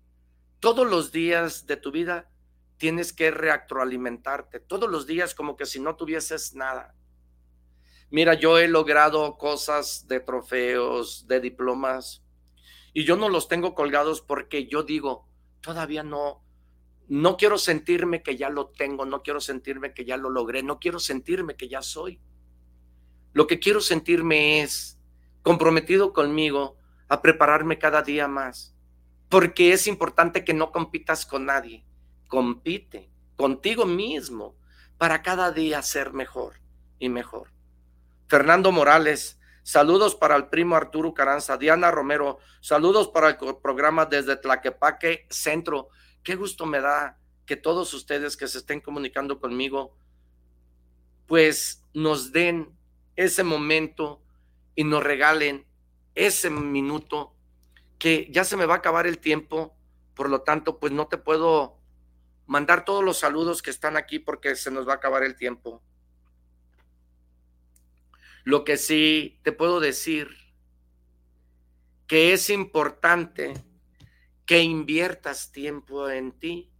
todos 0.58 0.90
los 0.90 1.12
días 1.12 1.68
de 1.68 1.76
tu 1.76 1.92
vida 1.92 2.28
tienes 2.76 3.12
que 3.12 3.30
reactualimentarte, 3.30 4.58
todos 4.58 4.90
los 4.90 5.06
días 5.06 5.32
como 5.32 5.56
que 5.56 5.64
si 5.64 5.78
no 5.78 5.94
tuvieses 5.94 6.56
nada. 6.56 6.96
Mira, 8.10 8.34
yo 8.34 8.58
he 8.58 8.66
logrado 8.66 9.38
cosas 9.38 10.08
de 10.08 10.18
trofeos, 10.18 11.28
de 11.28 11.38
diplomas, 11.38 12.24
y 12.92 13.04
yo 13.04 13.14
no 13.14 13.28
los 13.28 13.46
tengo 13.46 13.76
colgados 13.76 14.22
porque 14.22 14.66
yo 14.66 14.82
digo, 14.82 15.28
todavía 15.60 16.02
no, 16.02 16.44
no 17.06 17.36
quiero 17.36 17.58
sentirme 17.58 18.24
que 18.24 18.36
ya 18.36 18.50
lo 18.50 18.70
tengo, 18.70 19.04
no 19.04 19.22
quiero 19.22 19.40
sentirme 19.40 19.94
que 19.94 20.04
ya 20.04 20.16
lo 20.16 20.30
logré, 20.30 20.64
no 20.64 20.80
quiero 20.80 20.98
sentirme 20.98 21.54
que 21.54 21.68
ya 21.68 21.80
soy. 21.80 22.20
Lo 23.32 23.46
que 23.46 23.58
quiero 23.58 23.80
sentirme 23.80 24.62
es 24.62 24.98
comprometido 25.42 26.12
conmigo 26.12 26.76
a 27.08 27.22
prepararme 27.22 27.78
cada 27.78 28.02
día 28.02 28.28
más, 28.28 28.74
porque 29.28 29.72
es 29.72 29.86
importante 29.86 30.44
que 30.44 30.54
no 30.54 30.72
compitas 30.72 31.26
con 31.26 31.46
nadie, 31.46 31.84
compite 32.28 33.10
contigo 33.36 33.86
mismo 33.86 34.56
para 34.98 35.22
cada 35.22 35.50
día 35.50 35.82
ser 35.82 36.12
mejor 36.12 36.54
y 36.98 37.08
mejor. 37.08 37.50
Fernando 38.28 38.70
Morales, 38.70 39.40
saludos 39.62 40.14
para 40.14 40.36
el 40.36 40.48
primo 40.48 40.76
Arturo 40.76 41.14
Caranza, 41.14 41.56
Diana 41.56 41.90
Romero, 41.90 42.38
saludos 42.60 43.08
para 43.08 43.30
el 43.30 43.36
programa 43.62 44.06
desde 44.06 44.36
Tlaquepaque 44.36 45.26
Centro. 45.30 45.88
Qué 46.22 46.34
gusto 46.34 46.66
me 46.66 46.80
da 46.80 47.18
que 47.46 47.56
todos 47.56 47.94
ustedes 47.94 48.36
que 48.36 48.46
se 48.46 48.58
estén 48.58 48.80
comunicando 48.80 49.40
conmigo, 49.40 49.96
pues 51.26 51.84
nos 51.92 52.30
den 52.30 52.76
ese 53.20 53.44
momento 53.44 54.22
y 54.74 54.84
nos 54.84 55.02
regalen 55.02 55.66
ese 56.14 56.48
minuto 56.48 57.34
que 57.98 58.28
ya 58.30 58.44
se 58.44 58.56
me 58.56 58.64
va 58.64 58.74
a 58.74 58.78
acabar 58.78 59.06
el 59.06 59.18
tiempo, 59.18 59.76
por 60.14 60.30
lo 60.30 60.40
tanto, 60.40 60.78
pues 60.78 60.90
no 60.92 61.06
te 61.06 61.18
puedo 61.18 61.78
mandar 62.46 62.86
todos 62.86 63.04
los 63.04 63.18
saludos 63.18 63.60
que 63.60 63.70
están 63.70 63.98
aquí 63.98 64.18
porque 64.18 64.56
se 64.56 64.70
nos 64.70 64.88
va 64.88 64.94
a 64.94 64.96
acabar 64.96 65.22
el 65.22 65.36
tiempo. 65.36 65.82
Lo 68.44 68.64
que 68.64 68.78
sí 68.78 69.38
te 69.42 69.52
puedo 69.52 69.80
decir 69.80 70.28
que 72.06 72.32
es 72.32 72.48
importante 72.48 73.52
que 74.46 74.62
inviertas 74.62 75.52
tiempo 75.52 76.08
en 76.08 76.32
ti 76.32 76.70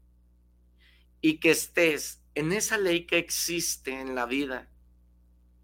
y 1.20 1.38
que 1.38 1.50
estés 1.50 2.22
en 2.34 2.52
esa 2.52 2.78
ley 2.78 3.06
que 3.06 3.18
existe 3.18 4.00
en 4.00 4.14
la 4.14 4.24
vida 4.24 4.69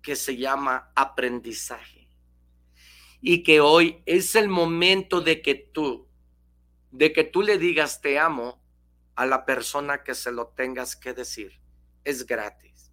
que 0.06 0.14
se 0.14 0.36
llama 0.36 0.92
aprendizaje. 0.94 2.08
Y 3.20 3.42
que 3.42 3.60
hoy 3.60 4.04
es 4.06 4.36
el 4.36 4.48
momento 4.48 5.20
de 5.20 5.42
que 5.42 5.56
tú, 5.56 6.08
de 6.92 7.12
que 7.12 7.24
tú 7.24 7.42
le 7.42 7.58
digas 7.58 8.00
te 8.00 8.16
amo 8.16 8.62
a 9.16 9.26
la 9.26 9.44
persona 9.44 10.04
que 10.04 10.14
se 10.14 10.30
lo 10.30 10.46
tengas 10.50 10.94
que 10.94 11.12
decir. 11.12 11.60
Es 12.04 12.24
gratis. 12.24 12.92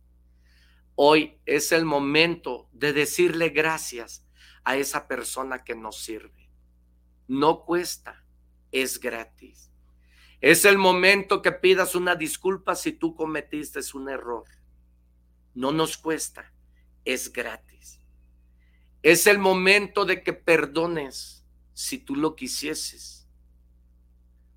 Hoy 0.96 1.40
es 1.46 1.72
el 1.72 1.86
momento 1.86 2.68
de 2.72 2.94
decirle 2.94 3.50
gracias 3.50 4.26
a 4.64 4.76
esa 4.78 5.08
persona 5.08 5.64
que 5.64 5.76
nos 5.76 6.00
sirve. 6.04 6.50
No 7.28 7.64
cuesta 7.64 8.26
es 8.72 9.00
gratis. 9.00 9.70
Es 10.42 10.66
el 10.66 10.80
momento 10.80 11.44
que 11.44 11.52
pidas 11.52 11.94
una 11.94 12.16
disculpa 12.16 12.74
si 12.74 12.92
tú 12.92 13.16
cometiste 13.16 13.82
un 13.94 14.10
error. 14.10 14.46
No 15.54 15.72
nos 15.72 15.96
cuesta, 15.96 16.53
es 17.06 17.32
gratis. 17.32 18.00
Es 19.02 19.28
el 19.28 19.38
momento 19.38 20.06
de 20.06 20.24
que 20.24 20.34
perdones 20.34 21.46
si 21.74 21.98
tú 21.98 22.16
lo 22.16 22.36
quisieses, 22.36 23.28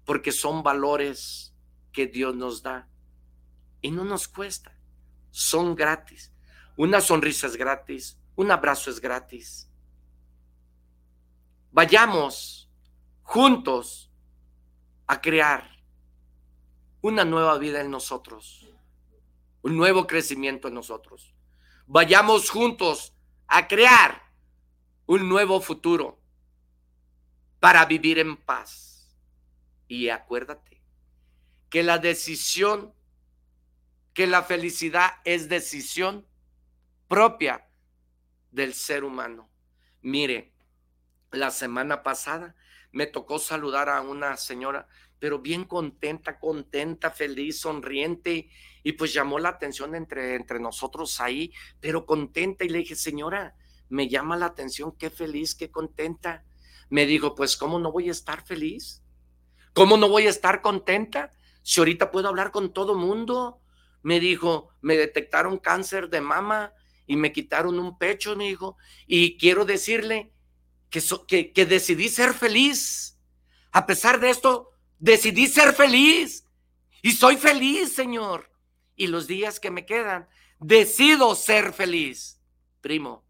porque 0.05 0.30
son 0.32 0.62
valores 0.62 1.55
que 1.92 2.07
Dios 2.07 2.34
nos 2.36 2.62
da 2.62 2.88
y 3.80 3.90
no 3.90 4.05
nos 4.05 4.28
cuesta, 4.28 4.78
son 5.30 5.74
gratis. 5.74 6.32
Una 6.76 7.01
sonrisa 7.01 7.47
es 7.47 7.57
gratis, 7.57 8.18
un 8.36 8.51
abrazo 8.51 8.90
es 8.90 9.01
gratis. 9.01 9.68
Vayamos 11.72 12.70
juntos 13.22 14.11
a 15.07 15.20
crear 15.20 15.68
una 17.01 17.24
nueva 17.24 17.59
vida 17.59 17.80
en 17.80 17.90
nosotros, 17.90 18.68
un 19.62 19.76
nuevo 19.76 20.07
crecimiento 20.07 20.68
en 20.68 20.74
nosotros. 20.74 21.36
Vayamos 21.87 22.51
juntos 22.51 23.14
a 23.47 23.68
crear 23.68 24.22
un 25.07 25.28
nuevo 25.28 25.61
futuro 25.61 26.20
para 27.61 27.84
vivir 27.84 28.18
en 28.18 28.37
paz. 28.37 29.16
Y 29.87 30.09
acuérdate 30.09 30.82
que 31.70 31.84
la 31.84 31.99
decisión, 31.99 32.93
que 34.14 34.26
la 34.26 34.43
felicidad 34.43 35.12
es 35.24 35.49
decisión 35.49 36.26
propia 37.07 37.68
del 38.51 38.74
ser 38.74 39.05
humano. 39.05 39.49
Mire, 40.03 40.53
la 41.30 41.51
semana 41.51 42.03
pasada 42.03 42.57
me 42.91 43.07
tocó 43.07 43.39
saludar 43.39 43.89
a 43.89 44.01
una 44.01 44.37
señora, 44.37 44.89
pero 45.18 45.39
bien 45.39 45.64
contenta, 45.64 46.39
contenta, 46.39 47.11
feliz, 47.11 47.61
sonriente, 47.61 48.51
y 48.87 48.93
pues 48.93 49.12
llamó 49.12 49.41
la 49.41 49.49
atención 49.49 49.97
entre, 49.97 50.37
entre 50.37 50.61
nosotros 50.61 51.20
ahí, 51.20 51.53
pero 51.80 52.07
contenta, 52.07 52.64
y 52.64 52.68
le 52.68 52.78
dije, 52.78 52.95
señora, 52.95 53.57
me 53.89 54.09
llama 54.09 54.37
la 54.37 54.47
atención, 54.47 54.93
qué 54.97 55.11
feliz, 55.11 55.57
qué 55.57 55.72
contenta. 55.72 56.45
Me 56.89 57.05
dijo, 57.05 57.34
pues, 57.34 57.57
¿cómo 57.57 57.80
no 57.80 57.91
voy 57.91 58.07
a 58.11 58.12
estar 58.12 58.47
feliz? 58.47 59.03
¿Cómo 59.72 59.97
no 59.97 60.09
voy 60.09 60.28
a 60.28 60.30
estar 60.30 60.62
contenta 60.62 61.32
si 61.62 61.80
ahorita 61.80 62.12
puedo 62.12 62.28
hablar 62.28 62.53
con 62.53 62.72
todo 62.72 62.95
mundo? 62.95 63.61
Me 64.05 64.20
dijo, 64.20 64.70
me 64.82 64.97
detectaron 64.97 65.59
cáncer 65.59 66.09
de 66.09 66.20
mama 66.20 66.72
y 67.09 67.16
me 67.16 67.32
quitaron 67.32 67.80
un 67.80 67.99
pecho, 67.99 68.37
me 68.37 68.45
dijo, 68.45 68.76
y 69.09 69.37
quiero 69.37 69.64
decirle 69.64 70.30
que, 70.91 71.03
que, 71.26 71.53
que 71.53 71.66
decidí 71.66 72.09
ser 72.09 72.34
feliz. 72.34 73.18
A 73.72 73.84
pesar 73.84 74.20
de 74.20 74.30
esto, 74.30 74.70
decidí 75.01 75.49
ser 75.49 75.74
feliz 75.74 76.47
y 77.03 77.11
soy 77.11 77.37
feliz, 77.37 77.93
Señor. 77.93 78.55
Y 78.97 79.07
los 79.07 79.26
días 79.26 79.61
que 79.61 79.70
me 79.70 79.86
quedan, 79.86 80.28
decido 80.59 81.34
ser 81.36 81.72
feliz. 81.72 82.40
Primo, 82.80 83.24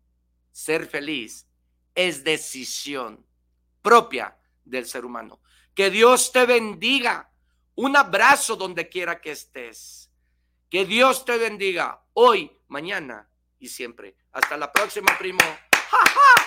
ser 0.52 0.86
feliz 0.86 1.46
es 1.96 2.22
decisión 2.22 3.26
propia 3.82 4.36
del 4.64 4.86
ser 4.86 5.04
humano. 5.04 5.40
Que 5.74 5.90
Dios 5.90 6.30
te 6.30 6.46
bendiga. 6.46 7.32
Un 7.74 7.96
abrazo 7.96 8.54
donde 8.54 8.88
quiera 8.88 9.20
que 9.20 9.32
estés. 9.32 10.10
Que 10.70 10.84
Dios 10.84 11.24
te 11.24 11.36
bendiga 11.38 12.04
hoy, 12.12 12.52
mañana 12.68 13.28
y 13.58 13.68
siempre. 13.68 14.16
Hasta 14.32 14.56
la 14.56 14.72
próxima, 14.72 15.16
primo. 15.18 15.40
Sí, 15.40 15.48
pues 15.94 16.45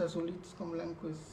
azulitos 0.00 0.54
con 0.56 0.72
blanco 0.72 1.08
es. 1.08 1.29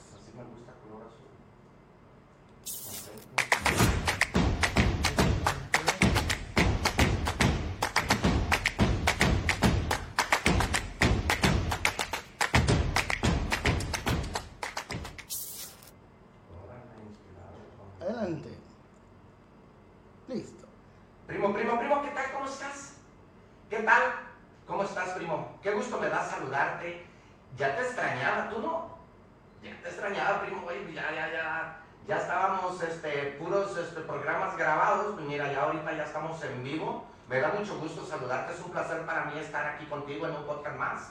Saludarte. 38.17 38.53
Es 38.53 38.59
un 38.61 38.71
placer 38.71 39.05
para 39.05 39.25
mí 39.25 39.39
estar 39.39 39.65
aquí 39.65 39.85
contigo 39.85 40.27
en 40.27 40.35
un 40.35 40.43
podcast 40.45 40.77
más. 40.77 41.09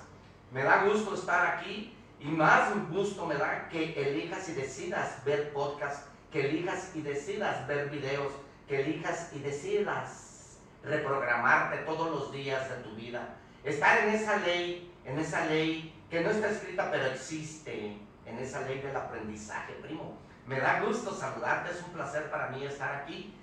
Me 0.51 0.63
da 0.63 0.85
gusto 0.85 1.15
estar 1.15 1.57
aquí 1.57 1.97
y 2.21 2.27
más 2.27 2.71
gusto 2.91 3.27
me 3.27 3.37
da 3.37 3.69
que 3.69 3.93
elijas 3.97 4.49
y 4.49 4.55
decidas 4.55 5.25
ver 5.25 5.53
podcast, 5.53 6.09
que 6.33 6.49
elijas 6.49 6.93
y 6.95 7.03
decidas 7.03 7.67
ver 7.67 7.91
videos, 7.91 8.33
que 8.69 8.81
elijas 8.81 9.31
y 9.35 9.41
decidas 9.41 10.59
reprogramarte 10.83 11.79
todos 11.79 12.11
los 12.11 12.33
días 12.33 12.69
de 12.69 12.77
tu 12.77 12.95
vida. 12.95 13.37
Estar 13.65 14.05
en 14.05 14.15
esa 14.15 14.39
ley, 14.39 14.93
en 15.05 15.19
esa 15.19 15.45
ley 15.47 15.93
que 16.11 16.21
no 16.21 16.31
está 16.31 16.51
escrita 16.51 16.89
pero 16.91 17.07
existe, 17.07 17.99
en 18.25 18.39
esa 18.39 18.61
ley 18.63 18.81
del 18.81 18.97
aprendizaje, 18.97 19.75
primo. 19.75 20.19
Me 20.47 20.61
da 20.61 20.81
gusto 20.81 21.13
saludarte, 21.13 21.73
es 21.73 21.83
un 21.83 21.93
placer 21.93 22.31
para 22.31 22.49
mí 22.51 22.65
estar 22.65 22.95
aquí. 22.95 23.35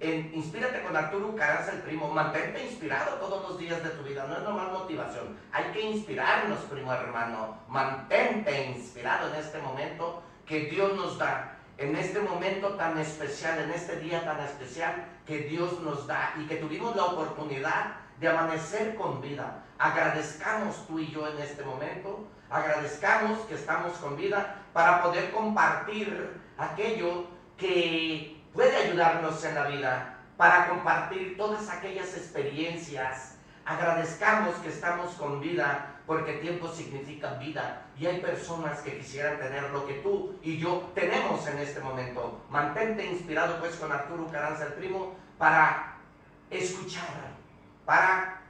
En 0.00 0.32
Inspírate 0.32 0.82
con 0.82 0.96
Arturo 0.96 1.34
Caranza, 1.34 1.72
el 1.72 1.82
primo. 1.82 2.08
Mantente 2.08 2.64
inspirado 2.64 3.16
todos 3.16 3.48
los 3.48 3.58
días 3.58 3.82
de 3.82 3.90
tu 3.90 4.04
vida, 4.04 4.26
no 4.28 4.36
es 4.36 4.42
nomás 4.44 4.70
motivación. 4.70 5.36
Hay 5.52 5.64
que 5.72 5.80
inspirarnos, 5.80 6.60
primo 6.70 6.92
hermano. 6.92 7.58
Mantente 7.68 8.66
inspirado 8.66 9.28
en 9.32 9.40
este 9.40 9.58
momento 9.58 10.22
que 10.46 10.66
Dios 10.66 10.94
nos 10.94 11.18
da. 11.18 11.56
En 11.78 11.96
este 11.96 12.20
momento 12.20 12.74
tan 12.74 12.98
especial, 12.98 13.58
en 13.58 13.70
este 13.70 13.96
día 13.96 14.24
tan 14.24 14.40
especial 14.40 15.04
que 15.26 15.38
Dios 15.38 15.80
nos 15.80 16.06
da 16.06 16.34
y 16.38 16.46
que 16.46 16.56
tuvimos 16.56 16.94
la 16.94 17.04
oportunidad 17.04 17.96
de 18.20 18.28
amanecer 18.28 18.94
con 18.94 19.20
vida. 19.20 19.64
Agradezcamos 19.78 20.86
tú 20.86 20.98
y 20.98 21.10
yo 21.10 21.28
en 21.28 21.38
este 21.38 21.64
momento, 21.64 22.26
agradezcamos 22.50 23.38
que 23.46 23.54
estamos 23.54 23.92
con 23.98 24.16
vida 24.16 24.62
para 24.72 25.02
poder 25.02 25.30
compartir 25.30 26.40
aquello 26.56 27.26
que 27.56 28.37
puede 28.58 28.76
ayudarnos 28.76 29.44
en 29.44 29.54
la 29.54 29.68
vida, 29.68 30.16
para 30.36 30.68
compartir 30.68 31.36
todas 31.36 31.70
aquellas 31.70 32.08
experiencias. 32.16 33.36
Agradezcamos 33.64 34.56
que 34.56 34.70
estamos 34.70 35.12
con 35.12 35.40
vida 35.40 36.00
porque 36.08 36.38
tiempo 36.38 36.66
significa 36.66 37.34
vida 37.34 37.82
y 37.96 38.06
hay 38.06 38.20
personas 38.20 38.80
que 38.80 38.98
quisieran 38.98 39.38
tener 39.38 39.70
lo 39.70 39.86
que 39.86 39.94
tú 39.94 40.36
y 40.42 40.58
yo 40.58 40.90
tenemos 40.92 41.46
en 41.46 41.58
este 41.60 41.78
momento. 41.78 42.44
Mantente 42.50 43.06
inspirado 43.06 43.60
pues 43.60 43.76
con 43.76 43.92
Arturo 43.92 44.26
Caranza 44.26 44.64
el 44.64 44.72
primo 44.72 45.14
para 45.38 45.94
escuchar, 46.50 47.04
para 47.84 48.40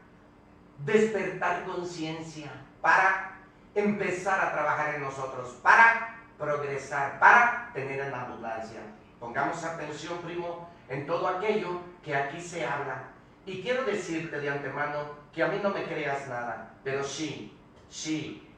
despertar 0.86 1.64
conciencia, 1.64 2.51
para 2.80 3.32
empezar 3.74 4.43
a 4.43 4.52
trabajar 4.52 4.94
en 4.94 5.02
nosotros, 5.02 5.51
para 5.62 6.16
progresar, 6.39 7.18
para 7.18 7.70
tener 7.74 8.01
en 8.01 8.14
abundancia. 8.14 8.80
Pongamos 9.20 9.62
atención, 9.64 10.18
primo, 10.18 10.68
en 10.88 11.06
todo 11.06 11.26
aquello 11.28 11.80
que 12.02 12.14
aquí 12.14 12.40
se 12.40 12.64
habla. 12.64 13.04
Y 13.46 13.62
quiero 13.62 13.84
decirte 13.84 14.40
de 14.40 14.50
antemano 14.50 15.18
que 15.32 15.42
a 15.42 15.48
mí 15.48 15.58
no 15.62 15.70
me 15.70 15.84
creas 15.84 16.28
nada, 16.28 16.74
pero 16.84 17.02
sí, 17.02 17.56
sí, 17.88 18.48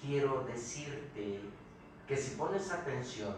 quiero 0.00 0.44
decirte 0.44 1.40
que 2.06 2.16
si 2.16 2.36
pones 2.36 2.70
atención 2.70 3.34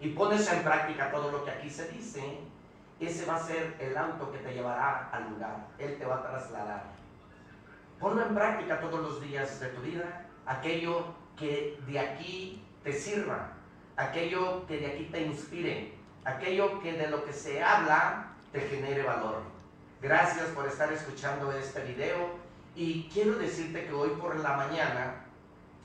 y 0.00 0.08
pones 0.10 0.50
en 0.52 0.62
práctica 0.62 1.10
todo 1.10 1.30
lo 1.30 1.44
que 1.44 1.50
aquí 1.50 1.70
se 1.70 1.88
dice, 1.88 2.40
ese 3.00 3.26
va 3.26 3.36
a 3.36 3.40
ser 3.40 3.76
el 3.78 3.96
auto 3.96 4.32
que 4.32 4.38
te 4.38 4.54
llevará 4.54 5.10
al 5.10 5.30
lugar, 5.30 5.66
él 5.78 5.98
te 5.98 6.04
va 6.04 6.16
a 6.16 6.22
trasladar. 6.22 6.84
Ponlo 8.00 8.26
en 8.26 8.34
práctica 8.34 8.80
todos 8.80 9.00
los 9.00 9.20
días 9.20 9.60
de 9.60 9.68
tu 9.68 9.80
vida, 9.82 10.26
aquello 10.46 11.04
que 11.36 11.78
de 11.86 11.98
aquí 11.98 12.62
te 12.82 12.92
sirva, 12.92 13.52
aquello 13.96 14.66
que 14.66 14.78
de 14.78 14.86
aquí 14.86 15.04
te 15.04 15.22
inspire, 15.22 15.94
aquello 16.24 16.80
que 16.80 16.92
de 16.92 17.08
lo 17.08 17.24
que 17.24 17.32
se 17.32 17.62
habla 17.62 18.32
te 18.52 18.60
genere 18.60 19.02
valor. 19.02 19.42
Gracias 20.00 20.46
por 20.48 20.66
estar 20.66 20.92
escuchando 20.92 21.52
este 21.52 21.82
video 21.82 22.36
y 22.74 23.08
quiero 23.12 23.36
decirte 23.38 23.86
que 23.86 23.92
hoy 23.92 24.10
por 24.20 24.38
la 24.38 24.56
mañana 24.56 25.24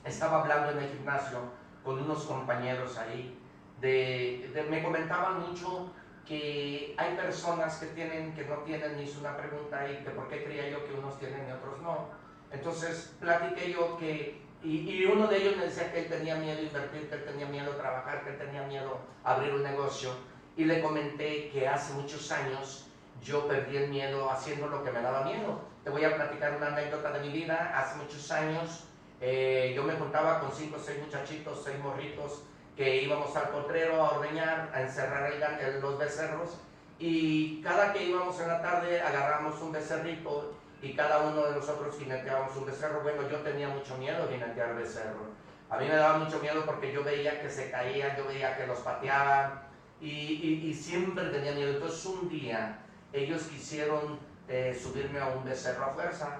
estaba 0.04 0.42
hablando 0.42 0.72
en 0.72 0.84
el 0.84 0.90
gimnasio 0.90 1.38
con 1.82 1.98
unos 2.00 2.24
compañeros 2.24 2.98
ahí, 2.98 3.38
de, 3.80 4.66
me 4.70 4.82
comentaban 4.82 5.40
mucho 5.40 5.92
que 6.26 6.94
hay 6.96 7.16
personas 7.16 7.78
que 7.78 7.86
tienen, 7.86 8.32
que 8.34 8.44
no 8.44 8.56
tienen, 8.58 8.96
ni 8.96 9.10
una 9.18 9.36
pregunta 9.36 9.90
y 9.90 10.04
que 10.04 10.10
por 10.10 10.28
qué 10.28 10.44
creía 10.44 10.68
yo 10.70 10.84
que 10.86 10.94
unos 10.94 11.18
tienen 11.18 11.48
y 11.48 11.52
otros 11.52 11.80
no. 11.82 12.08
Entonces 12.52 13.14
platiqué 13.18 13.72
yo 13.72 13.96
que, 13.96 14.41
y, 14.64 15.04
uno 15.06 15.26
de 15.26 15.38
ellos 15.38 15.56
me 15.56 15.64
decía 15.64 15.92
que 15.92 16.00
él 16.00 16.08
tenía 16.08 16.36
miedo 16.36 16.58
a 16.58 16.62
invertir, 16.62 17.08
que 17.08 17.14
él 17.16 17.24
tenía 17.24 17.46
miedo 17.46 17.72
a 17.72 17.76
trabajar, 17.76 18.22
que 18.24 18.30
él 18.30 18.38
tenía 18.38 18.62
miedo 18.62 18.98
a 19.24 19.34
abrir 19.34 19.52
un 19.54 19.62
negocio. 19.62 20.10
Y 20.56 20.64
le 20.64 20.80
comenté 20.80 21.50
que 21.50 21.66
hace 21.66 21.94
muchos 21.94 22.30
años 22.30 22.86
yo 23.22 23.48
perdí 23.48 23.76
el 23.76 23.88
miedo 23.90 24.30
haciendo 24.30 24.68
lo 24.68 24.84
que 24.84 24.90
me 24.90 25.00
daba 25.00 25.24
miedo. 25.24 25.60
Te 25.82 25.90
voy 25.90 26.04
a 26.04 26.14
platicar 26.14 26.56
una 26.56 26.68
anécdota 26.68 27.10
de 27.12 27.20
mi 27.20 27.30
vida. 27.30 27.72
Hace 27.76 27.96
muchos 27.96 28.30
años 28.30 28.84
eh, 29.20 29.72
yo 29.74 29.82
me 29.82 29.94
juntaba 29.94 30.40
con 30.40 30.52
cinco 30.52 30.76
o 30.76 30.80
seis 30.80 30.98
muchachitos, 31.00 31.62
seis 31.64 31.78
morritos, 31.78 32.44
que 32.76 33.02
íbamos 33.02 33.34
al 33.36 33.48
potrero 33.48 34.04
a 34.04 34.18
ordeñar, 34.18 34.70
a 34.74 34.82
encerrar 34.82 35.32
el- 35.32 35.80
los 35.80 35.98
becerros. 35.98 36.58
Y 36.98 37.60
cada 37.62 37.92
que 37.92 38.04
íbamos 38.04 38.38
en 38.40 38.48
la 38.48 38.62
tarde 38.62 39.00
agarramos 39.00 39.60
un 39.60 39.72
becerrito 39.72 40.54
y 40.82 40.94
cada 40.94 41.20
uno 41.20 41.42
de 41.46 41.52
nosotros 41.56 41.96
jineteábamos 41.98 42.56
un 42.56 42.66
becerro. 42.66 43.02
Bueno, 43.02 43.28
yo 43.30 43.38
tenía 43.38 43.68
mucho 43.68 43.96
miedo 43.98 44.28
jinetear 44.28 44.74
becerro. 44.74 45.30
A 45.70 45.78
mí 45.78 45.86
me 45.86 45.94
daba 45.96 46.18
mucho 46.18 46.38
miedo 46.40 46.64
porque 46.66 46.92
yo 46.92 47.02
veía 47.04 47.40
que 47.40 47.48
se 47.48 47.70
caían, 47.70 48.16
yo 48.16 48.26
veía 48.26 48.56
que 48.56 48.66
los 48.66 48.80
pateaban 48.80 49.62
y, 50.00 50.10
y- 50.10 50.66
y 50.68 50.74
siempre 50.74 51.24
tenía 51.26 51.52
miedo. 51.52 51.70
Entonces 51.74 52.04
un 52.06 52.28
día 52.28 52.78
ellos 53.12 53.44
quisieron 53.44 54.18
eh, 54.48 54.78
subirme 54.80 55.20
a 55.20 55.26
un 55.28 55.44
becerro 55.44 55.84
a 55.86 55.88
fuerza, 55.90 56.38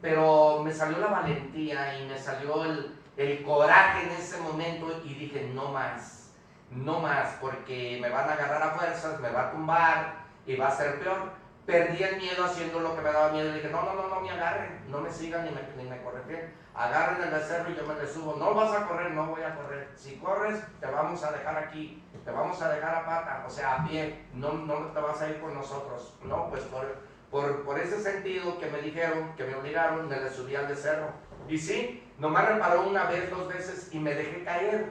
pero 0.00 0.62
me 0.64 0.72
salió 0.72 0.98
la 0.98 1.08
valentía 1.08 1.98
y 2.00 2.06
me 2.06 2.18
salió 2.18 2.64
el, 2.64 2.94
el 3.16 3.42
coraje 3.42 4.04
en 4.04 4.10
ese 4.12 4.38
momento 4.38 5.00
y 5.04 5.14
dije, 5.14 5.50
no 5.54 5.68
más, 5.70 6.30
no 6.70 7.00
más, 7.00 7.36
porque 7.40 7.98
me 8.00 8.08
van 8.08 8.28
a 8.28 8.32
agarrar 8.34 8.62
a 8.62 8.70
fuerzas, 8.70 9.20
me 9.20 9.30
va 9.30 9.48
a 9.48 9.50
tumbar 9.52 10.14
y 10.46 10.56
va 10.56 10.68
a 10.68 10.76
ser 10.76 10.98
peor. 11.00 11.41
Perdí 11.66 12.02
el 12.02 12.16
miedo 12.16 12.44
haciendo 12.44 12.80
lo 12.80 12.96
que 12.96 13.02
me 13.02 13.12
daba 13.12 13.32
miedo 13.32 13.50
y 13.50 13.54
dije, 13.54 13.68
no, 13.68 13.82
no, 13.84 13.94
no, 13.94 14.08
no 14.08 14.20
me 14.20 14.30
agarren, 14.30 14.84
no 14.88 15.00
me 15.00 15.10
sigan 15.10 15.44
ni 15.44 15.52
me, 15.52 15.62
ni 15.76 15.88
me 15.88 16.02
correteen. 16.02 16.52
Agarren 16.74 17.22
el 17.22 17.30
becerro 17.30 17.70
y 17.70 17.76
yo 17.76 17.86
me 17.86 17.94
le 17.94 18.08
subo. 18.08 18.34
No 18.36 18.52
vas 18.52 18.72
a 18.72 18.88
correr, 18.88 19.12
no 19.12 19.26
voy 19.26 19.42
a 19.42 19.54
correr. 19.54 19.88
Si 19.94 20.16
corres, 20.16 20.60
te 20.80 20.86
vamos 20.86 21.22
a 21.22 21.30
dejar 21.30 21.56
aquí, 21.56 22.02
te 22.24 22.30
vamos 22.32 22.60
a 22.60 22.72
dejar 22.72 22.94
a 22.96 23.06
pata, 23.06 23.44
o 23.46 23.50
sea, 23.50 23.74
a 23.74 23.86
pie, 23.86 24.26
no, 24.34 24.52
no 24.54 24.74
te 24.92 25.00
vas 25.00 25.20
a 25.22 25.28
ir 25.28 25.40
con 25.40 25.54
nosotros. 25.54 26.18
No, 26.24 26.48
pues 26.50 26.62
por, 26.64 26.96
por, 27.30 27.64
por 27.64 27.78
ese 27.78 28.00
sentido 28.00 28.58
que 28.58 28.68
me 28.68 28.80
dijeron, 28.80 29.32
que 29.36 29.44
me 29.44 29.54
obligaron, 29.54 30.08
me 30.08 30.20
le 30.20 30.30
subí 30.30 30.56
al 30.56 30.66
becerro. 30.66 31.10
Y 31.48 31.58
sí, 31.58 32.10
nomás 32.18 32.48
reparó 32.48 32.88
una 32.88 33.04
vez, 33.04 33.30
dos 33.30 33.46
veces 33.46 33.88
y 33.92 34.00
me 34.00 34.14
dejé 34.14 34.42
caer, 34.42 34.90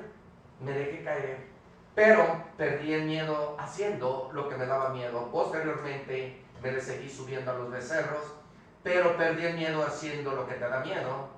me 0.62 0.72
dejé 0.72 1.04
caer. 1.04 1.52
Pero 1.96 2.46
perdí 2.58 2.94
el 2.94 3.06
miedo 3.06 3.58
haciendo 3.60 4.30
lo 4.34 4.48
que 4.48 4.56
me 4.56 4.66
daba 4.66 4.90
miedo. 4.90 5.30
Posteriormente 5.32 6.42
me 6.62 6.72
le 6.72 6.82
seguí 6.82 7.10
subiendo 7.10 7.52
a 7.52 7.56
los 7.56 7.72
becerros, 7.72 8.34
pero 8.84 9.16
perdí 9.18 9.46
el 9.46 9.58
miedo 9.58 9.84
haciendo 9.86 10.32
lo 10.34 10.48
que 10.48 10.56
te 10.56 10.68
da 10.68 10.80
miedo. 10.82 11.30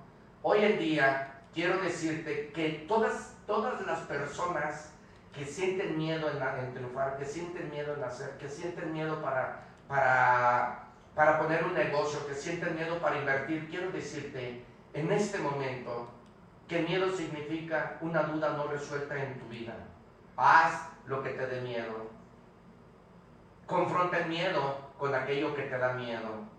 Hoy 0.41 0.63
en 0.63 0.79
día 0.79 1.41
quiero 1.53 1.77
decirte 1.79 2.51
que 2.53 2.85
todas, 2.87 3.35
todas 3.47 3.85
las 3.85 3.99
personas 4.01 4.93
que 5.33 5.45
sienten 5.45 5.97
miedo 5.97 6.29
en, 6.29 6.39
la- 6.39 6.59
en 6.59 6.73
triunfar, 6.73 7.17
que 7.17 7.25
sienten 7.25 7.69
miedo 7.69 7.95
en 7.95 8.03
hacer, 8.03 8.37
que 8.37 8.47
sienten 8.49 8.91
miedo 8.93 9.21
para, 9.21 9.61
para, 9.87 10.83
para 11.15 11.39
poner 11.39 11.63
un 11.63 11.73
negocio, 11.73 12.25
que 12.27 12.35
sienten 12.35 12.75
miedo 12.75 12.99
para 12.99 13.17
invertir, 13.17 13.67
quiero 13.69 13.91
decirte 13.91 14.63
en 14.93 15.11
este 15.11 15.39
momento 15.39 16.09
que 16.67 16.81
miedo 16.83 17.09
significa 17.11 17.97
una 18.01 18.23
duda 18.23 18.53
no 18.53 18.67
resuelta 18.67 19.21
en 19.21 19.39
tu 19.39 19.47
vida. 19.47 19.73
Haz 20.37 20.87
lo 21.07 21.21
que 21.23 21.29
te 21.31 21.45
dé 21.47 21.61
miedo. 21.61 22.09
Confronta 23.65 24.19
el 24.19 24.29
miedo 24.29 24.77
con 24.97 25.13
aquello 25.13 25.55
que 25.55 25.63
te 25.63 25.77
da 25.77 25.93
miedo. 25.93 26.53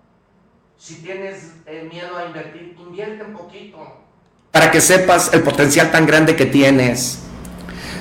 Si 0.77 1.03
tienes 1.03 1.55
eh, 1.67 1.89
miedo 1.91 2.17
a 2.17 2.27
invertir, 2.27 2.77
invierte 2.79 3.25
un 3.25 3.33
poquito. 3.33 4.01
para 4.51 4.71
que 4.71 4.81
sepas 4.81 5.35
el 5.35 5.43
potencial 5.43 5.91
tan 5.91 6.07
grande 6.07 6.37
que 6.37 6.47
tienes. 6.47 7.25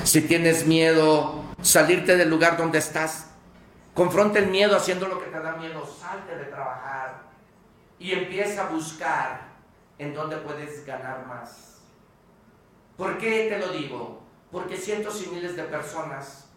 Si 0.04 0.20
tienes 0.20 0.66
miedo, 0.66 1.44
salirte 1.62 2.16
del 2.16 2.30
lugar 2.30 2.56
donde 2.56 2.78
estás, 2.78 3.30
confronta 3.92 4.38
el 4.38 4.48
miedo 4.48 4.76
haciendo 4.76 5.08
lo 5.08 5.18
que 5.18 5.30
te 5.30 5.40
da 5.40 5.56
miedo, 5.56 5.84
salte 5.84 6.36
de 6.36 6.44
trabajar 6.44 7.22
y 7.98 8.12
empieza 8.12 8.66
a 8.66 8.70
buscar 8.70 9.40
en 9.98 10.14
dónde 10.14 10.36
puedes 10.36 10.84
ganar 10.84 11.26
más. 11.26 11.78
¿Por 12.96 13.18
qué 13.18 13.48
te 13.48 13.58
lo 13.58 13.72
digo? 13.72 14.22
Porque 14.52 14.76
cientos 14.76 15.22
y 15.24 15.30
miles 15.30 15.56
de 15.56 15.64
personas 15.64 16.50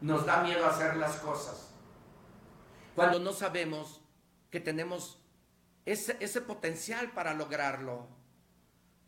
nos 0.00 0.26
da 0.26 0.42
miedo 0.42 0.66
hacer 0.66 0.96
las 0.96 1.16
cosas. 1.16 1.67
Cuando 2.98 3.20
no 3.20 3.32
sabemos 3.32 4.00
que 4.50 4.58
tenemos 4.58 5.18
ese, 5.86 6.40
potencial 6.40 7.12
para 7.12 7.32
lograrlo. 7.32 8.08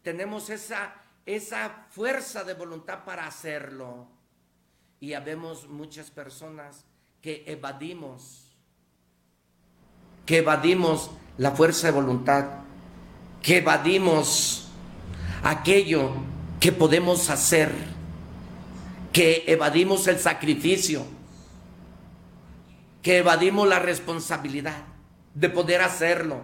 Tenemos 0.03 0.49
esa, 0.49 0.95
esa 1.27 1.87
fuerza 1.91 2.45
de 2.45 2.55
voluntad 2.55 3.05
para 3.05 3.27
hacerlo. 3.27 4.07
Y 5.01 5.15
habemos 5.15 5.69
muchas 5.69 6.11
personas 6.13 6.85
que 7.21 7.43
evadimos, 7.49 8.57
que 10.25 10.39
evadimos 10.39 11.11
la 11.37 11.51
fuerza 11.51 11.89
de 11.89 11.93
voluntad, 11.93 12.45
que 13.43 13.59
evadimos 13.59 14.71
aquello 15.43 16.13
que 16.61 16.71
podemos 16.71 17.29
hacer, 17.29 17.73
que 19.13 19.43
evadimos 19.49 20.07
el 20.07 20.21
sacrificio, 20.21 21.05
que 23.03 23.19
evadimos 23.19 23.67
la 23.67 23.79
responsabilidad 23.79 24.85
de 25.35 25.49
poder 25.49 25.83
hacerlo. 25.83 26.43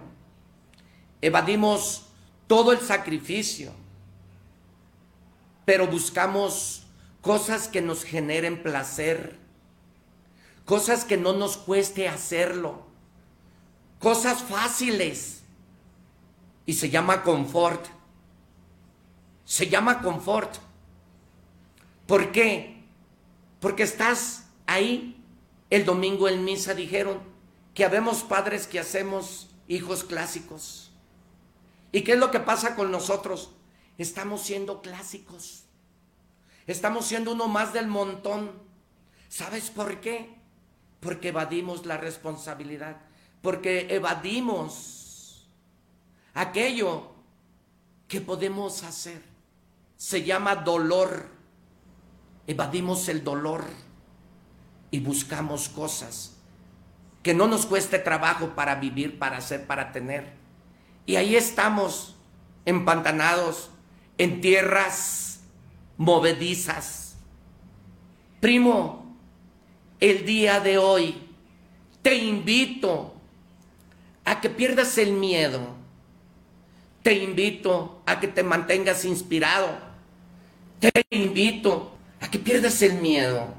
Evadimos 1.21 2.07
todo 2.47 2.71
el 2.71 2.79
sacrificio, 2.79 3.71
pero 5.65 5.87
buscamos 5.87 6.87
cosas 7.21 7.67
que 7.67 7.81
nos 7.81 8.03
generen 8.03 8.63
placer, 8.63 9.37
cosas 10.65 11.03
que 11.03 11.17
no 11.17 11.33
nos 11.33 11.57
cueste 11.57 12.07
hacerlo, 12.07 12.87
cosas 13.99 14.43
fáciles. 14.43 15.43
Y 16.65 16.73
se 16.73 16.89
llama 16.89 17.23
confort. 17.23 17.85
Se 19.45 19.69
llama 19.69 20.01
confort. 20.01 20.57
¿Por 22.05 22.33
qué? 22.33 22.83
Porque 23.61 23.83
estás 23.83 24.47
ahí. 24.65 25.16
El 25.69 25.85
domingo 25.85 26.27
en 26.29 26.43
misa 26.45 26.73
dijeron, 26.73 27.19
que 27.77 27.85
habemos 27.85 28.23
padres 28.23 28.65
que 28.65 28.79
hacemos 28.79 29.51
hijos 29.67 30.03
clásicos. 30.03 30.89
¿Y 31.91 32.01
qué 32.01 32.13
es 32.13 32.17
lo 32.17 32.31
que 32.31 32.39
pasa 32.39 32.75
con 32.75 32.89
nosotros? 32.89 33.51
Estamos 33.99 34.41
siendo 34.41 34.81
clásicos. 34.81 35.65
Estamos 36.65 37.05
siendo 37.05 37.33
uno 37.33 37.47
más 37.47 37.73
del 37.73 37.85
montón. 37.85 38.51
¿Sabes 39.29 39.69
por 39.69 40.01
qué? 40.01 40.33
Porque 41.01 41.27
evadimos 41.27 41.85
la 41.85 41.97
responsabilidad. 41.97 42.97
Porque 43.43 43.85
evadimos 43.91 45.47
aquello 46.33 47.11
que 48.07 48.21
podemos 48.21 48.81
hacer. 48.81 49.21
Se 49.97 50.23
llama 50.23 50.55
dolor. 50.55 51.29
Evadimos 52.47 53.07
el 53.07 53.23
dolor 53.23 53.65
y 54.91 54.99
buscamos 54.99 55.69
cosas 55.69 56.37
que 57.23 57.33
no 57.33 57.47
nos 57.47 57.65
cueste 57.65 57.99
trabajo 57.99 58.55
para 58.55 58.75
vivir, 58.75 59.19
para 59.19 59.37
hacer, 59.37 59.67
para 59.67 59.91
tener. 59.91 60.31
Y 61.05 61.17
ahí 61.17 61.35
estamos, 61.35 62.15
empantanados, 62.65 63.69
en 64.17 64.39
tierras 64.39 65.41
movedizas. 65.97 67.17
Primo, 68.39 69.17
el 69.99 70.25
día 70.25 70.59
de 70.61 70.77
hoy 70.77 71.27
te 72.01 72.15
invito 72.15 73.13
a 74.23 74.39
que 74.39 74.49
pierdas 74.49 74.97
el 74.97 75.11
miedo. 75.11 75.75
Te 77.03 77.13
invito 77.13 78.01
a 78.05 78.19
que 78.19 78.27
te 78.27 78.43
mantengas 78.43 79.03
inspirado. 79.05 79.67
Te 80.79 80.91
invito 81.09 81.91
a 82.21 82.29
que 82.29 82.39
pierdas 82.39 82.81
el 82.81 83.01
miedo. 83.01 83.53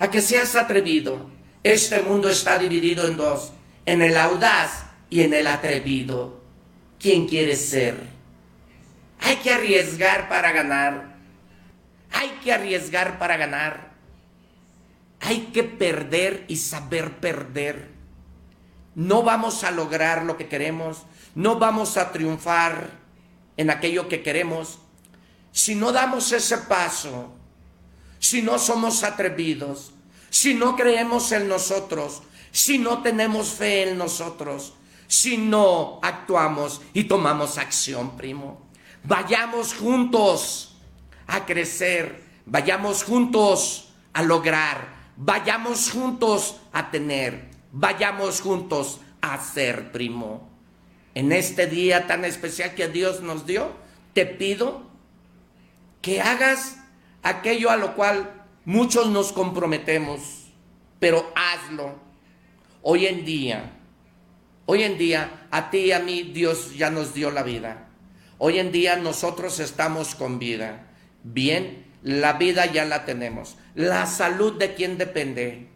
A 0.00 0.10
que 0.10 0.20
seas 0.20 0.56
atrevido 0.56 1.30
este 1.62 2.00
mundo 2.00 2.30
está 2.30 2.58
dividido 2.58 3.06
en 3.06 3.18
dos, 3.18 3.52
en 3.84 4.00
el 4.00 4.16
audaz 4.16 4.84
y 5.10 5.20
en 5.20 5.34
el 5.34 5.46
atrevido. 5.46 6.40
¿Quién 6.98 7.28
quiere 7.28 7.54
ser? 7.54 7.98
Hay 9.20 9.36
que 9.36 9.52
arriesgar 9.52 10.28
para 10.30 10.52
ganar. 10.52 11.16
Hay 12.12 12.30
que 12.42 12.52
arriesgar 12.52 13.18
para 13.18 13.36
ganar. 13.36 13.90
Hay 15.20 15.50
que 15.52 15.64
perder 15.64 16.46
y 16.48 16.56
saber 16.56 17.20
perder. 17.20 17.90
No 18.94 19.22
vamos 19.22 19.62
a 19.64 19.70
lograr 19.70 20.24
lo 20.24 20.38
que 20.38 20.48
queremos. 20.48 21.04
No 21.34 21.58
vamos 21.58 21.98
a 21.98 22.10
triunfar 22.10 22.88
en 23.58 23.68
aquello 23.68 24.08
que 24.08 24.22
queremos 24.22 24.78
si 25.52 25.74
no 25.74 25.92
damos 25.92 26.32
ese 26.32 26.56
paso. 26.56 27.34
Si 28.20 28.42
no 28.42 28.58
somos 28.60 29.02
atrevidos 29.02 29.92
si 30.30 30.54
no 30.54 30.76
creemos 30.76 31.32
en 31.32 31.48
nosotros, 31.48 32.22
si 32.52 32.78
no 32.78 33.02
tenemos 33.02 33.48
fe 33.48 33.90
en 33.90 33.98
nosotros, 33.98 34.74
si 35.08 35.36
no 35.36 35.98
actuamos 36.02 36.80
y 36.94 37.04
tomamos 37.04 37.58
acción, 37.58 38.16
primo. 38.16 38.70
Vayamos 39.02 39.74
juntos 39.74 40.76
a 41.26 41.44
crecer, 41.44 42.22
vayamos 42.46 43.02
juntos 43.02 43.92
a 44.12 44.22
lograr, 44.22 45.12
vayamos 45.16 45.90
juntos 45.90 46.56
a 46.72 46.90
tener, 46.90 47.50
vayamos 47.72 48.40
juntos 48.40 49.00
a 49.20 49.36
ser, 49.38 49.90
primo. 49.90 50.48
En 51.14 51.32
este 51.32 51.66
día 51.66 52.06
tan 52.06 52.24
especial 52.24 52.74
que 52.76 52.86
Dios 52.86 53.20
nos 53.20 53.46
dio, 53.46 53.72
te 54.14 54.26
pido 54.26 54.88
que 56.02 56.20
hagas 56.20 56.79
aquello 57.22 57.70
a 57.70 57.76
lo 57.76 57.94
cual 57.94 58.40
Muchos 58.66 59.08
nos 59.08 59.32
comprometemos, 59.32 60.20
pero 60.98 61.32
hazlo. 61.34 61.94
Hoy 62.82 63.06
en 63.06 63.24
día, 63.24 63.72
hoy 64.66 64.82
en 64.82 64.98
día, 64.98 65.48
a 65.50 65.70
ti 65.70 65.78
y 65.78 65.92
a 65.92 65.98
mí 65.98 66.22
Dios 66.22 66.76
ya 66.76 66.90
nos 66.90 67.14
dio 67.14 67.30
la 67.30 67.42
vida. 67.42 67.88
Hoy 68.36 68.58
en 68.58 68.70
día 68.70 68.96
nosotros 68.96 69.60
estamos 69.60 70.14
con 70.14 70.38
vida. 70.38 70.88
Bien, 71.24 71.86
la 72.02 72.34
vida 72.34 72.66
ya 72.66 72.84
la 72.84 73.06
tenemos. 73.06 73.56
La 73.74 74.06
salud 74.06 74.58
de 74.58 74.74
quién 74.74 74.98
depende. 74.98 75.68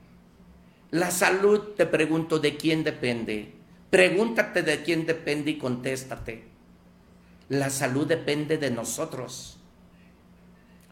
La 0.91 1.11
salud, 1.11 1.75
te 1.77 1.87
pregunto, 1.87 2.39
¿de 2.39 2.57
quién 2.59 2.85
depende? 2.85 3.55
Pregúntate 3.89 4.63
de 4.63 4.83
quién 4.83 5.07
depende 5.07 5.53
y 5.53 5.59
contéstate. 5.59 6.45
La 7.49 7.71
salud 7.71 8.07
depende 8.07 8.59
de 8.59 8.71
nosotros. 8.71 9.59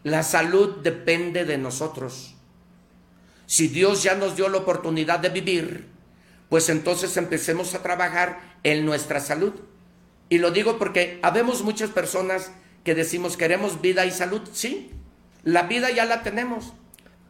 La 0.04 0.22
salud 0.22 0.78
depende 0.82 1.44
de 1.44 1.58
nosotros. 1.58 2.34
Si 3.46 3.68
Dios 3.68 4.02
ya 4.02 4.14
nos 4.14 4.36
dio 4.36 4.48
la 4.48 4.58
oportunidad 4.58 5.20
de 5.20 5.28
vivir, 5.28 5.88
pues 6.48 6.68
entonces 6.68 7.16
empecemos 7.16 7.74
a 7.74 7.82
trabajar 7.82 8.58
en 8.62 8.84
nuestra 8.84 9.20
salud. 9.20 9.52
Y 10.28 10.38
lo 10.38 10.50
digo 10.50 10.78
porque 10.78 11.18
habemos 11.22 11.62
muchas 11.62 11.90
personas 11.90 12.50
que 12.84 12.94
decimos 12.94 13.36
queremos 13.36 13.80
vida 13.80 14.06
y 14.06 14.10
salud. 14.10 14.42
Sí, 14.52 14.90
la 15.44 15.62
vida 15.62 15.90
ya 15.90 16.04
la 16.04 16.22
tenemos, 16.22 16.72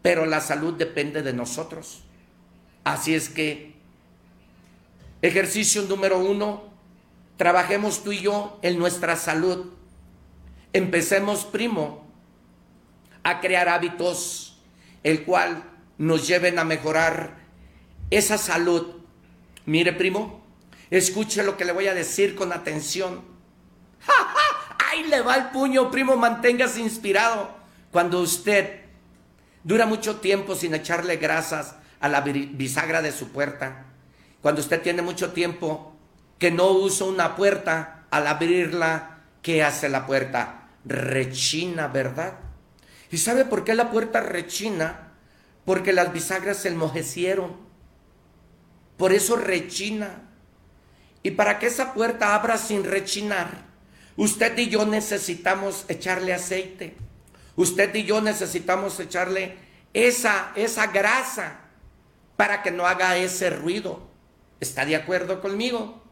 pero 0.00 0.26
la 0.26 0.40
salud 0.40 0.74
depende 0.74 1.22
de 1.22 1.32
nosotros. 1.32 2.04
Así 2.84 3.14
es 3.14 3.28
que, 3.28 3.74
ejercicio 5.20 5.82
número 5.82 6.18
uno, 6.18 6.64
trabajemos 7.36 8.02
tú 8.02 8.12
y 8.12 8.20
yo 8.20 8.58
en 8.62 8.78
nuestra 8.78 9.16
salud. 9.16 9.72
Empecemos, 10.72 11.44
primo, 11.44 12.01
a 13.24 13.40
crear 13.40 13.68
hábitos 13.68 14.52
el 15.02 15.24
cual 15.24 15.64
nos 15.98 16.26
lleven 16.26 16.58
a 16.58 16.64
mejorar 16.64 17.36
esa 18.10 18.38
salud. 18.38 18.86
Mire, 19.66 19.92
primo, 19.92 20.44
escuche 20.90 21.42
lo 21.42 21.56
que 21.56 21.64
le 21.64 21.72
voy 21.72 21.86
a 21.88 21.94
decir 21.94 22.34
con 22.34 22.52
atención. 22.52 23.22
Ahí 24.90 25.04
le 25.04 25.22
va 25.22 25.36
el 25.36 25.46
puño, 25.50 25.90
primo, 25.90 26.16
manténgase 26.16 26.80
inspirado. 26.80 27.50
Cuando 27.90 28.20
usted 28.20 28.82
dura 29.64 29.86
mucho 29.86 30.16
tiempo 30.16 30.54
sin 30.54 30.74
echarle 30.74 31.16
grasas 31.16 31.76
a 32.00 32.08
la 32.08 32.20
bisagra 32.20 33.00
de 33.00 33.12
su 33.12 33.28
puerta, 33.28 33.86
cuando 34.40 34.60
usted 34.60 34.82
tiene 34.82 35.02
mucho 35.02 35.32
tiempo 35.32 35.96
que 36.38 36.50
no 36.50 36.70
usa 36.70 37.06
una 37.06 37.36
puerta, 37.36 38.06
al 38.10 38.26
abrirla, 38.26 39.20
¿qué 39.40 39.62
hace 39.62 39.88
la 39.88 40.06
puerta? 40.06 40.68
Rechina, 40.84 41.86
¿verdad? 41.86 42.34
¿Y 43.12 43.18
sabe 43.18 43.44
por 43.44 43.62
qué 43.62 43.74
la 43.74 43.92
puerta 43.92 44.20
rechina? 44.20 45.12
Porque 45.64 45.92
las 45.92 46.12
bisagras 46.12 46.56
se 46.56 46.68
enmojecieron. 46.68 47.56
Por 48.96 49.12
eso 49.12 49.36
rechina. 49.36 50.22
Y 51.22 51.30
para 51.32 51.60
que 51.60 51.66
esa 51.66 51.94
puerta 51.94 52.34
abra 52.34 52.58
sin 52.58 52.82
rechinar, 52.82 53.72
Usted 54.16 54.56
y 54.58 54.68
yo 54.68 54.84
necesitamos 54.84 55.84
echarle 55.88 56.34
aceite. 56.34 56.96
Usted 57.56 57.94
y 57.94 58.04
yo 58.04 58.20
necesitamos 58.20 58.98
echarle 59.00 59.56
esa, 59.94 60.52
esa 60.54 60.88
grasa 60.88 61.60
para 62.36 62.62
que 62.62 62.70
no 62.70 62.86
haga 62.86 63.16
ese 63.16 63.50
ruido. 63.50 64.06
¿Está 64.60 64.84
de 64.84 64.96
acuerdo 64.96 65.40
conmigo? 65.40 66.02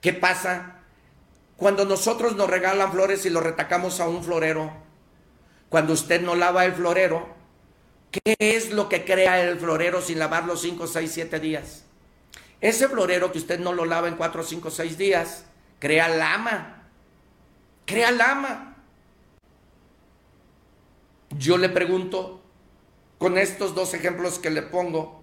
¿Qué 0.00 0.12
pasa 0.12 0.80
cuando 1.56 1.84
nosotros 1.84 2.36
nos 2.36 2.50
regalan 2.50 2.90
flores 2.90 3.24
y 3.24 3.30
lo 3.30 3.40
retacamos 3.40 4.00
a 4.00 4.08
un 4.08 4.24
florero? 4.24 4.89
Cuando 5.70 5.92
usted 5.92 6.20
no 6.20 6.34
lava 6.34 6.64
el 6.64 6.74
florero, 6.74 7.28
¿qué 8.10 8.34
es 8.38 8.72
lo 8.72 8.88
que 8.88 9.04
crea 9.04 9.40
el 9.40 9.58
florero 9.58 10.02
sin 10.02 10.18
lavarlo 10.18 10.56
5, 10.56 10.88
6, 10.88 11.10
7 11.10 11.38
días? 11.38 11.84
Ese 12.60 12.88
florero 12.88 13.30
que 13.30 13.38
usted 13.38 13.60
no 13.60 13.72
lo 13.72 13.84
lava 13.84 14.08
en 14.08 14.16
4, 14.16 14.42
5, 14.42 14.68
6 14.68 14.98
días, 14.98 15.44
crea 15.78 16.08
lama. 16.08 16.88
Crea 17.86 18.10
lama. 18.10 18.76
Yo 21.38 21.56
le 21.56 21.68
pregunto, 21.68 22.42
con 23.18 23.38
estos 23.38 23.76
dos 23.76 23.94
ejemplos 23.94 24.40
que 24.40 24.50
le 24.50 24.62
pongo, 24.62 25.22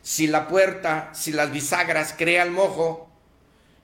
si 0.00 0.28
la 0.28 0.46
puerta, 0.46 1.12
si 1.12 1.32
las 1.32 1.50
bisagras 1.50 2.14
crea 2.16 2.44
el 2.44 2.52
mojo 2.52 3.10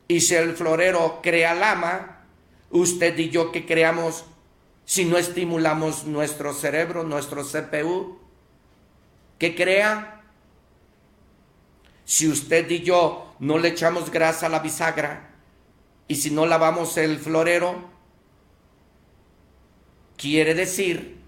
y 0.06 0.20
si 0.20 0.36
el 0.36 0.54
florero 0.54 1.18
crea 1.22 1.54
lama, 1.54 2.24
usted 2.70 3.18
y 3.18 3.30
yo 3.30 3.50
que 3.50 3.66
creamos 3.66 4.26
si 4.90 5.04
no 5.04 5.18
estimulamos 5.18 6.04
nuestro 6.04 6.52
cerebro, 6.52 7.04
nuestro 7.04 7.44
CPU, 7.44 8.18
que 9.38 9.54
crea. 9.54 10.24
Si 12.04 12.26
usted 12.26 12.68
y 12.68 12.80
yo 12.80 13.36
no 13.38 13.58
le 13.58 13.68
echamos 13.68 14.10
grasa 14.10 14.46
a 14.46 14.48
la 14.48 14.58
bisagra 14.58 15.30
y 16.08 16.16
si 16.16 16.32
no 16.32 16.44
lavamos 16.44 16.96
el 16.96 17.20
florero, 17.20 17.88
quiere 20.16 20.54
decir 20.54 21.20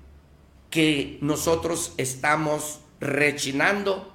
que 0.69 1.19
nosotros 1.21 1.95
estamos 1.99 2.81
rechinando. 2.99 4.13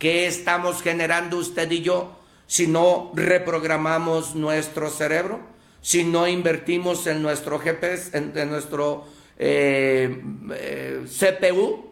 ¿Qué 0.00 0.26
estamos 0.26 0.82
generando 0.82 1.36
usted 1.36 1.70
y 1.70 1.82
yo 1.82 2.18
si 2.48 2.66
no 2.66 3.12
reprogramamos 3.14 4.34
nuestro 4.34 4.90
cerebro? 4.90 5.51
Si 5.82 6.04
no 6.04 6.28
invertimos 6.28 7.06
en 7.08 7.20
nuestro 7.20 7.58
GPS, 7.58 8.16
en, 8.16 8.48
nuestro 8.48 9.04
eh, 9.36 10.22
eh, 10.54 11.04
CPU 11.06 11.90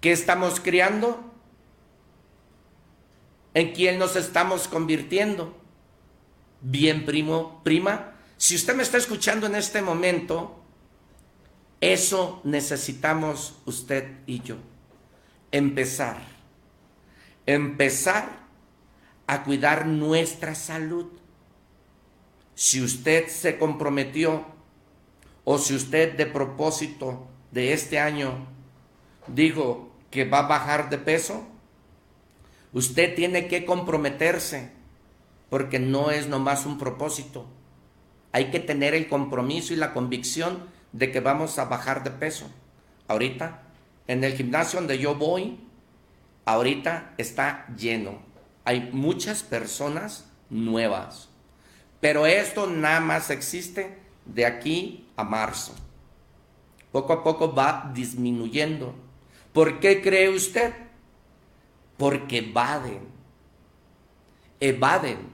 que 0.00 0.12
estamos 0.12 0.60
criando, 0.60 1.32
en 3.54 3.72
quién 3.72 3.98
nos 3.98 4.16
estamos 4.16 4.68
convirtiendo. 4.68 5.56
Bien, 6.60 7.04
primo, 7.06 7.60
prima, 7.64 8.12
si 8.36 8.54
usted 8.54 8.74
me 8.74 8.82
está 8.82 8.98
escuchando 8.98 9.46
en 9.46 9.54
este 9.54 9.80
momento, 9.80 10.62
eso 11.80 12.42
necesitamos 12.44 13.56
usted 13.64 14.18
y 14.26 14.42
yo. 14.42 14.56
Empezar. 15.50 16.18
Empezar 17.46 18.28
a 19.26 19.42
cuidar 19.42 19.86
nuestra 19.86 20.54
salud 20.54 21.21
si 22.54 22.82
usted 22.82 23.28
se 23.28 23.58
comprometió 23.58 24.44
o 25.44 25.58
si 25.58 25.74
usted 25.74 26.16
de 26.16 26.26
propósito 26.26 27.26
de 27.50 27.72
este 27.72 27.98
año 27.98 28.46
dijo 29.26 29.90
que 30.10 30.24
va 30.24 30.40
a 30.40 30.48
bajar 30.48 30.90
de 30.90 30.98
peso, 30.98 31.46
usted 32.72 33.14
tiene 33.14 33.48
que 33.48 33.64
comprometerse 33.64 34.72
porque 35.50 35.78
no 35.78 36.10
es 36.10 36.28
nomás 36.28 36.66
un 36.66 36.78
propósito. 36.78 37.46
Hay 38.32 38.50
que 38.50 38.60
tener 38.60 38.94
el 38.94 39.08
compromiso 39.08 39.74
y 39.74 39.76
la 39.76 39.92
convicción 39.92 40.68
de 40.92 41.10
que 41.10 41.20
vamos 41.20 41.58
a 41.58 41.66
bajar 41.66 42.02
de 42.02 42.10
peso. 42.10 42.50
Ahorita, 43.08 43.62
en 44.06 44.24
el 44.24 44.34
gimnasio 44.34 44.78
donde 44.78 44.98
yo 44.98 45.14
voy, 45.14 45.60
ahorita 46.44 47.14
está 47.18 47.66
lleno. 47.76 48.20
Hay 48.64 48.90
muchas 48.92 49.42
personas 49.42 50.30
nuevas. 50.48 51.31
Pero 52.02 52.26
esto 52.26 52.66
nada 52.66 52.98
más 52.98 53.30
existe 53.30 53.96
de 54.26 54.44
aquí 54.44 55.06
a 55.14 55.22
marzo. 55.22 55.72
Poco 56.90 57.12
a 57.12 57.22
poco 57.22 57.54
va 57.54 57.92
disminuyendo. 57.94 58.92
¿Por 59.52 59.78
qué 59.78 60.02
cree 60.02 60.28
usted? 60.28 60.74
Porque 61.96 62.38
evaden. 62.38 63.06
Evaden. 64.58 65.28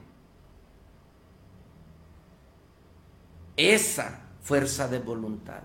Esa 3.57 4.21
fuerza 4.43 4.89
de 4.89 4.99
voluntad. 4.99 5.63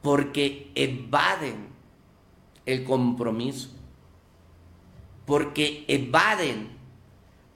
Porque 0.00 0.70
evaden 0.76 1.70
el 2.64 2.84
compromiso. 2.84 3.70
Porque 5.26 5.84
evaden 5.88 6.68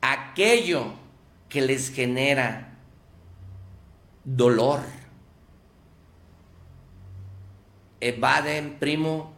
aquello 0.01 0.98
que 1.51 1.60
les 1.60 1.93
genera 1.93 2.78
dolor. 4.24 4.81
Evaden, 8.01 8.78
primo, 8.78 9.32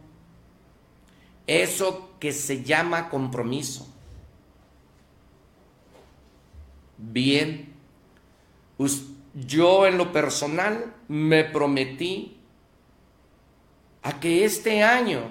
eso 1.47 2.11
que 2.19 2.31
se 2.31 2.63
llama 2.63 3.09
compromiso. 3.09 3.89
Bien, 6.97 7.73
yo 9.33 9.85
en 9.85 9.97
lo 9.97 10.13
personal 10.13 10.93
me 11.09 11.43
prometí 11.43 12.37
a 14.03 14.19
que 14.19 14.45
este 14.45 14.83
año 14.83 15.23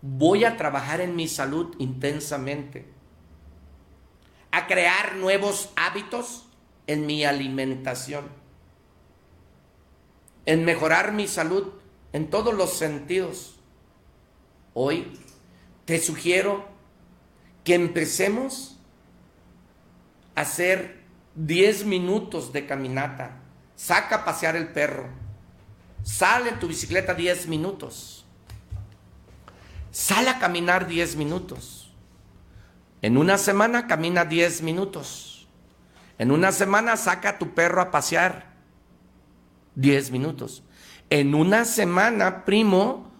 voy 0.00 0.44
a 0.44 0.56
trabajar 0.56 1.00
en 1.00 1.16
mi 1.16 1.28
salud 1.28 1.74
intensamente 1.78 2.99
a 4.52 4.66
crear 4.66 5.16
nuevos 5.16 5.70
hábitos 5.76 6.46
en 6.86 7.06
mi 7.06 7.24
alimentación, 7.24 8.28
en 10.46 10.64
mejorar 10.64 11.12
mi 11.12 11.28
salud 11.28 11.68
en 12.12 12.30
todos 12.30 12.54
los 12.54 12.72
sentidos. 12.72 13.56
Hoy 14.74 15.18
te 15.84 16.00
sugiero 16.00 16.66
que 17.64 17.74
empecemos 17.74 18.78
a 20.34 20.40
hacer 20.42 21.00
10 21.36 21.84
minutos 21.84 22.52
de 22.52 22.66
caminata. 22.66 23.36
Saca 23.76 24.16
a 24.16 24.24
pasear 24.24 24.56
el 24.56 24.68
perro. 24.68 25.08
Sale 26.02 26.52
tu 26.52 26.66
bicicleta 26.66 27.14
10 27.14 27.46
minutos. 27.46 28.24
Sale 29.92 30.30
a 30.30 30.38
caminar 30.38 30.86
10 30.86 31.16
minutos 31.16 31.79
en 33.02 33.16
una 33.16 33.38
semana 33.38 33.86
camina 33.86 34.24
10 34.24 34.62
minutos. 34.62 35.48
En 36.18 36.30
una 36.30 36.52
semana 36.52 36.96
saca 36.96 37.30
a 37.30 37.38
tu 37.38 37.54
perro 37.54 37.80
a 37.80 37.90
pasear 37.90 38.52
10 39.74 40.10
minutos. 40.10 40.62
En 41.08 41.34
una 41.34 41.64
semana, 41.64 42.44
primo, 42.44 43.10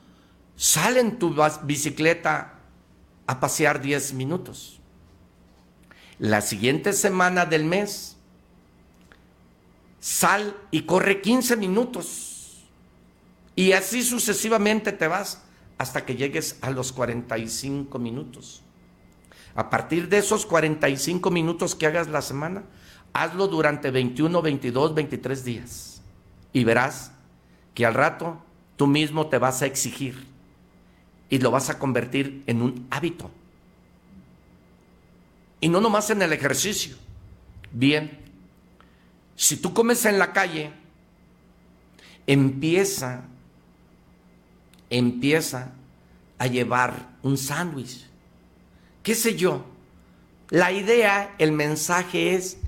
sale 0.54 1.00
en 1.00 1.18
tu 1.18 1.34
bicicleta 1.62 2.58
a 3.26 3.40
pasear 3.40 3.80
10 3.80 4.12
minutos. 4.12 4.80
La 6.18 6.42
siguiente 6.42 6.92
semana 6.92 7.46
del 7.46 7.64
mes, 7.64 8.18
sal 9.98 10.54
y 10.70 10.82
corre 10.82 11.22
15 11.22 11.56
minutos. 11.56 12.66
Y 13.56 13.72
así 13.72 14.02
sucesivamente 14.02 14.92
te 14.92 15.08
vas 15.08 15.42
hasta 15.78 16.04
que 16.04 16.16
llegues 16.16 16.58
a 16.60 16.70
los 16.70 16.92
45 16.92 17.98
minutos. 17.98 18.62
A 19.54 19.70
partir 19.70 20.08
de 20.08 20.18
esos 20.18 20.46
45 20.46 21.30
minutos 21.30 21.74
que 21.74 21.86
hagas 21.86 22.08
la 22.08 22.22
semana, 22.22 22.62
hazlo 23.12 23.48
durante 23.48 23.90
21, 23.90 24.42
22, 24.42 24.94
23 24.94 25.44
días. 25.44 26.02
Y 26.52 26.64
verás 26.64 27.12
que 27.74 27.86
al 27.86 27.94
rato 27.94 28.42
tú 28.76 28.86
mismo 28.86 29.28
te 29.28 29.38
vas 29.38 29.62
a 29.62 29.66
exigir 29.66 30.26
y 31.28 31.38
lo 31.38 31.50
vas 31.50 31.70
a 31.70 31.78
convertir 31.78 32.42
en 32.46 32.62
un 32.62 32.86
hábito. 32.90 33.30
Y 35.60 35.68
no 35.68 35.80
nomás 35.80 36.10
en 36.10 36.22
el 36.22 36.32
ejercicio. 36.32 36.96
Bien, 37.72 38.18
si 39.36 39.56
tú 39.56 39.72
comes 39.72 40.04
en 40.04 40.18
la 40.18 40.32
calle, 40.32 40.72
empieza, 42.26 43.22
empieza 44.88 45.72
a 46.38 46.46
llevar 46.46 47.10
un 47.22 47.36
sándwich 47.36 48.09
qué 49.02 49.14
sé 49.14 49.36
yo. 49.36 49.64
La 50.48 50.72
idea, 50.72 51.34
el 51.38 51.52
mensaje 51.52 52.34
es 52.34 52.58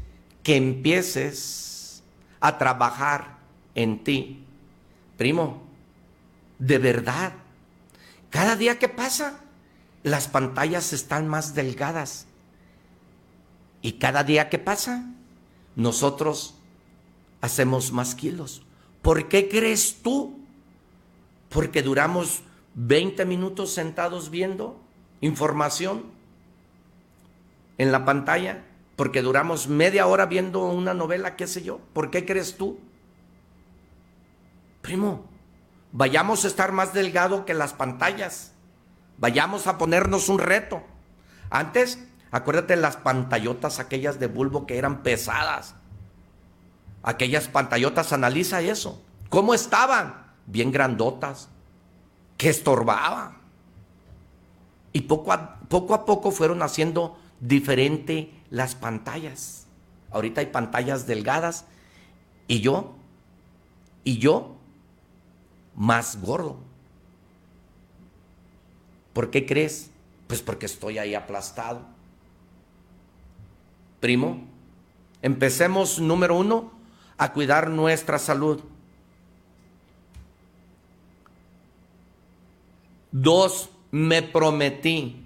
que 0.42 0.56
empieces 0.56 2.02
a 2.40 2.58
trabajar 2.58 3.38
en 3.74 4.04
ti. 4.04 4.44
Primo, 5.16 5.62
de 6.58 6.78
verdad, 6.78 7.32
cada 8.30 8.56
día 8.56 8.78
que 8.78 8.88
pasa, 8.88 9.40
las 10.02 10.28
pantallas 10.28 10.92
están 10.92 11.28
más 11.28 11.54
delgadas. 11.54 12.26
Y 13.82 13.92
cada 13.94 14.22
día 14.22 14.48
que 14.48 14.58
pasa, 14.58 15.04
nosotros 15.74 16.54
hacemos 17.40 17.92
más 17.92 18.14
kilos. 18.14 18.62
¿Por 19.02 19.28
qué 19.28 19.48
crees 19.48 20.02
tú? 20.02 20.38
Porque 21.48 21.82
duramos 21.82 22.42
20 22.74 23.24
minutos 23.26 23.74
sentados 23.74 24.30
viendo 24.30 24.80
información 25.20 26.04
en 27.78 27.92
la 27.92 28.04
pantalla, 28.04 28.64
porque 28.96 29.22
duramos 29.22 29.68
media 29.68 30.06
hora 30.06 30.26
viendo 30.26 30.64
una 30.66 30.94
novela, 30.94 31.36
qué 31.36 31.46
sé 31.46 31.62
yo. 31.62 31.80
¿Por 31.92 32.10
qué 32.10 32.24
crees 32.24 32.56
tú? 32.56 32.78
Primo, 34.82 35.24
vayamos 35.92 36.44
a 36.44 36.48
estar 36.48 36.72
más 36.72 36.92
delgado 36.92 37.44
que 37.44 37.54
las 37.54 37.72
pantallas. 37.72 38.52
Vayamos 39.18 39.66
a 39.66 39.78
ponernos 39.78 40.28
un 40.28 40.38
reto. 40.38 40.82
Antes, 41.50 41.98
acuérdate 42.30 42.76
las 42.76 42.96
pantallotas 42.96 43.78
aquellas 43.78 44.18
de 44.18 44.26
bulbo 44.26 44.66
que 44.66 44.78
eran 44.78 45.02
pesadas. 45.02 45.74
Aquellas 47.02 47.48
pantallotas, 47.48 48.12
analiza 48.12 48.60
eso. 48.60 49.02
¿Cómo 49.28 49.54
estaban? 49.54 50.26
Bien 50.46 50.72
grandotas. 50.72 51.48
Que 52.36 52.50
estorbaban. 52.50 53.38
Y 54.92 55.02
poco 55.02 55.32
a, 55.32 55.60
poco 55.68 55.94
a 55.94 56.04
poco 56.04 56.30
fueron 56.30 56.62
haciendo 56.62 57.18
diferente 57.42 58.32
las 58.50 58.74
pantallas. 58.74 59.66
Ahorita 60.10 60.40
hay 60.40 60.46
pantallas 60.46 61.06
delgadas. 61.06 61.66
Y 62.48 62.60
yo, 62.60 62.94
y 64.04 64.18
yo, 64.18 64.56
más 65.74 66.20
gordo. 66.20 66.58
¿Por 69.12 69.30
qué 69.30 69.44
crees? 69.44 69.90
Pues 70.26 70.40
porque 70.40 70.66
estoy 70.66 70.98
ahí 70.98 71.14
aplastado. 71.14 71.82
Primo, 74.00 74.44
empecemos 75.20 75.98
número 75.98 76.36
uno 76.36 76.72
a 77.18 77.32
cuidar 77.32 77.70
nuestra 77.70 78.18
salud. 78.18 78.62
Dos, 83.12 83.70
me 83.90 84.22
prometí, 84.22 85.21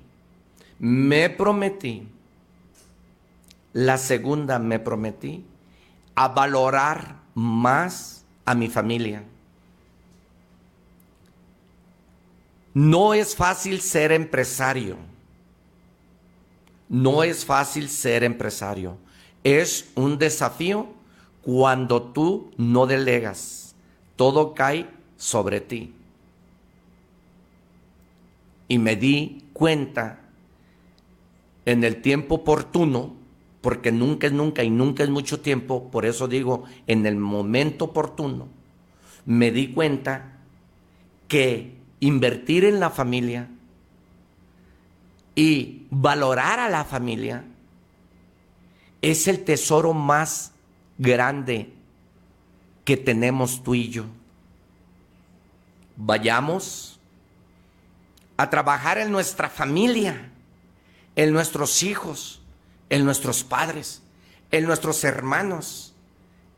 me 0.78 1.30
prometí. 1.30 2.08
La 3.72 3.98
segunda, 3.98 4.58
me 4.58 4.78
prometí 4.78 5.44
a 6.14 6.28
valorar 6.28 7.16
más 7.34 8.24
a 8.44 8.54
mi 8.54 8.68
familia. 8.68 9.22
No 12.72 13.14
es 13.14 13.34
fácil 13.34 13.80
ser 13.80 14.12
empresario. 14.12 14.96
No 16.88 17.22
es 17.22 17.44
fácil 17.44 17.88
ser 17.88 18.24
empresario. 18.24 18.96
Es 19.44 19.90
un 19.94 20.18
desafío 20.18 20.88
cuando 21.42 22.02
tú 22.02 22.50
no 22.56 22.86
delegas, 22.86 23.74
todo 24.16 24.54
cae 24.54 24.90
sobre 25.16 25.60
ti. 25.60 25.94
Y 28.68 28.78
me 28.78 28.96
di 28.96 29.44
cuenta 29.52 30.25
en 31.66 31.84
el 31.84 32.00
tiempo 32.00 32.36
oportuno, 32.36 33.14
porque 33.60 33.92
nunca 33.92 34.28
es 34.28 34.32
nunca 34.32 34.62
y 34.64 34.70
nunca 34.70 35.02
es 35.02 35.10
mucho 35.10 35.40
tiempo, 35.40 35.90
por 35.90 36.06
eso 36.06 36.28
digo, 36.28 36.64
en 36.86 37.04
el 37.04 37.16
momento 37.16 37.86
oportuno, 37.86 38.48
me 39.26 39.50
di 39.50 39.72
cuenta 39.72 40.38
que 41.28 41.76
invertir 42.00 42.64
en 42.64 42.80
la 42.80 42.90
familia 42.90 43.48
y 45.34 45.86
valorar 45.90 46.60
a 46.60 46.70
la 46.70 46.84
familia 46.84 47.44
es 49.02 49.26
el 49.26 49.44
tesoro 49.44 49.92
más 49.92 50.52
grande 50.98 51.72
que 52.84 52.96
tenemos 52.96 53.62
tú 53.62 53.74
y 53.74 53.88
yo. 53.88 54.04
Vayamos 55.96 57.00
a 58.36 58.48
trabajar 58.48 58.98
en 58.98 59.10
nuestra 59.10 59.48
familia, 59.48 60.30
en 61.16 61.32
nuestros 61.32 61.82
hijos, 61.82 62.40
en 62.90 63.04
nuestros 63.04 63.42
padres, 63.42 64.02
en 64.50 64.64
nuestros 64.64 65.02
hermanos, 65.02 65.94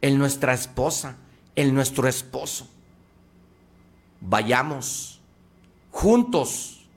en 0.03 0.19
nuestra 0.19 0.53
esposa, 0.53 1.17
en 1.55 1.75
nuestro 1.75 2.09
esposo. 2.09 2.69
Vayamos 4.21 5.21
juntos 5.91 6.89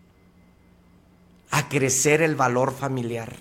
a 1.51 1.69
crecer 1.69 2.21
el 2.21 2.35
valor 2.35 2.73
familiar. 2.73 3.35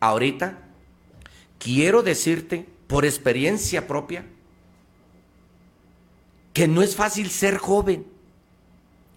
Ahorita 0.00 0.58
quiero 1.58 2.02
decirte 2.02 2.68
por 2.88 3.04
experiencia 3.04 3.86
propia 3.86 4.26
que 6.52 6.66
no 6.66 6.82
es 6.82 6.96
fácil 6.96 7.30
ser 7.30 7.58
joven. 7.58 8.06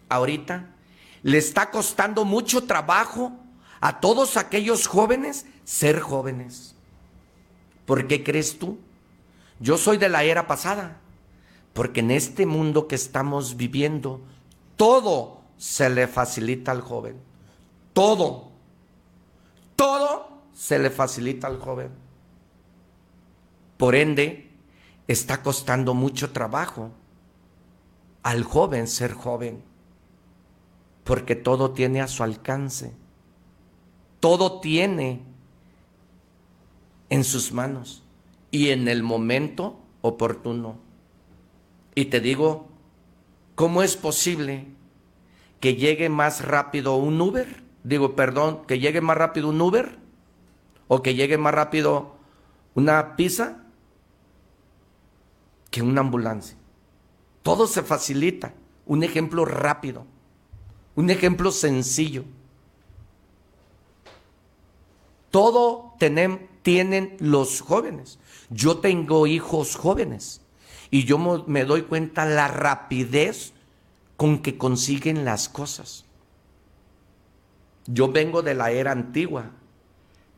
Ahorita 0.09 0.72
le 1.23 1.37
está 1.37 1.71
costando 1.71 2.25
mucho 2.25 2.65
trabajo 2.65 3.31
a 3.81 3.99
todos 3.99 4.37
aquellos 4.37 4.87
jóvenes 4.87 5.45
ser 5.63 5.99
jóvenes. 5.99 6.75
¿Por 7.85 8.07
qué 8.07 8.23
crees 8.23 8.59
tú? 8.59 8.77
Yo 9.59 9.77
soy 9.77 9.97
de 9.97 10.09
la 10.09 10.23
era 10.23 10.47
pasada, 10.47 10.99
porque 11.73 12.01
en 12.01 12.11
este 12.11 12.45
mundo 12.45 12.87
que 12.87 12.95
estamos 12.95 13.57
viviendo, 13.57 14.21
todo 14.75 15.41
se 15.57 15.89
le 15.89 16.07
facilita 16.07 16.71
al 16.71 16.81
joven. 16.81 17.17
Todo. 17.93 18.51
Todo 19.75 20.41
se 20.53 20.79
le 20.79 20.89
facilita 20.89 21.47
al 21.47 21.59
joven. 21.59 21.91
Por 23.77 23.95
ende, 23.95 24.51
está 25.07 25.41
costando 25.41 25.93
mucho 25.93 26.31
trabajo 26.31 26.91
al 28.23 28.43
joven 28.43 28.87
ser 28.87 29.13
joven, 29.13 29.63
porque 31.03 31.35
todo 31.35 31.71
tiene 31.71 32.01
a 32.01 32.07
su 32.07 32.23
alcance, 32.23 32.93
todo 34.19 34.59
tiene 34.59 35.21
en 37.09 37.23
sus 37.23 37.51
manos 37.51 38.03
y 38.51 38.69
en 38.69 38.87
el 38.87 39.03
momento 39.03 39.79
oportuno. 40.01 40.77
Y 41.95 42.05
te 42.05 42.19
digo, 42.19 42.67
¿cómo 43.55 43.83
es 43.83 43.97
posible 43.97 44.67
que 45.59 45.75
llegue 45.75 46.09
más 46.09 46.43
rápido 46.43 46.95
un 46.95 47.19
Uber? 47.19 47.63
Digo, 47.83 48.15
perdón, 48.15 48.65
que 48.65 48.79
llegue 48.79 49.01
más 49.01 49.17
rápido 49.17 49.49
un 49.49 49.61
Uber 49.61 49.97
o 50.87 51.01
que 51.01 51.15
llegue 51.15 51.37
más 51.37 51.53
rápido 51.53 52.15
una 52.75 53.15
pizza 53.15 53.63
que 55.69 55.81
una 55.81 56.01
ambulancia. 56.01 56.57
Todo 57.41 57.67
se 57.67 57.81
facilita. 57.81 58.53
Un 58.85 59.03
ejemplo 59.03 59.45
rápido. 59.45 60.05
Un 60.95 61.09
ejemplo 61.09 61.51
sencillo. 61.51 62.23
Todo 65.31 65.95
tienen, 65.97 67.17
los 67.19 67.61
jóvenes. 67.61 68.19
Yo 68.49 68.77
tengo 68.77 69.25
hijos 69.25 69.75
jóvenes 69.75 70.41
y 70.91 71.05
yo 71.05 71.17
me 71.47 71.65
doy 71.65 71.83
cuenta 71.83 72.25
la 72.25 72.47
rapidez 72.47 73.53
con 74.15 74.43
que 74.43 74.57
consiguen 74.57 75.25
las 75.25 75.49
cosas. 75.49 76.05
Yo 77.87 78.11
vengo 78.11 78.43
de 78.43 78.53
la 78.53 78.71
era 78.71 78.91
antigua. 78.91 79.51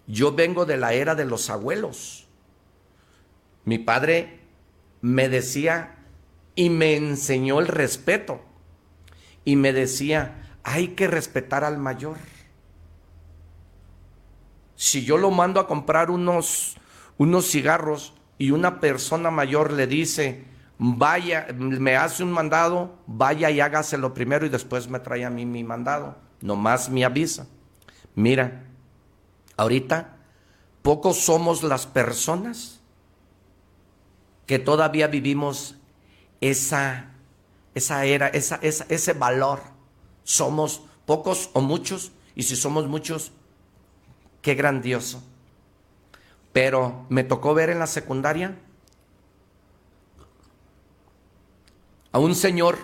Yo 0.07 0.33
vengo 0.33 0.65
de 0.65 0.77
la 0.77 0.93
era 0.93 1.15
de 1.15 1.25
los 1.25 1.49
abuelos. 1.49 2.25
Mi 3.65 3.79
padre 3.79 4.39
me 5.01 5.27
decía 5.27 5.97
y 6.55 6.69
me 6.69 6.95
enseñó 6.95 7.59
el 7.59 7.67
respeto. 7.67 8.41
Y 9.43 9.57
me 9.57 9.73
decía, 9.73 10.44
hay 10.65 10.89
que 10.89 11.07
respetar 11.07 11.63
al 11.63 11.77
mayor. 11.77 12.17
Si 14.75 15.05
yo 15.05 15.17
lo 15.17 15.29
mando 15.29 15.59
a 15.59 15.67
comprar 15.67 16.09
unos, 16.09 16.75
unos 17.17 17.49
cigarros 17.49 18.15
y 18.39 18.49
una 18.49 18.79
persona 18.79 19.29
mayor 19.29 19.71
le 19.71 19.85
dice, 19.85 20.43
vaya, 20.79 21.47
me 21.55 21.95
hace 21.95 22.23
un 22.23 22.31
mandado, 22.31 22.97
vaya 23.05 23.51
y 23.51 23.61
hágaselo 23.61 24.15
primero 24.15 24.47
y 24.47 24.49
después 24.49 24.89
me 24.89 24.99
trae 24.99 25.23
a 25.23 25.29
mí 25.29 25.45
mi 25.45 25.63
mandado. 25.63 26.17
Nomás 26.41 26.89
me 26.89 27.05
avisa. 27.05 27.47
Mira, 28.15 28.63
ahorita 29.57 30.17
pocos 30.81 31.19
somos 31.19 31.61
las 31.61 31.85
personas 31.85 32.81
que 34.47 34.57
todavía 34.57 35.07
vivimos 35.07 35.77
esa, 36.41 37.11
esa 37.75 38.05
era, 38.05 38.27
esa, 38.29 38.59
ese 38.61 39.13
valor. 39.13 39.74
Somos 40.25 40.81
pocos 41.05 41.49
o 41.53 41.61
muchos, 41.61 42.11
y 42.35 42.43
si 42.43 42.57
somos 42.57 42.87
muchos, 42.87 43.31
qué 44.41 44.55
grandioso. 44.55 45.23
Pero 46.51 47.05
me 47.07 47.23
tocó 47.23 47.53
ver 47.53 47.69
en 47.69 47.79
la 47.79 47.87
secundaria 47.87 48.59
a 52.11 52.19
un 52.19 52.35
señor 52.35 52.77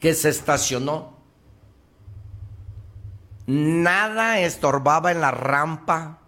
que 0.00 0.14
se 0.14 0.30
estacionó. 0.30 1.18
Nada 3.46 4.40
estorbaba 4.40 5.12
en 5.12 5.20
la 5.20 5.30
rampa 5.30 6.20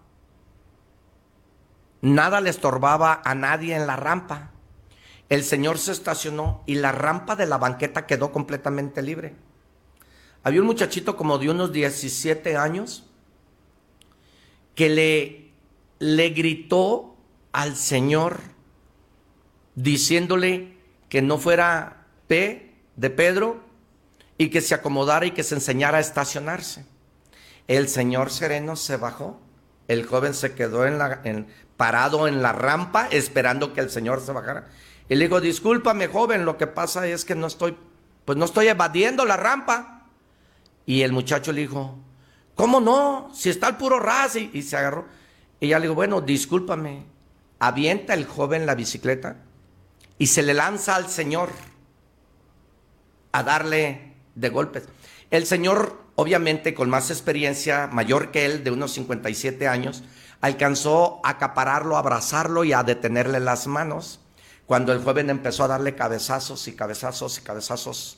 nada 2.01 2.41
le 2.41 2.49
estorbaba 2.49 3.21
a 3.23 3.35
nadie 3.35 3.75
en 3.75 3.87
la 3.87 3.95
rampa. 3.95 4.49
El 5.29 5.43
señor 5.43 5.77
se 5.77 5.91
estacionó 5.91 6.61
y 6.65 6.75
la 6.75 6.91
rampa 6.91 7.35
de 7.35 7.45
la 7.45 7.57
banqueta 7.57 8.05
quedó 8.05 8.31
completamente 8.31 9.01
libre. 9.01 9.35
Había 10.43 10.61
un 10.61 10.67
muchachito 10.67 11.15
como 11.15 11.37
de 11.37 11.49
unos 11.49 11.71
17 11.71 12.57
años 12.57 13.05
que 14.75 14.89
le, 14.89 15.51
le 15.99 16.29
gritó 16.29 17.15
al 17.51 17.75
señor 17.75 18.39
diciéndole 19.75 20.77
que 21.09 21.21
no 21.21 21.37
fuera 21.37 22.07
P 22.27 22.73
de 22.95 23.09
Pedro 23.09 23.61
y 24.37 24.49
que 24.49 24.61
se 24.61 24.73
acomodara 24.73 25.25
y 25.25 25.31
que 25.31 25.43
se 25.43 25.55
enseñara 25.55 25.97
a 25.97 26.01
estacionarse. 26.01 26.85
El 27.67 27.87
señor 27.87 28.31
sereno 28.31 28.75
se 28.75 28.97
bajó, 28.97 29.39
el 29.87 30.05
joven 30.05 30.33
se 30.33 30.55
quedó 30.55 30.85
en 30.85 30.97
la, 30.97 31.21
parado 31.77 32.27
en 32.27 32.41
la 32.41 32.51
rampa 32.51 33.07
esperando 33.11 33.73
que 33.73 33.81
el 33.81 33.89
señor 33.89 34.21
se 34.21 34.31
bajara. 34.31 34.67
Y 35.09 35.15
le 35.15 35.25
digo, 35.25 35.41
discúlpame 35.41 36.07
joven, 36.07 36.45
lo 36.45 36.57
que 36.57 36.67
pasa 36.67 37.05
es 37.07 37.25
que 37.25 37.35
no 37.35 37.47
estoy, 37.47 37.77
pues 38.25 38.37
no 38.37 38.45
estoy 38.45 38.67
evadiendo 38.67 39.25
la 39.25 39.37
rampa. 39.37 40.00
Y 40.85 41.01
el 41.01 41.11
muchacho 41.11 41.51
le 41.51 41.61
dijo, 41.61 41.97
¿cómo 42.55 42.79
no? 42.79 43.31
Si 43.33 43.49
está 43.49 43.69
el 43.69 43.77
puro 43.77 43.99
ras 43.99 44.35
y, 44.35 44.61
se 44.61 44.77
agarró. 44.77 45.05
Y 45.59 45.69
ya 45.69 45.79
le 45.79 45.83
digo, 45.83 45.95
bueno, 45.95 46.21
discúlpame. 46.21 47.05
Avienta 47.59 48.13
el 48.13 48.25
joven 48.25 48.65
la 48.65 48.75
bicicleta 48.75 49.37
y 50.17 50.27
se 50.27 50.41
le 50.41 50.53
lanza 50.53 50.95
al 50.95 51.09
señor 51.09 51.49
a 53.31 53.43
darle 53.43 54.13
de 54.35 54.49
golpes. 54.49 54.83
El 55.29 55.45
señor, 55.45 56.01
obviamente 56.15 56.73
con 56.73 56.89
más 56.89 57.11
experiencia, 57.11 57.87
mayor 57.87 58.31
que 58.31 58.45
él, 58.45 58.63
de 58.63 58.71
unos 58.71 58.93
57 58.93 59.67
años, 59.67 60.03
alcanzó 60.41 61.21
a 61.23 61.29
acapararlo, 61.29 61.95
a 61.95 61.99
abrazarlo 61.99 62.63
y 62.63 62.73
a 62.73 62.83
detenerle 62.83 63.39
las 63.39 63.67
manos. 63.67 64.19
Cuando 64.65 64.91
el 64.91 65.03
joven 65.03 65.29
empezó 65.29 65.63
a 65.63 65.67
darle 65.67 65.95
cabezazos 65.95 66.67
y 66.67 66.75
cabezazos 66.75 67.37
y 67.37 67.41
cabezazos 67.41 68.17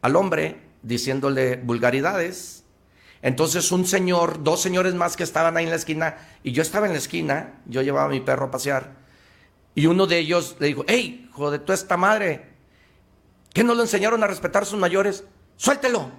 al 0.00 0.16
hombre, 0.16 0.71
diciéndole 0.82 1.56
vulgaridades. 1.56 2.64
Entonces 3.22 3.70
un 3.70 3.86
señor, 3.86 4.42
dos 4.42 4.60
señores 4.60 4.94
más 4.94 5.16
que 5.16 5.22
estaban 5.22 5.56
ahí 5.56 5.64
en 5.64 5.70
la 5.70 5.76
esquina, 5.76 6.16
y 6.42 6.52
yo 6.52 6.62
estaba 6.62 6.86
en 6.86 6.92
la 6.92 6.98
esquina, 6.98 7.60
yo 7.66 7.82
llevaba 7.82 8.08
mi 8.08 8.20
perro 8.20 8.46
a 8.46 8.50
pasear, 8.50 8.96
y 9.74 9.86
uno 9.86 10.06
de 10.06 10.18
ellos 10.18 10.56
le 10.58 10.66
dijo, 10.66 10.84
hey, 10.88 11.28
hijo 11.30 11.50
de 11.50 11.58
tu 11.58 11.72
esta 11.72 11.96
madre, 11.96 12.50
¿qué 13.54 13.62
no 13.64 13.74
le 13.74 13.82
enseñaron 13.82 14.22
a 14.22 14.26
respetar 14.26 14.64
a 14.64 14.66
sus 14.66 14.78
mayores? 14.78 15.24
Suéltelo, 15.56 16.10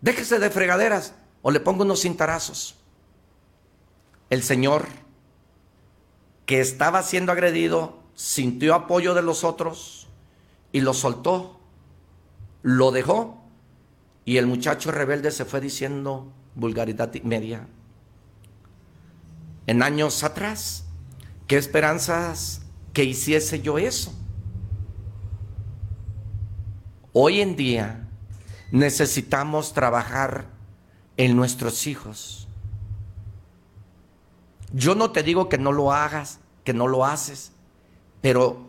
déjese 0.00 0.38
de 0.38 0.50
fregaderas, 0.50 1.14
o 1.42 1.50
le 1.50 1.60
pongo 1.60 1.84
unos 1.84 2.02
cintarazos. 2.02 2.76
El 4.28 4.42
señor 4.42 4.86
que 6.44 6.60
estaba 6.60 7.02
siendo 7.02 7.30
agredido 7.32 8.02
sintió 8.14 8.74
apoyo 8.74 9.14
de 9.14 9.22
los 9.22 9.44
otros 9.44 10.08
y 10.72 10.80
lo 10.80 10.92
soltó, 10.92 11.60
lo 12.62 12.90
dejó 12.90 13.37
y 14.28 14.36
el 14.36 14.46
muchacho 14.46 14.92
rebelde 14.92 15.30
se 15.30 15.46
fue 15.46 15.58
diciendo 15.58 16.30
vulgaridad 16.54 17.10
media. 17.22 17.66
En 19.66 19.82
años 19.82 20.22
atrás, 20.22 20.84
¿qué 21.46 21.56
esperanzas 21.56 22.60
que 22.92 23.04
hiciese 23.04 23.62
yo 23.62 23.78
eso? 23.78 24.12
Hoy 27.14 27.40
en 27.40 27.56
día 27.56 28.06
necesitamos 28.70 29.72
trabajar 29.72 30.44
en 31.16 31.34
nuestros 31.34 31.86
hijos. 31.86 32.48
Yo 34.74 34.94
no 34.94 35.10
te 35.10 35.22
digo 35.22 35.48
que 35.48 35.56
no 35.56 35.72
lo 35.72 35.90
hagas, 35.90 36.38
que 36.64 36.74
no 36.74 36.86
lo 36.86 37.06
haces, 37.06 37.52
pero, 38.20 38.66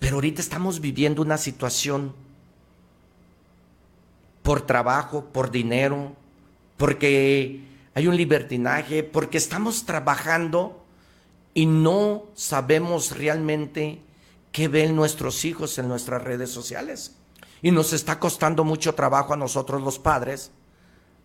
pero 0.00 0.16
ahorita 0.16 0.40
estamos 0.40 0.80
viviendo 0.80 1.22
una 1.22 1.38
situación 1.38 2.23
por 4.44 4.60
trabajo, 4.60 5.24
por 5.32 5.50
dinero, 5.50 6.12
porque 6.76 7.64
hay 7.94 8.06
un 8.06 8.16
libertinaje, 8.16 9.02
porque 9.02 9.38
estamos 9.38 9.86
trabajando 9.86 10.84
y 11.54 11.64
no 11.64 12.24
sabemos 12.34 13.16
realmente 13.16 14.02
qué 14.52 14.68
ven 14.68 14.94
nuestros 14.94 15.46
hijos 15.46 15.78
en 15.78 15.88
nuestras 15.88 16.22
redes 16.22 16.50
sociales. 16.50 17.16
Y 17.62 17.70
nos 17.70 17.94
está 17.94 18.20
costando 18.20 18.64
mucho 18.64 18.94
trabajo 18.94 19.32
a 19.32 19.38
nosotros 19.38 19.80
los 19.82 19.98
padres 19.98 20.50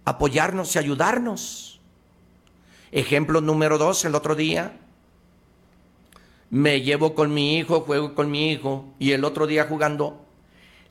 apoyarnos 0.06 0.74
y 0.76 0.80
ayudarnos. 0.80 1.82
Ejemplo 2.94 3.42
número 3.42 3.78
dos, 3.78 4.06
el 4.06 4.16
otro 4.16 4.34
día 4.34 4.80
me 6.50 6.82
llevo 6.82 7.16
con 7.16 7.34
mi 7.34 7.58
hijo, 7.58 7.82
juego 7.82 8.16
con 8.16 8.32
mi 8.32 8.50
hijo 8.50 8.86
y 8.98 9.12
el 9.12 9.26
otro 9.26 9.46
día 9.46 9.66
jugando 9.68 10.26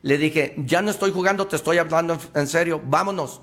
le 0.03 0.19
dije, 0.19 0.55
ya 0.59 0.83
no 0.83 0.91
estoy 0.91 1.13
jugando, 1.13 1.47
te 1.47 1.57
estoy 1.57 1.79
hablando 1.79 2.19
en 2.35 2.47
serio, 2.47 2.81
vámonos. 2.85 3.41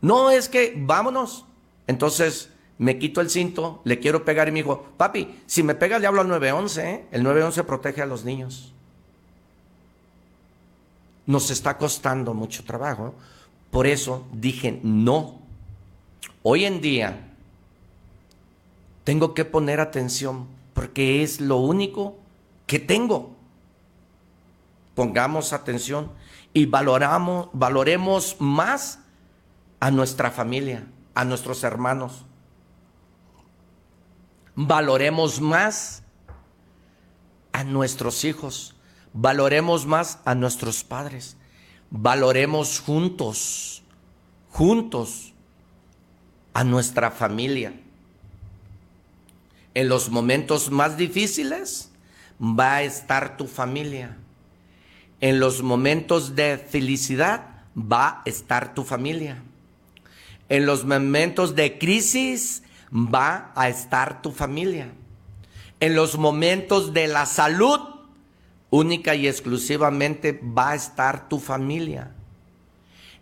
No, 0.00 0.30
es 0.30 0.48
que 0.48 0.74
vámonos. 0.76 1.44
Entonces 1.86 2.50
me 2.78 2.98
quito 2.98 3.20
el 3.20 3.28
cinto, 3.28 3.80
le 3.84 3.98
quiero 3.98 4.24
pegar 4.24 4.48
y 4.48 4.52
me 4.52 4.60
dijo, 4.60 4.86
papi, 4.96 5.40
si 5.46 5.62
me 5.62 5.74
pega 5.74 5.98
le 5.98 6.06
hablo 6.06 6.20
al 6.20 6.28
911, 6.28 6.90
¿eh? 6.90 7.04
el 7.10 7.22
911 7.22 7.64
protege 7.64 8.02
a 8.02 8.06
los 8.06 8.24
niños. 8.24 8.72
Nos 11.26 11.50
está 11.50 11.76
costando 11.76 12.34
mucho 12.34 12.64
trabajo. 12.64 13.14
Por 13.70 13.86
eso 13.86 14.26
dije, 14.32 14.80
no. 14.82 15.40
Hoy 16.42 16.64
en 16.64 16.80
día 16.80 17.28
tengo 19.04 19.34
que 19.34 19.44
poner 19.44 19.80
atención 19.80 20.46
porque 20.72 21.22
es 21.22 21.40
lo 21.40 21.56
único 21.56 22.16
que 22.66 22.78
tengo 22.78 23.37
pongamos 24.98 25.52
atención 25.52 26.10
y 26.52 26.66
valoramos, 26.66 27.50
valoremos 27.52 28.34
más 28.40 28.98
a 29.78 29.92
nuestra 29.92 30.32
familia, 30.32 30.88
a 31.14 31.24
nuestros 31.24 31.62
hermanos. 31.62 32.26
Valoremos 34.56 35.40
más 35.40 36.02
a 37.52 37.62
nuestros 37.62 38.24
hijos, 38.24 38.74
valoremos 39.12 39.86
más 39.86 40.18
a 40.24 40.34
nuestros 40.34 40.82
padres, 40.82 41.36
valoremos 41.90 42.80
juntos, 42.80 43.84
juntos 44.50 45.32
a 46.54 46.64
nuestra 46.64 47.12
familia. 47.12 47.72
En 49.74 49.88
los 49.88 50.10
momentos 50.10 50.72
más 50.72 50.96
difíciles 50.96 51.92
va 52.42 52.74
a 52.74 52.82
estar 52.82 53.36
tu 53.36 53.46
familia 53.46 54.16
en 55.20 55.40
los 55.40 55.62
momentos 55.62 56.36
de 56.36 56.58
felicidad 56.58 57.46
va 57.76 58.22
a 58.24 58.28
estar 58.28 58.74
tu 58.74 58.84
familia. 58.84 59.42
En 60.48 60.66
los 60.66 60.84
momentos 60.84 61.54
de 61.54 61.78
crisis 61.78 62.62
va 62.92 63.52
a 63.54 63.68
estar 63.68 64.22
tu 64.22 64.32
familia. 64.32 64.90
En 65.80 65.94
los 65.94 66.16
momentos 66.16 66.92
de 66.92 67.08
la 67.08 67.26
salud, 67.26 67.80
única 68.70 69.14
y 69.14 69.28
exclusivamente 69.28 70.40
va 70.42 70.70
a 70.70 70.74
estar 70.74 71.28
tu 71.28 71.38
familia. 71.38 72.12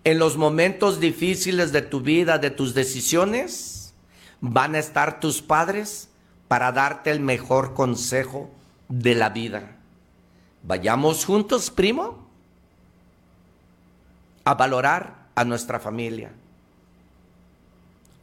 En 0.04 0.18
los 0.18 0.36
momentos 0.36 1.00
difíciles 1.00 1.72
de 1.72 1.82
tu 1.82 2.00
vida, 2.00 2.38
de 2.38 2.50
tus 2.50 2.74
decisiones, 2.74 3.94
van 4.40 4.74
a 4.74 4.78
estar 4.78 5.18
tus 5.20 5.42
padres 5.42 6.08
para 6.48 6.72
darte 6.72 7.10
el 7.10 7.20
mejor 7.20 7.74
consejo 7.74 8.50
de 8.88 9.14
la 9.14 9.30
vida. 9.30 9.75
Vayamos 10.66 11.24
juntos, 11.24 11.70
primo, 11.70 12.26
a 14.44 14.54
valorar 14.54 15.28
a 15.36 15.44
nuestra 15.44 15.78
familia. 15.78 16.32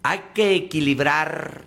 Hay 0.03 0.19
que 0.33 0.53
equilibrar 0.53 1.63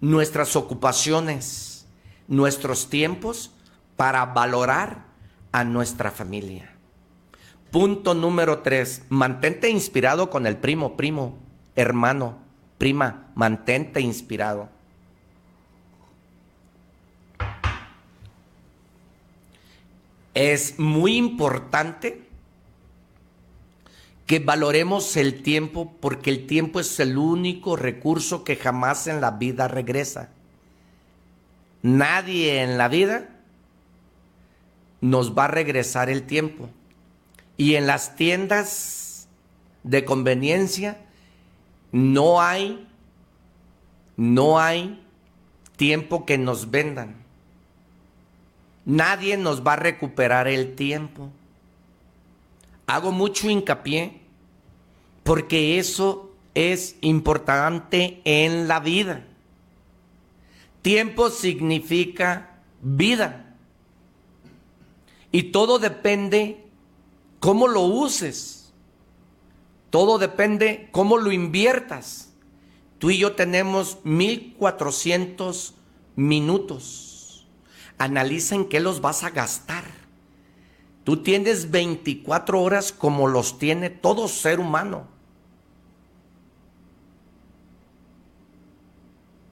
nuestras 0.00 0.56
ocupaciones, 0.56 1.86
nuestros 2.26 2.90
tiempos 2.90 3.52
para 3.94 4.26
valorar 4.26 5.04
a 5.52 5.62
nuestra 5.62 6.10
familia. 6.10 6.72
Punto 7.70 8.14
número 8.14 8.62
tres, 8.62 9.04
mantente 9.08 9.70
inspirado 9.70 10.30
con 10.30 10.48
el 10.48 10.56
primo, 10.56 10.96
primo, 10.96 11.38
hermano, 11.76 12.38
prima, 12.78 13.28
mantente 13.36 14.00
inspirado. 14.00 14.68
Es 20.36 20.78
muy 20.78 21.16
importante 21.16 22.20
que 24.26 24.38
valoremos 24.38 25.16
el 25.16 25.42
tiempo 25.42 25.94
porque 25.98 26.28
el 26.28 26.46
tiempo 26.46 26.78
es 26.78 27.00
el 27.00 27.16
único 27.16 27.74
recurso 27.74 28.44
que 28.44 28.56
jamás 28.56 29.06
en 29.06 29.22
la 29.22 29.30
vida 29.30 29.66
regresa. 29.66 30.28
Nadie 31.80 32.62
en 32.62 32.76
la 32.76 32.88
vida 32.88 33.30
nos 35.00 35.34
va 35.36 35.46
a 35.46 35.48
regresar 35.48 36.10
el 36.10 36.24
tiempo. 36.24 36.68
Y 37.56 37.76
en 37.76 37.86
las 37.86 38.14
tiendas 38.16 39.28
de 39.84 40.04
conveniencia 40.04 40.98
no 41.92 42.42
hay, 42.42 42.86
no 44.18 44.58
hay 44.58 45.02
tiempo 45.76 46.26
que 46.26 46.36
nos 46.36 46.70
vendan. 46.70 47.25
Nadie 48.86 49.36
nos 49.36 49.66
va 49.66 49.72
a 49.72 49.76
recuperar 49.76 50.46
el 50.46 50.76
tiempo. 50.76 51.28
Hago 52.86 53.10
mucho 53.10 53.50
hincapié 53.50 54.20
porque 55.24 55.78
eso 55.78 56.30
es 56.54 56.96
importante 57.00 58.22
en 58.24 58.68
la 58.68 58.78
vida. 58.78 59.26
Tiempo 60.82 61.30
significa 61.30 62.60
vida. 62.80 63.56
Y 65.32 65.50
todo 65.50 65.80
depende 65.80 66.64
cómo 67.40 67.66
lo 67.66 67.82
uses. 67.82 68.72
Todo 69.90 70.18
depende 70.18 70.88
cómo 70.92 71.16
lo 71.18 71.32
inviertas. 71.32 72.32
Tú 72.98 73.10
y 73.10 73.18
yo 73.18 73.32
tenemos 73.32 73.98
1400 74.04 75.74
minutos. 76.14 77.05
Analiza 77.98 78.56
qué 78.68 78.80
los 78.80 79.00
vas 79.00 79.24
a 79.24 79.30
gastar. 79.30 79.84
Tú 81.04 81.22
tienes 81.22 81.70
24 81.70 82.60
horas 82.60 82.92
como 82.92 83.28
los 83.28 83.58
tiene 83.58 83.90
todo 83.90 84.28
ser 84.28 84.60
humano. 84.60 85.06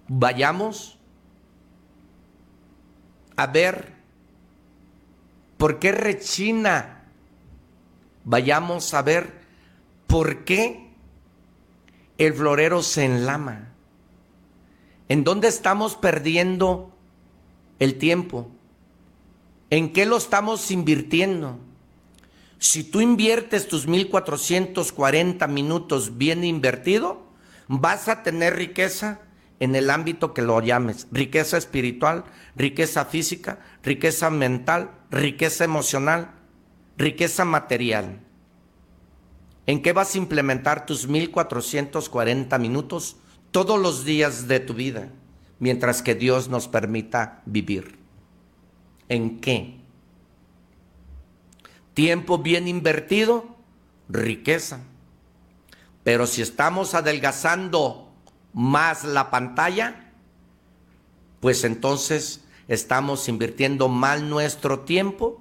Vayamos 0.08 0.98
a 3.36 3.46
ver 3.46 3.92
por 5.56 5.78
qué 5.78 5.92
rechina. 5.92 7.04
Vayamos 8.24 8.92
a 8.94 9.02
ver 9.02 9.40
por 10.06 10.44
qué 10.44 10.90
el 12.18 12.34
florero 12.34 12.82
se 12.82 13.04
enlama. 13.04 13.72
¿En 15.08 15.24
dónde 15.24 15.48
estamos 15.48 15.96
perdiendo 15.96 16.93
el 17.78 17.96
tiempo? 17.96 18.50
¿En 19.70 19.92
qué 19.92 20.06
lo 20.06 20.16
estamos 20.16 20.70
invirtiendo? 20.70 21.58
Si 22.58 22.84
tú 22.84 23.00
inviertes 23.00 23.68
tus 23.68 23.86
1440 23.86 25.46
minutos 25.48 26.16
bien 26.16 26.44
invertido, 26.44 27.26
vas 27.68 28.08
a 28.08 28.22
tener 28.22 28.56
riqueza 28.56 29.20
en 29.60 29.74
el 29.74 29.90
ámbito 29.90 30.32
que 30.34 30.42
lo 30.42 30.60
llames. 30.60 31.08
Riqueza 31.10 31.56
espiritual, 31.56 32.24
riqueza 32.56 33.04
física, 33.04 33.58
riqueza 33.82 34.30
mental, 34.30 34.90
riqueza 35.10 35.64
emocional, 35.64 36.30
riqueza 36.96 37.44
material. 37.44 38.20
¿En 39.66 39.82
qué 39.82 39.92
vas 39.92 40.14
a 40.14 40.18
implementar 40.18 40.86
tus 40.86 41.08
1440 41.08 42.58
minutos 42.58 43.16
todos 43.50 43.80
los 43.80 44.04
días 44.04 44.46
de 44.46 44.60
tu 44.60 44.74
vida 44.74 45.10
mientras 45.64 46.02
que 46.02 46.14
Dios 46.14 46.50
nos 46.50 46.68
permita 46.68 47.40
vivir? 47.46 47.96
¿En 49.08 49.40
qué? 49.40 49.80
Tiempo 51.94 52.36
bien 52.36 52.68
invertido, 52.68 53.46
riqueza. 54.10 54.80
Pero 56.02 56.26
si 56.26 56.42
estamos 56.42 56.92
adelgazando 56.94 58.12
más 58.52 59.04
la 59.04 59.30
pantalla, 59.30 60.12
pues 61.40 61.64
entonces 61.64 62.44
estamos 62.68 63.26
invirtiendo 63.30 63.88
mal 63.88 64.28
nuestro 64.28 64.80
tiempo 64.80 65.40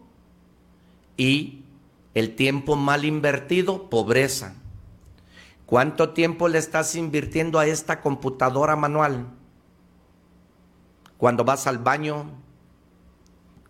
y 1.18 1.64
el 2.14 2.34
tiempo 2.38 2.78
mal 2.78 3.04
invertido, 3.04 3.90
pobreza. 3.90 4.56
¿Cuánto 5.66 6.12
tiempo 6.12 6.48
le 6.48 6.60
estás 6.60 6.96
invirtiendo 6.96 7.60
a 7.60 7.66
esta 7.66 8.00
computadora 8.00 8.78
manual? 8.78 9.28
Cuando 11.24 11.46
vas 11.46 11.68
al 11.68 11.78
baño, 11.78 12.26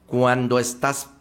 cuando 0.07 0.57
estás 0.57 1.11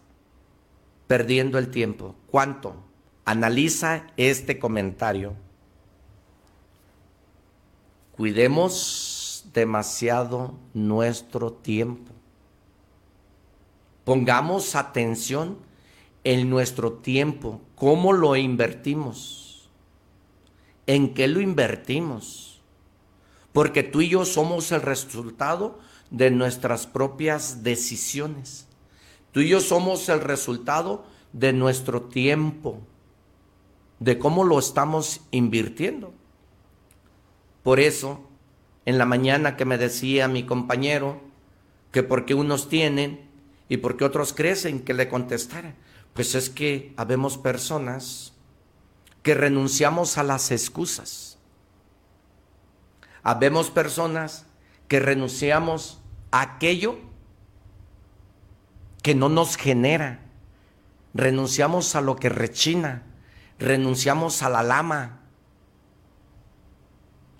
perdiendo 1.05 1.59
el 1.59 1.69
tiempo. 1.69 2.15
¿Cuánto? 2.25 2.75
Analiza 3.23 4.07
este 4.17 4.57
comentario. 4.57 5.35
Cuidemos 8.17 9.47
demasiado 9.53 10.55
nuestro 10.73 11.53
tiempo. 11.53 12.11
Pongamos 14.03 14.75
atención 14.75 15.59
en 16.23 16.49
nuestro 16.49 16.93
tiempo, 16.93 17.61
cómo 17.75 18.11
lo 18.11 18.35
invertimos, 18.35 19.69
en 20.87 21.13
qué 21.13 21.27
lo 21.27 21.41
invertimos, 21.41 22.59
porque 23.51 23.83
tú 23.83 24.01
y 24.01 24.09
yo 24.09 24.25
somos 24.25 24.71
el 24.71 24.81
resultado 24.81 25.77
de 26.13 26.29
nuestras 26.29 26.85
propias 26.87 27.63
decisiones. 27.63 28.67
Tú 29.33 29.41
y 29.41 29.49
yo 29.49 29.59
somos 29.59 30.07
el 30.09 30.21
resultado 30.21 31.05
de 31.33 31.53
nuestro 31.53 32.03
tiempo, 32.03 32.79
de 33.99 34.19
cómo 34.19 34.43
lo 34.43 34.59
estamos 34.59 35.21
invirtiendo. 35.31 36.13
Por 37.63 37.79
eso, 37.79 38.21
en 38.85 38.99
la 38.99 39.05
mañana 39.05 39.57
que 39.57 39.65
me 39.65 39.79
decía 39.79 40.27
mi 40.27 40.45
compañero 40.45 41.19
que 41.91 42.03
porque 42.03 42.35
unos 42.35 42.69
tienen 42.69 43.27
y 43.67 43.77
porque 43.77 44.05
otros 44.05 44.33
crecen, 44.33 44.81
que 44.81 44.93
le 44.93 45.09
contestara, 45.09 45.73
pues 46.13 46.35
es 46.35 46.51
que 46.51 46.93
habemos 46.95 47.39
personas 47.39 48.33
que 49.23 49.33
renunciamos 49.33 50.19
a 50.19 50.23
las 50.23 50.51
excusas. 50.51 51.39
Habemos 53.23 53.71
personas 53.71 54.45
que 54.87 54.99
renunciamos 54.99 56.02
aquello 56.33 56.97
que 59.03 59.13
no 59.13 59.29
nos 59.29 59.55
genera. 59.55 60.19
Renunciamos 61.13 61.95
a 61.95 62.01
lo 62.01 62.15
que 62.15 62.29
rechina. 62.29 63.03
Renunciamos 63.59 64.41
a 64.41 64.49
la 64.49 64.63
lama. 64.63 65.21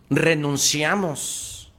Renunciamos 0.10 1.74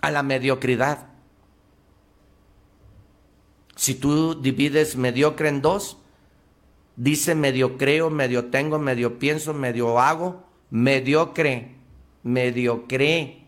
a 0.00 0.10
la 0.10 0.22
mediocridad. 0.22 1.08
Si 3.74 3.94
tú 3.96 4.40
divides 4.40 4.94
mediocre 4.94 5.48
en 5.48 5.62
dos, 5.62 5.98
dice 6.94 7.34
medio 7.34 7.76
creo, 7.76 8.10
medio 8.10 8.50
tengo, 8.50 8.78
medio 8.78 9.18
pienso, 9.18 9.52
medio 9.54 9.98
hago, 9.98 10.46
mediocre, 10.70 11.81
mediocre. 12.22 13.46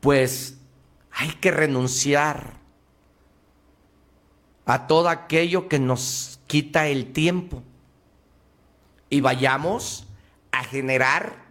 Pues 0.00 0.58
hay 1.10 1.30
que 1.32 1.50
renunciar 1.50 2.54
a 4.64 4.86
todo 4.86 5.08
aquello 5.08 5.68
que 5.68 5.78
nos 5.78 6.40
quita 6.46 6.88
el 6.88 7.12
tiempo 7.12 7.62
y 9.10 9.20
vayamos 9.20 10.06
a 10.50 10.64
generar 10.64 11.42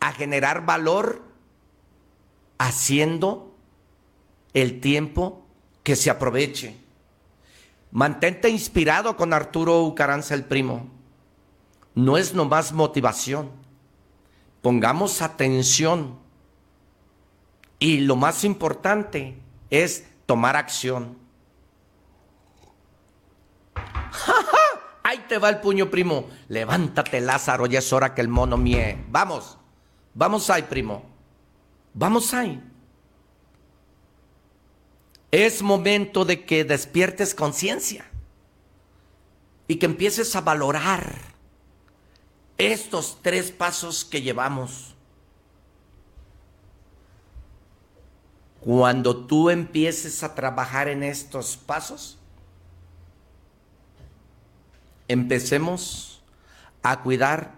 a 0.00 0.12
generar 0.12 0.64
valor 0.64 1.22
haciendo 2.58 3.54
el 4.54 4.80
tiempo 4.80 5.46
que 5.82 5.94
se 5.94 6.10
aproveche. 6.10 6.76
Mantente 7.92 8.48
inspirado 8.48 9.16
con 9.16 9.32
Arturo 9.32 9.82
Ucaranza 9.82 10.34
el 10.34 10.44
primo. 10.44 10.99
No 11.94 12.16
es 12.16 12.34
nomás 12.34 12.72
motivación. 12.72 13.50
Pongamos 14.62 15.22
atención. 15.22 16.18
Y 17.78 18.00
lo 18.00 18.16
más 18.16 18.44
importante 18.44 19.38
es 19.70 20.06
tomar 20.26 20.56
acción. 20.56 21.18
Ahí 25.02 25.24
te 25.28 25.38
va 25.38 25.48
el 25.48 25.60
puño, 25.60 25.90
primo. 25.90 26.28
Levántate, 26.48 27.20
Lázaro, 27.20 27.66
ya 27.66 27.78
es 27.80 27.92
hora 27.92 28.14
que 28.14 28.20
el 28.20 28.28
mono 28.28 28.56
mie. 28.56 29.04
Vamos, 29.08 29.58
vamos 30.14 30.48
ahí, 30.50 30.62
primo. 30.62 31.04
Vamos 31.94 32.32
ahí. 32.34 32.62
Es 35.30 35.62
momento 35.62 36.24
de 36.24 36.44
que 36.44 36.64
despiertes 36.64 37.34
conciencia 37.34 38.04
y 39.68 39.76
que 39.76 39.86
empieces 39.86 40.34
a 40.34 40.40
valorar 40.40 41.29
estos 42.60 43.18
tres 43.22 43.50
pasos 43.50 44.04
que 44.04 44.22
llevamos. 44.22 44.94
Cuando 48.60 49.16
tú 49.16 49.48
empieces 49.48 50.22
a 50.22 50.34
trabajar 50.34 50.88
en 50.88 51.02
estos 51.02 51.56
pasos, 51.56 52.18
empecemos 55.08 56.22
a 56.82 57.00
cuidar 57.00 57.54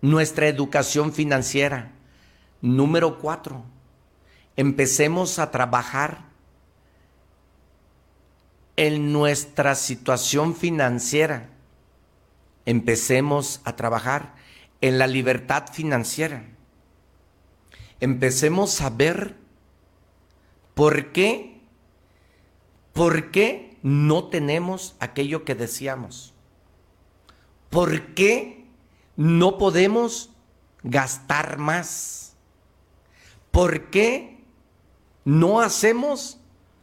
nuestra 0.00 0.46
educación 0.46 1.12
financiera. 1.12 1.90
Número 2.60 3.18
cuatro, 3.18 3.64
empecemos 4.56 5.38
a 5.38 5.50
trabajar 5.50 6.24
en 8.76 9.12
nuestra 9.12 9.74
situación 9.74 10.54
financiera. 10.54 11.50
Empecemos 12.64 13.60
a 13.64 13.76
trabajar 13.76 14.34
en 14.84 14.98
la 14.98 15.06
libertad 15.06 15.64
financiera. 15.72 16.44
Empecemos 18.00 18.82
a 18.82 18.90
ver 18.90 19.34
por 20.74 21.10
qué, 21.12 21.62
por 22.92 23.30
qué 23.30 23.78
no 23.82 24.28
tenemos 24.28 24.94
aquello 25.00 25.46
que 25.46 25.54
deseamos. 25.54 26.34
¿Por 27.70 28.12
qué 28.12 28.66
no 29.16 29.56
podemos 29.56 30.28
gastar 30.82 31.56
más? 31.56 32.36
¿Por 33.52 33.88
qué 33.88 34.44
no 35.24 35.62
hacemos 35.62 36.38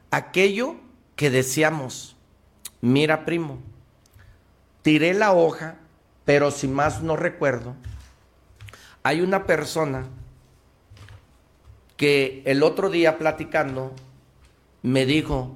aquello 0.10 0.78
que 1.16 1.30
deseamos? 1.30 2.18
Mira, 2.82 3.26
primo, 3.26 3.60
tiré 4.82 5.14
la 5.14 5.34
hoja, 5.34 5.78
pero 6.26 6.50
si 6.50 6.68
más 6.68 7.04
no 7.04 7.16
recuerdo, 7.16 7.76
hay 9.04 9.22
una 9.22 9.46
persona 9.46 10.06
que 11.98 12.44
el 12.46 12.64
otro 12.64 12.90
día 12.90 13.18
platicando 13.18 13.94
me 14.82 15.06
dijo, 15.06 15.56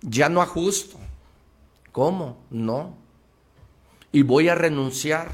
ya 0.00 0.28
no 0.28 0.42
ajusto. 0.42 0.98
¿Cómo? 1.90 2.38
No. 2.50 2.94
Y 4.12 4.22
voy 4.22 4.48
a 4.48 4.54
renunciar 4.54 5.32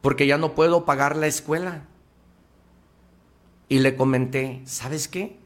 porque 0.00 0.26
ya 0.26 0.38
no 0.38 0.54
puedo 0.54 0.84
pagar 0.84 1.16
la 1.16 1.26
escuela. 1.26 1.84
Y 3.68 3.78
le 3.78 3.96
comenté, 3.96 4.62
¿sabes 4.64 5.08
qué? 5.08 5.38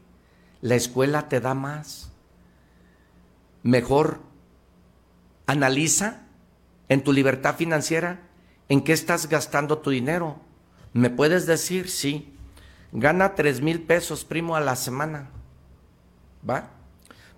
La 0.61 0.75
escuela 0.75 1.29
te 1.29 1.39
da 1.39 1.53
más. 1.53 2.11
Mejor 3.63 4.19
analiza 5.45 6.25
en 6.89 7.03
tu 7.03 7.13
libertad 7.13 7.55
financiera 7.55 8.26
en 8.69 8.81
qué 8.81 8.93
estás 8.93 9.27
gastando 9.27 9.79
tu 9.79 9.89
dinero. 9.89 10.37
¿Me 10.93 11.09
puedes 11.09 11.45
decir? 11.45 11.89
Sí. 11.89 12.33
Gana 12.91 13.35
tres 13.35 13.61
mil 13.61 13.81
pesos, 13.81 14.25
primo, 14.25 14.55
a 14.55 14.61
la 14.61 14.75
semana. 14.75 15.29
¿Va? 16.47 16.69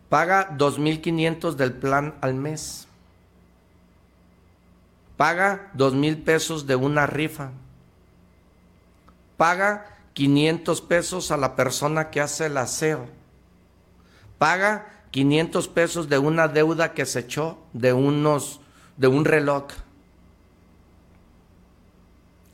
Paga 0.09 0.49
dos 0.57 0.79
mil 0.79 1.01
quinientos 1.01 1.57
del 1.57 1.73
plan 1.73 2.15
al 2.21 2.33
mes. 2.33 2.87
Paga 5.17 5.69
dos 5.73 5.93
mil 5.93 6.17
pesos 6.17 6.65
de 6.65 6.75
una 6.75 7.05
rifa. 7.05 7.51
Paga 9.39 9.85
500 10.19 10.81
pesos 10.81 11.31
a 11.31 11.37
la 11.37 11.55
persona 11.55 12.09
que 12.09 12.19
hace 12.19 12.47
el 12.47 12.57
aseo. 12.57 13.07
Paga 14.37 15.03
500 15.11 15.69
pesos 15.69 16.09
de 16.09 16.17
una 16.17 16.49
deuda 16.49 16.93
que 16.93 17.05
se 17.05 17.19
echó 17.19 17.57
de 17.71 17.93
unos 17.93 18.59
de 18.97 19.07
un 19.07 19.23
reloj. 19.23 19.67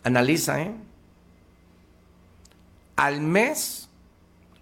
Analiza, 0.06 0.62
¿eh? 0.62 0.72
Al 2.96 3.22
mes, 3.22 3.90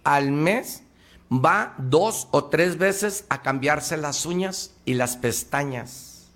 al 0.02 0.32
mes 0.32 0.82
va 1.30 1.74
dos 1.76 2.28
o 2.30 2.44
tres 2.44 2.78
veces 2.78 3.26
a 3.28 3.42
cambiarse 3.42 3.98
las 3.98 4.24
uñas 4.24 4.72
y 4.86 4.94
las 4.94 5.18
pestañas. 5.18 6.30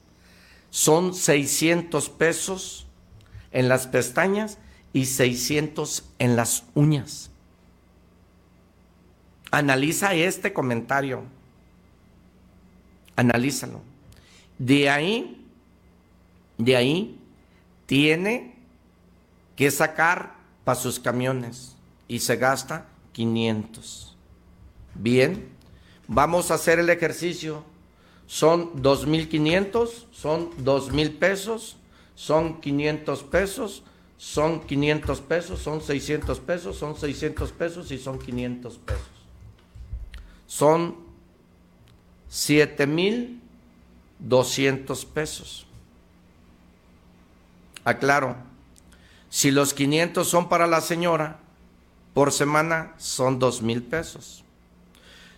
Son 0.68 1.14
600 1.14 2.10
pesos 2.10 2.86
en 3.51 3.70
las 3.70 3.86
pestañas 3.86 4.59
y 4.93 5.06
600 5.06 6.05
en 6.18 6.36
las 6.36 6.64
uñas. 6.74 7.30
Analiza 9.51 10.12
este 10.12 10.52
comentario. 10.52 11.22
Analízalo. 13.16 13.80
De 14.59 14.90
ahí, 14.90 15.47
de 16.59 16.76
ahí, 16.76 17.18
tiene 17.86 18.57
que 19.59 19.70
sacar 19.72 20.36
para 20.62 20.78
sus 20.78 21.01
camiones 21.01 21.74
y 22.06 22.20
se 22.20 22.36
gasta 22.36 22.86
500. 23.10 24.14
Bien, 24.94 25.48
vamos 26.06 26.52
a 26.52 26.55
hacer 26.55 26.78
el 26.78 26.89
ejercicio. 26.90 27.64
Son 28.28 28.80
2.500, 28.80 30.05
son 30.12 30.52
2.000 30.59 31.18
pesos, 31.18 31.76
son 32.14 32.60
500 32.60 33.24
pesos, 33.24 33.82
son 34.16 34.60
500 34.60 35.20
pesos, 35.22 35.60
son 35.60 35.82
600 35.82 36.39
pesos, 36.39 36.76
son 36.76 36.97
600 36.97 37.51
pesos 37.51 37.90
y 37.90 37.98
son 37.98 38.20
500 38.20 38.78
pesos. 38.78 39.09
Son 40.47 40.94
7.200 42.30 45.06
pesos. 45.06 45.66
Aclaro, 47.85 48.47
si 49.30 49.50
los 49.50 49.74
500 49.74 50.26
son 50.26 50.48
para 50.48 50.66
la 50.66 50.80
señora, 50.80 51.38
por 52.14 52.32
semana 52.32 52.94
son 52.98 53.40
2.000 53.40 53.88
pesos. 53.88 54.44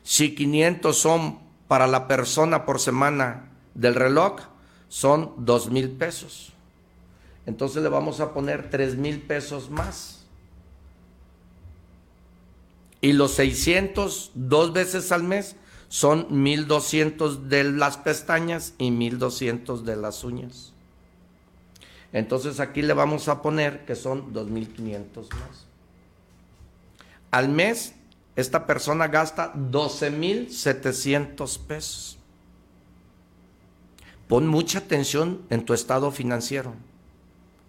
Si 0.02 0.34
500 0.34 0.96
son 0.96 1.38
para 1.68 1.86
la 1.86 2.08
persona 2.08 2.64
por 2.64 2.80
semana 2.80 3.50
del 3.74 3.94
reloj, 3.94 4.40
son 4.88 5.36
2.000 5.44 5.98
pesos 5.98 6.52
entonces 7.50 7.82
le 7.82 7.88
vamos 7.88 8.20
a 8.20 8.32
poner 8.32 8.70
tres 8.70 8.96
mil 8.96 9.20
pesos 9.20 9.70
más. 9.70 10.20
Y 13.00 13.12
los 13.12 13.32
600 13.32 14.32
dos 14.34 14.72
veces 14.72 15.10
al 15.10 15.24
mes 15.24 15.56
son 15.88 16.26
1200 16.30 17.48
de 17.48 17.64
las 17.64 17.96
pestañas 17.96 18.74
y 18.78 18.90
1200 18.90 19.84
de 19.84 19.96
las 19.96 20.22
uñas. 20.22 20.72
Entonces 22.12 22.60
aquí 22.60 22.82
le 22.82 22.92
vamos 22.92 23.28
a 23.28 23.42
poner 23.42 23.84
que 23.84 23.94
son 23.94 24.32
2500 24.32 25.30
más. 25.30 25.66
Al 27.30 27.48
mes, 27.48 27.94
esta 28.36 28.66
persona 28.66 29.08
gasta 29.08 29.52
12700 29.54 31.58
pesos. 31.58 32.18
Pon 34.28 34.46
mucha 34.46 34.80
atención 34.80 35.42
en 35.50 35.64
tu 35.64 35.74
estado 35.74 36.10
financiero 36.10 36.74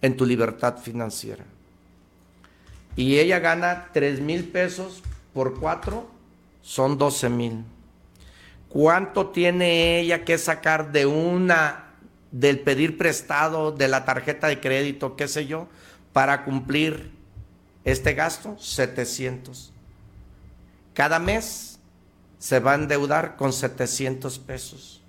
en 0.02 0.18
tu 0.18 0.26
libertad 0.26 0.78
financiera. 0.78 1.46
Y 2.96 3.20
ella 3.20 3.40
gana 3.40 3.90
3 3.94 4.20
mil 4.20 4.46
pesos 4.46 5.02
por 5.34 5.60
cuatro, 5.60 6.10
son 6.62 6.98
12 6.98 7.30
mil. 7.30 7.64
¿Cuánto 8.68 9.28
tiene 9.28 10.00
ella 10.00 10.26
que 10.26 10.38
sacar 10.38 10.92
de 10.92 11.06
una, 11.06 11.91
del 12.32 12.60
pedir 12.60 12.98
prestado, 12.98 13.72
de 13.72 13.88
la 13.88 14.06
tarjeta 14.06 14.48
de 14.48 14.60
crédito, 14.60 15.16
qué 15.16 15.28
sé 15.28 15.48
yo, 15.48 15.68
para 16.14 16.44
cumplir 16.44 17.12
este 17.84 18.14
gasto? 18.14 18.58
700. 18.60 19.72
Cada 20.94 21.20
mes 21.20 21.80
se 22.40 22.60
va 22.60 22.72
a 22.72 22.76
endeudar 22.76 23.36
con 23.36 23.54
700 23.54 24.40
pesos. 24.40 25.02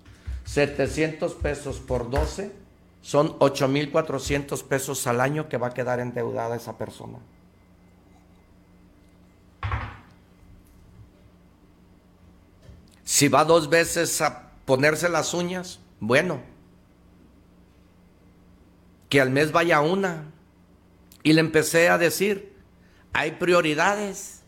700 0.45 1.35
pesos 1.35 1.79
por 1.79 2.11
12 2.11 2.53
son 3.01 3.39
8.400 3.39 4.63
pesos 4.65 5.07
al 5.07 5.21
año 5.21 5.49
que 5.49 5.57
va 5.57 5.69
a 5.69 5.75
quedar 5.75 6.01
endeudada 6.01 6.57
esa 6.57 6.79
persona. 6.79 7.19
Si 13.05 13.29
va 13.29 13.45
dos 13.45 13.69
veces 13.69 14.21
a 14.21 14.51
ponerse 14.65 15.09
las 15.09 15.35
uñas, 15.35 15.81
bueno, 16.01 16.41
que 19.13 19.21
al 19.21 19.29
mes 19.29 19.53
vaya 19.53 19.83
una. 19.83 20.33
Y 21.23 21.35
le 21.35 21.41
empecé 21.41 21.91
a 21.91 21.99
decir, 21.99 22.55
hay 23.13 23.33
prioridades, 23.33 24.41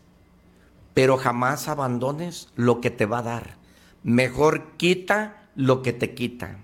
pero 0.95 1.17
jamás 1.17 1.67
abandones 1.67 2.49
lo 2.55 2.81
que 2.81 2.89
te 2.89 3.05
va 3.05 3.19
a 3.19 3.21
dar. 3.21 3.57
Mejor 4.01 4.71
quita 4.77 5.49
lo 5.55 5.83
que 5.83 5.93
te 5.93 6.15
quita. 6.15 6.57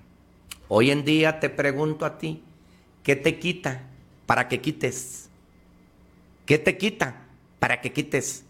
Hoy 0.67 0.89
en 0.89 1.05
día 1.05 1.39
te 1.39 1.51
pregunto 1.51 2.07
a 2.07 2.17
ti, 2.17 2.41
¿qué 3.03 3.15
te 3.15 3.37
quita 3.37 3.83
para 4.25 4.47
que 4.47 4.61
quites? 4.61 5.29
¿Qué 6.47 6.57
te 6.57 6.79
quita 6.79 7.27
para 7.59 7.81
que 7.81 7.93
quites? 7.93 8.45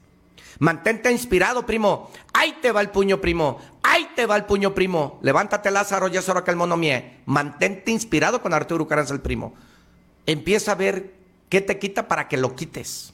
Mantente 0.62 1.12
inspirado, 1.12 1.66
primo. 1.66 2.12
Ahí 2.34 2.60
te 2.62 2.72
va 2.72 2.82
el 2.82 2.92
puño, 2.92 3.20
primo. 3.20 3.58
Ahí 3.82 4.12
te 4.16 4.28
va 4.28 4.36
el 4.36 4.46
puño, 4.46 4.76
primo. 4.76 5.18
Levántate, 5.24 5.72
Lázaro, 5.72 6.08
ya 6.08 6.22
hora 6.28 6.44
que 6.44 6.52
el 6.52 6.58
mono 6.58 6.78
mie. 6.78 7.18
Mantente 7.26 7.90
inspirado 7.90 8.44
con 8.44 8.54
Arturo 8.54 8.88
Caranza, 8.88 9.16
el 9.16 9.22
primo. 9.22 9.56
Empieza 10.28 10.74
a 10.74 10.76
ver 10.76 11.16
qué 11.50 11.62
te 11.62 11.80
quita 11.80 12.08
para 12.08 12.28
que 12.28 12.38
lo 12.38 12.56
quites. 12.56 13.12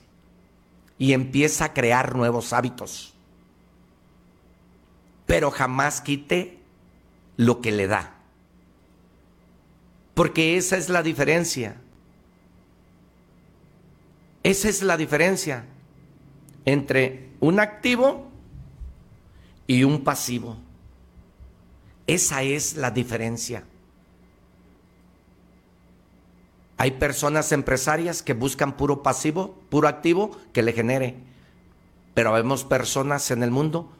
Y 0.98 1.14
empieza 1.14 1.64
a 1.64 1.74
crear 1.74 2.18
nuevos 2.18 2.52
hábitos. 2.52 3.14
Pero 5.26 5.50
jamás 5.50 6.02
quite 6.02 6.60
lo 7.38 7.62
que 7.62 7.72
le 7.72 7.88
da. 7.88 8.14
Porque 10.16 10.58
esa 10.58 10.76
es 10.76 10.90
la 10.90 11.02
diferencia. 11.02 11.78
Esa 14.44 14.68
es 14.68 14.84
la 14.84 14.98
diferencia 14.98 15.64
entre 16.66 17.27
un 17.40 17.60
activo 17.60 18.28
y 19.68 19.84
un 19.84 20.04
pasivo. 20.04 20.58
Esa 22.08 22.44
es 22.44 22.76
la 22.78 22.92
diferencia. 22.92 23.64
Hay 26.78 26.92
personas 26.92 27.52
empresarias 27.52 28.22
que 28.22 28.34
buscan 28.34 28.78
puro 28.78 29.02
pasivo, 29.02 29.58
puro 29.70 29.88
activo 29.88 30.38
que 30.54 30.62
le 30.62 30.74
genere. 30.74 31.16
Pero 32.14 32.34
vemos 32.34 32.64
personas 32.64 33.30
en 33.32 33.44
el 33.44 33.52
mundo 33.52 33.92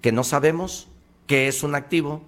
que 0.00 0.12
no 0.12 0.22
sabemos 0.22 0.88
qué 1.26 1.48
es 1.48 1.62
un 1.62 1.74
activo 1.74 2.22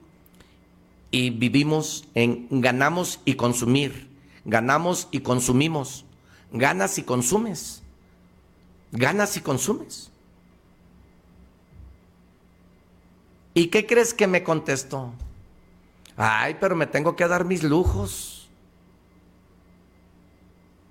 y 1.10 1.30
vivimos 1.30 2.08
en 2.14 2.48
ganamos 2.50 3.20
y 3.24 3.34
consumir, 3.34 4.10
ganamos 4.44 5.08
y 5.10 5.20
consumimos, 5.20 6.04
ganas 6.52 6.98
y 6.98 7.02
consumes, 7.02 7.82
ganas 8.92 9.36
y 9.36 9.40
consumes. 9.40 10.10
¿Y 13.56 13.68
qué 13.68 13.86
crees 13.86 14.12
que 14.12 14.26
me 14.26 14.42
contestó? 14.42 15.14
Ay, 16.14 16.58
pero 16.60 16.76
me 16.76 16.86
tengo 16.86 17.16
que 17.16 17.26
dar 17.26 17.46
mis 17.46 17.62
lujos. 17.62 18.50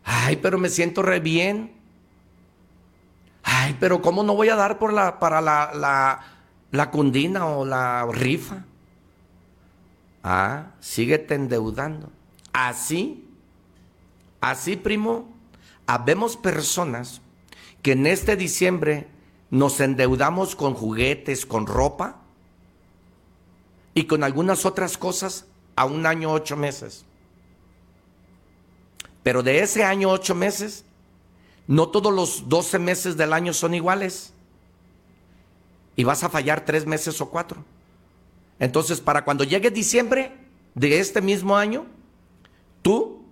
Ay, 0.03 0.37
pero 0.37 0.57
me 0.57 0.69
siento 0.69 1.03
re 1.03 1.19
bien. 1.19 1.73
Ay, 3.43 3.77
pero 3.79 4.01
¿cómo 4.01 4.23
no 4.23 4.35
voy 4.35 4.49
a 4.49 4.55
dar 4.55 4.79
por 4.79 4.93
la, 4.93 5.19
para 5.19 5.41
la, 5.41 5.73
la, 5.75 6.21
la 6.71 6.89
cundina 6.89 7.45
o 7.45 7.65
la 7.65 8.07
rifa? 8.11 8.65
Ah, 10.23 10.71
síguete 10.79 11.35
endeudando. 11.35 12.11
Así, 12.51 13.29
así, 14.41 14.75
primo, 14.75 15.31
habemos 15.85 16.35
personas 16.35 17.21
que 17.83 17.91
en 17.91 18.07
este 18.07 18.35
diciembre 18.35 19.07
nos 19.51 19.79
endeudamos 19.79 20.55
con 20.55 20.73
juguetes, 20.73 21.45
con 21.45 21.67
ropa 21.67 22.24
y 23.95 24.03
con 24.03 24.23
algunas 24.23 24.65
otras 24.65 24.97
cosas 24.97 25.45
a 25.75 25.85
un 25.85 26.05
año 26.05 26.31
ocho 26.31 26.55
meses. 26.55 27.05
Pero 29.23 29.41
de 29.41 29.61
ese 29.61 29.83
año 29.83 30.11
ocho 30.11 30.35
meses, 30.35 30.85
no 31.65 31.87
todos 31.87 32.13
los 32.13 32.47
doce 32.47 32.77
meses 32.77 33.17
del 33.17 33.33
año 33.33 33.53
son 33.53 33.73
iguales. 33.73 34.33
Y 35.95 36.03
vas 36.03 36.23
a 36.23 36.29
fallar 36.29 36.65
tres 36.65 36.85
meses 36.85 37.19
o 37.21 37.29
cuatro. 37.29 37.63
Entonces, 38.59 38.99
para 38.99 39.23
cuando 39.23 39.45
llegue 39.45 39.71
diciembre 39.71 40.37
de 40.75 40.99
este 40.99 41.21
mismo 41.21 41.55
año, 41.55 41.85
tú 42.81 43.23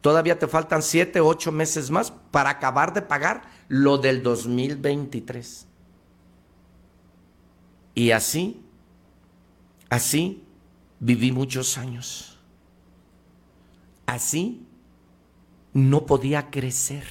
todavía 0.00 0.38
te 0.38 0.46
faltan 0.46 0.82
siete, 0.82 1.20
ocho 1.20 1.50
meses 1.50 1.90
más 1.90 2.12
para 2.30 2.50
acabar 2.50 2.94
de 2.94 3.02
pagar 3.02 3.42
lo 3.66 3.98
del 3.98 4.22
2023. 4.22 5.66
Y 7.96 8.12
así, 8.12 8.64
así 9.90 10.42
viví 10.98 11.32
muchos 11.32 11.76
años. 11.76 12.38
Así 14.06 14.66
no 15.74 16.06
podía 16.06 16.50
crecer. 16.50 17.04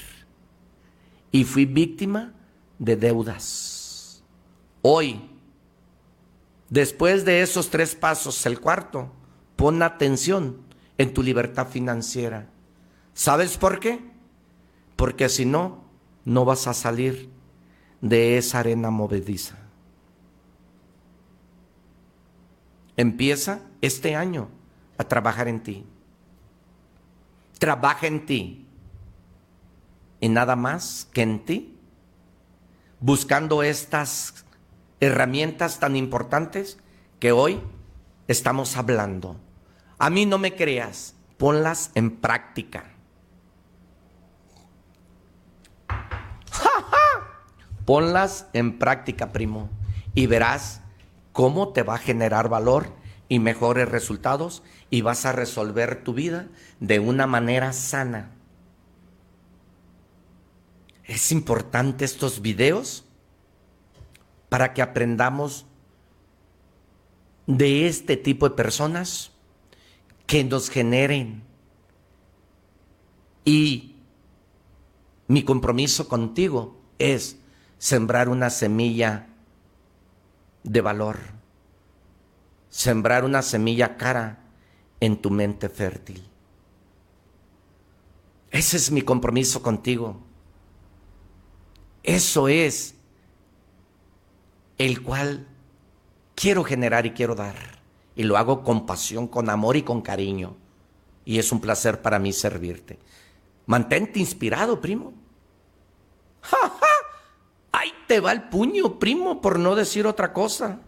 Y 1.31 1.43
fui 1.43 1.65
víctima 1.65 2.34
de 2.80 2.95
deudas. 2.95 4.23
Hoy, 4.81 5.30
Después 6.69 7.26
de 7.26 7.41
esos 7.41 7.69
tres 7.69 7.95
pasos, 7.95 8.45
el 8.45 8.60
cuarto, 8.60 9.11
pon 9.56 9.81
atención 9.81 10.57
en 10.97 11.14
tu 11.14 11.23
libertad 11.23 11.68
financiera. 11.68 12.47
¿Sabes 13.14 13.57
por 13.57 13.80
qué? 13.80 13.99
Porque 14.95 15.30
si 15.30 15.45
no, 15.45 15.84
no 16.26 16.45
vas 16.45 16.68
a 16.68 16.76
salir 16.76 17.30
de 18.01 18.38
esa 18.38 18.60
arena 18.60 18.91
movediza. 18.91 19.57
Empieza 22.99 23.61
este 23.80 24.17
año 24.17 24.49
a 24.97 25.05
trabajar 25.05 25.47
en 25.47 25.63
ti. 25.63 25.85
Trabaja 27.57 28.07
en 28.07 28.26
ti. 28.26 28.67
Y 30.19 30.27
nada 30.27 30.57
más 30.57 31.07
que 31.13 31.21
en 31.21 31.45
ti. 31.45 31.80
Buscando 32.99 33.63
estas 33.63 34.43
herramientas 34.99 35.80
tan 35.80 35.95
importantes 35.95 36.77
que 37.21 37.31
hoy 37.31 37.61
estamos 38.27 38.76
hablando. 38.76 39.38
A 39.97 40.09
mí 40.09 40.26
no 40.26 40.38
me 40.38 40.57
creas, 40.57 41.15
ponlas 41.38 41.91
en 41.95 42.17
práctica. 42.17 42.84
Ponlas 47.85 48.47
en 48.51 48.77
práctica, 48.77 49.31
primo, 49.31 49.69
y 50.13 50.27
verás 50.27 50.81
cómo 51.40 51.70
te 51.70 51.84
va 51.84 51.95
a 51.95 51.99
generar 51.99 52.49
valor 52.49 52.91
y 53.30 53.40
mejores 53.40 53.88
resultados 53.88 54.61
y 54.90 55.03
vas 55.03 55.26
a 55.26 55.32
resolver 55.32 56.03
tu 56.03 56.14
vida 56.14 56.49
de 56.82 56.99
una 56.99 57.28
manera 57.28 57.72
sana. 57.72 58.36
Es 61.06 61.32
importante 61.32 62.03
estos 62.03 62.41
videos 62.41 63.06
para 64.49 64.74
que 64.74 64.82
aprendamos 64.82 65.66
de 67.48 67.88
este 67.88 68.18
tipo 68.18 68.49
de 68.49 68.56
personas 68.56 69.32
que 70.26 70.44
nos 70.44 70.70
generen. 70.70 71.44
Y 73.45 73.95
mi 75.30 75.44
compromiso 75.44 76.10
contigo 76.10 76.82
es 76.98 77.38
sembrar 77.78 78.28
una 78.28 78.49
semilla 78.49 79.28
de 80.64 80.81
valor, 80.81 81.18
sembrar 82.69 83.23
una 83.23 83.41
semilla 83.41 83.98
cara 83.98 84.44
en 84.99 85.22
tu 85.22 85.30
mente 85.30 85.69
fértil. 85.69 86.30
Ese 88.52 88.77
es 88.77 88.91
mi 88.91 89.02
compromiso 89.02 89.61
contigo. 89.61 90.19
Eso 92.03 92.48
es 92.48 92.95
el 94.77 95.03
cual 95.03 95.48
quiero 96.36 96.64
generar 96.64 97.06
y 97.06 97.11
quiero 97.11 97.36
dar. 97.36 97.80
Y 98.15 98.23
lo 98.23 98.38
hago 98.38 98.64
con 98.64 98.86
pasión, 98.86 99.27
con 99.27 99.49
amor 99.49 99.77
y 99.77 99.84
con 99.84 100.02
cariño. 100.02 100.57
Y 101.26 101.38
es 101.38 101.52
un 101.52 101.61
placer 101.61 102.02
para 102.02 102.18
mí 102.18 102.34
servirte. 102.34 102.99
Mantente 103.65 104.19
inspirado, 104.19 104.81
primo. 104.81 105.14
¡Ja, 106.41 106.57
ja! 106.57 106.89
Te 108.10 108.19
va 108.19 108.34
el 108.34 108.49
puño, 108.49 108.98
primo, 108.98 109.40
por 109.40 109.60
no 109.60 109.76
decir 109.76 110.06
otra 110.07 110.34
cosa. 110.34 110.80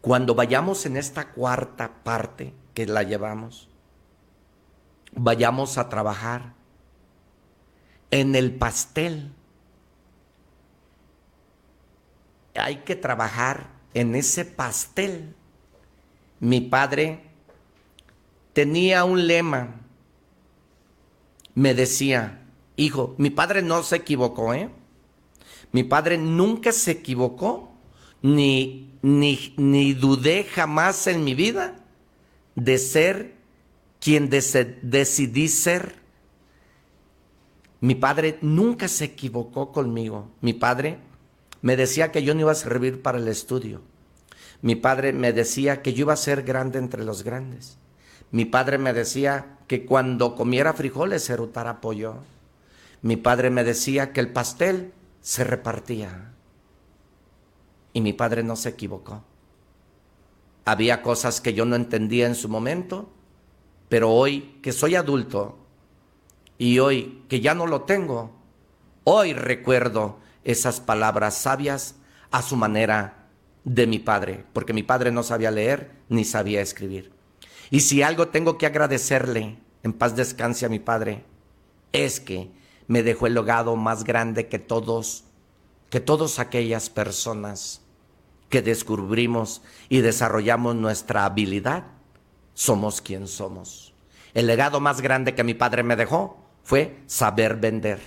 Cuando 0.00 0.34
vayamos 0.34 0.86
en 0.86 0.96
esta 0.96 1.30
cuarta 1.30 2.02
parte 2.02 2.54
que 2.72 2.86
la 2.86 3.02
llevamos, 3.04 3.68
vayamos 5.12 5.78
a 5.78 5.88
trabajar 5.88 6.54
en 8.10 8.34
el 8.34 8.56
pastel 8.56 9.32
hay 12.54 12.78
que 12.78 12.96
trabajar 12.96 13.68
en 13.94 14.14
ese 14.14 14.44
pastel. 14.44 15.34
Mi 16.40 16.60
padre 16.60 17.22
tenía 18.52 19.04
un 19.04 19.26
lema. 19.26 19.80
Me 21.54 21.74
decía, 21.74 22.42
hijo, 22.76 23.14
mi 23.18 23.30
padre 23.30 23.62
no 23.62 23.82
se 23.82 23.96
equivocó, 23.96 24.54
¿eh? 24.54 24.70
Mi 25.72 25.84
padre 25.84 26.18
nunca 26.18 26.72
se 26.72 26.92
equivocó, 26.92 27.72
ni, 28.22 28.92
ni, 29.02 29.54
ni 29.56 29.92
dudé 29.94 30.44
jamás 30.44 31.06
en 31.06 31.24
mi 31.24 31.34
vida 31.34 31.76
de 32.54 32.78
ser 32.78 33.34
quien 34.00 34.30
decidí 34.30 35.48
ser. 35.48 35.94
Mi 37.80 37.94
padre 37.94 38.38
nunca 38.40 38.88
se 38.88 39.06
equivocó 39.06 39.72
conmigo. 39.72 40.30
Mi 40.40 40.52
padre 40.52 40.98
me 41.62 41.76
decía 41.76 42.12
que 42.12 42.22
yo 42.22 42.34
no 42.34 42.40
iba 42.40 42.52
a 42.52 42.56
servir 42.56 43.02
para 43.02 43.18
el 43.18 43.28
estudio. 43.28 43.82
Mi 44.62 44.76
padre 44.76 45.12
me 45.12 45.32
decía 45.32 45.82
que 45.82 45.92
yo 45.92 46.02
iba 46.02 46.12
a 46.14 46.16
ser 46.16 46.42
grande 46.42 46.78
entre 46.78 47.04
los 47.04 47.24
grandes. 47.24 47.78
Mi 48.30 48.44
padre 48.44 48.78
me 48.78 48.92
decía 48.92 49.58
que 49.66 49.84
cuando 49.84 50.34
comiera 50.34 50.72
frijoles 50.72 51.24
se 51.24 51.34
erutara 51.34 51.80
pollo. 51.80 52.16
Mi 53.02 53.16
padre 53.16 53.50
me 53.50 53.64
decía 53.64 54.12
que 54.12 54.20
el 54.20 54.32
pastel 54.32 54.92
se 55.24 55.42
repartía. 55.42 56.34
Y 57.94 58.02
mi 58.02 58.12
padre 58.12 58.42
no 58.42 58.56
se 58.56 58.68
equivocó. 58.68 59.24
Había 60.66 61.00
cosas 61.00 61.40
que 61.40 61.54
yo 61.54 61.64
no 61.64 61.76
entendía 61.76 62.26
en 62.26 62.34
su 62.34 62.50
momento, 62.50 63.10
pero 63.88 64.10
hoy 64.10 64.58
que 64.62 64.72
soy 64.72 64.96
adulto 64.96 65.58
y 66.58 66.78
hoy 66.78 67.24
que 67.28 67.40
ya 67.40 67.54
no 67.54 67.66
lo 67.66 67.82
tengo, 67.82 68.32
hoy 69.04 69.32
recuerdo 69.32 70.18
esas 70.44 70.80
palabras 70.80 71.38
sabias 71.38 71.94
a 72.30 72.42
su 72.42 72.56
manera 72.56 73.28
de 73.64 73.86
mi 73.86 74.00
padre, 74.00 74.44
porque 74.52 74.74
mi 74.74 74.82
padre 74.82 75.10
no 75.10 75.22
sabía 75.22 75.50
leer 75.50 75.90
ni 76.10 76.26
sabía 76.26 76.60
escribir. 76.60 77.12
Y 77.70 77.80
si 77.80 78.02
algo 78.02 78.28
tengo 78.28 78.58
que 78.58 78.66
agradecerle, 78.66 79.58
en 79.82 79.92
paz 79.94 80.16
descanse 80.16 80.66
a 80.66 80.68
mi 80.68 80.80
padre, 80.80 81.24
es 81.92 82.20
que 82.20 82.50
me 82.86 83.02
dejó 83.02 83.26
el 83.26 83.34
legado 83.34 83.76
más 83.76 84.04
grande 84.04 84.48
que 84.48 84.58
todos, 84.58 85.24
que 85.90 86.00
todas 86.00 86.38
aquellas 86.38 86.90
personas 86.90 87.80
que 88.48 88.62
descubrimos 88.62 89.62
y 89.88 90.00
desarrollamos 90.00 90.76
nuestra 90.76 91.24
habilidad, 91.24 91.84
somos 92.52 93.00
quien 93.00 93.26
somos. 93.26 93.94
El 94.32 94.46
legado 94.46 94.80
más 94.80 95.00
grande 95.00 95.34
que 95.34 95.44
mi 95.44 95.54
padre 95.54 95.82
me 95.82 95.96
dejó 95.96 96.36
fue 96.62 96.98
saber 97.06 97.56
vender. 97.56 98.00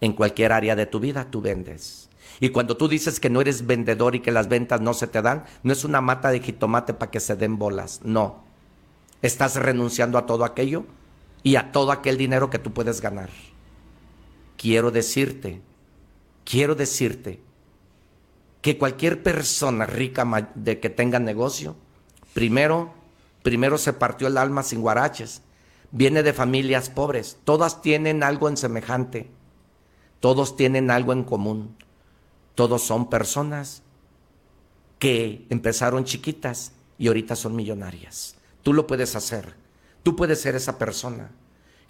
En 0.00 0.14
cualquier 0.14 0.52
área 0.52 0.76
de 0.76 0.86
tu 0.86 1.00
vida 1.00 1.26
tú 1.30 1.40
vendes. 1.40 2.08
Y 2.40 2.50
cuando 2.50 2.76
tú 2.76 2.88
dices 2.88 3.20
que 3.20 3.28
no 3.28 3.42
eres 3.42 3.66
vendedor 3.66 4.14
y 4.14 4.20
que 4.20 4.32
las 4.32 4.48
ventas 4.48 4.80
no 4.80 4.94
se 4.94 5.06
te 5.06 5.20
dan, 5.20 5.44
no 5.62 5.72
es 5.72 5.84
una 5.84 6.00
mata 6.00 6.30
de 6.30 6.40
jitomate 6.40 6.94
para 6.94 7.10
que 7.10 7.20
se 7.20 7.36
den 7.36 7.58
bolas. 7.58 8.00
No. 8.02 8.42
Estás 9.20 9.56
renunciando 9.56 10.16
a 10.16 10.24
todo 10.24 10.44
aquello 10.44 10.84
y 11.42 11.56
a 11.56 11.72
todo 11.72 11.92
aquel 11.92 12.16
dinero 12.16 12.48
que 12.48 12.58
tú 12.58 12.72
puedes 12.72 13.02
ganar. 13.02 13.28
Quiero 14.60 14.90
decirte, 14.90 15.62
quiero 16.44 16.74
decirte 16.74 17.40
que 18.60 18.76
cualquier 18.76 19.22
persona 19.22 19.86
rica 19.86 20.52
de 20.54 20.80
que 20.80 20.90
tenga 20.90 21.18
negocio, 21.18 21.76
primero, 22.34 22.92
primero 23.42 23.78
se 23.78 23.94
partió 23.94 24.26
el 24.28 24.36
alma 24.36 24.62
sin 24.62 24.82
guaraches, 24.82 25.40
viene 25.92 26.22
de 26.22 26.34
familias 26.34 26.90
pobres, 26.90 27.38
todas 27.44 27.80
tienen 27.80 28.22
algo 28.22 28.50
en 28.50 28.58
semejante, 28.58 29.30
todos 30.20 30.56
tienen 30.56 30.90
algo 30.90 31.14
en 31.14 31.24
común. 31.24 31.74
Todos 32.54 32.82
son 32.82 33.08
personas 33.08 33.82
que 34.98 35.46
empezaron 35.48 36.04
chiquitas 36.04 36.72
y 36.98 37.08
ahorita 37.08 37.34
son 37.34 37.56
millonarias. 37.56 38.36
Tú 38.62 38.74
lo 38.74 38.86
puedes 38.86 39.16
hacer. 39.16 39.54
Tú 40.02 40.16
puedes 40.16 40.42
ser 40.42 40.54
esa 40.54 40.76
persona. 40.76 41.30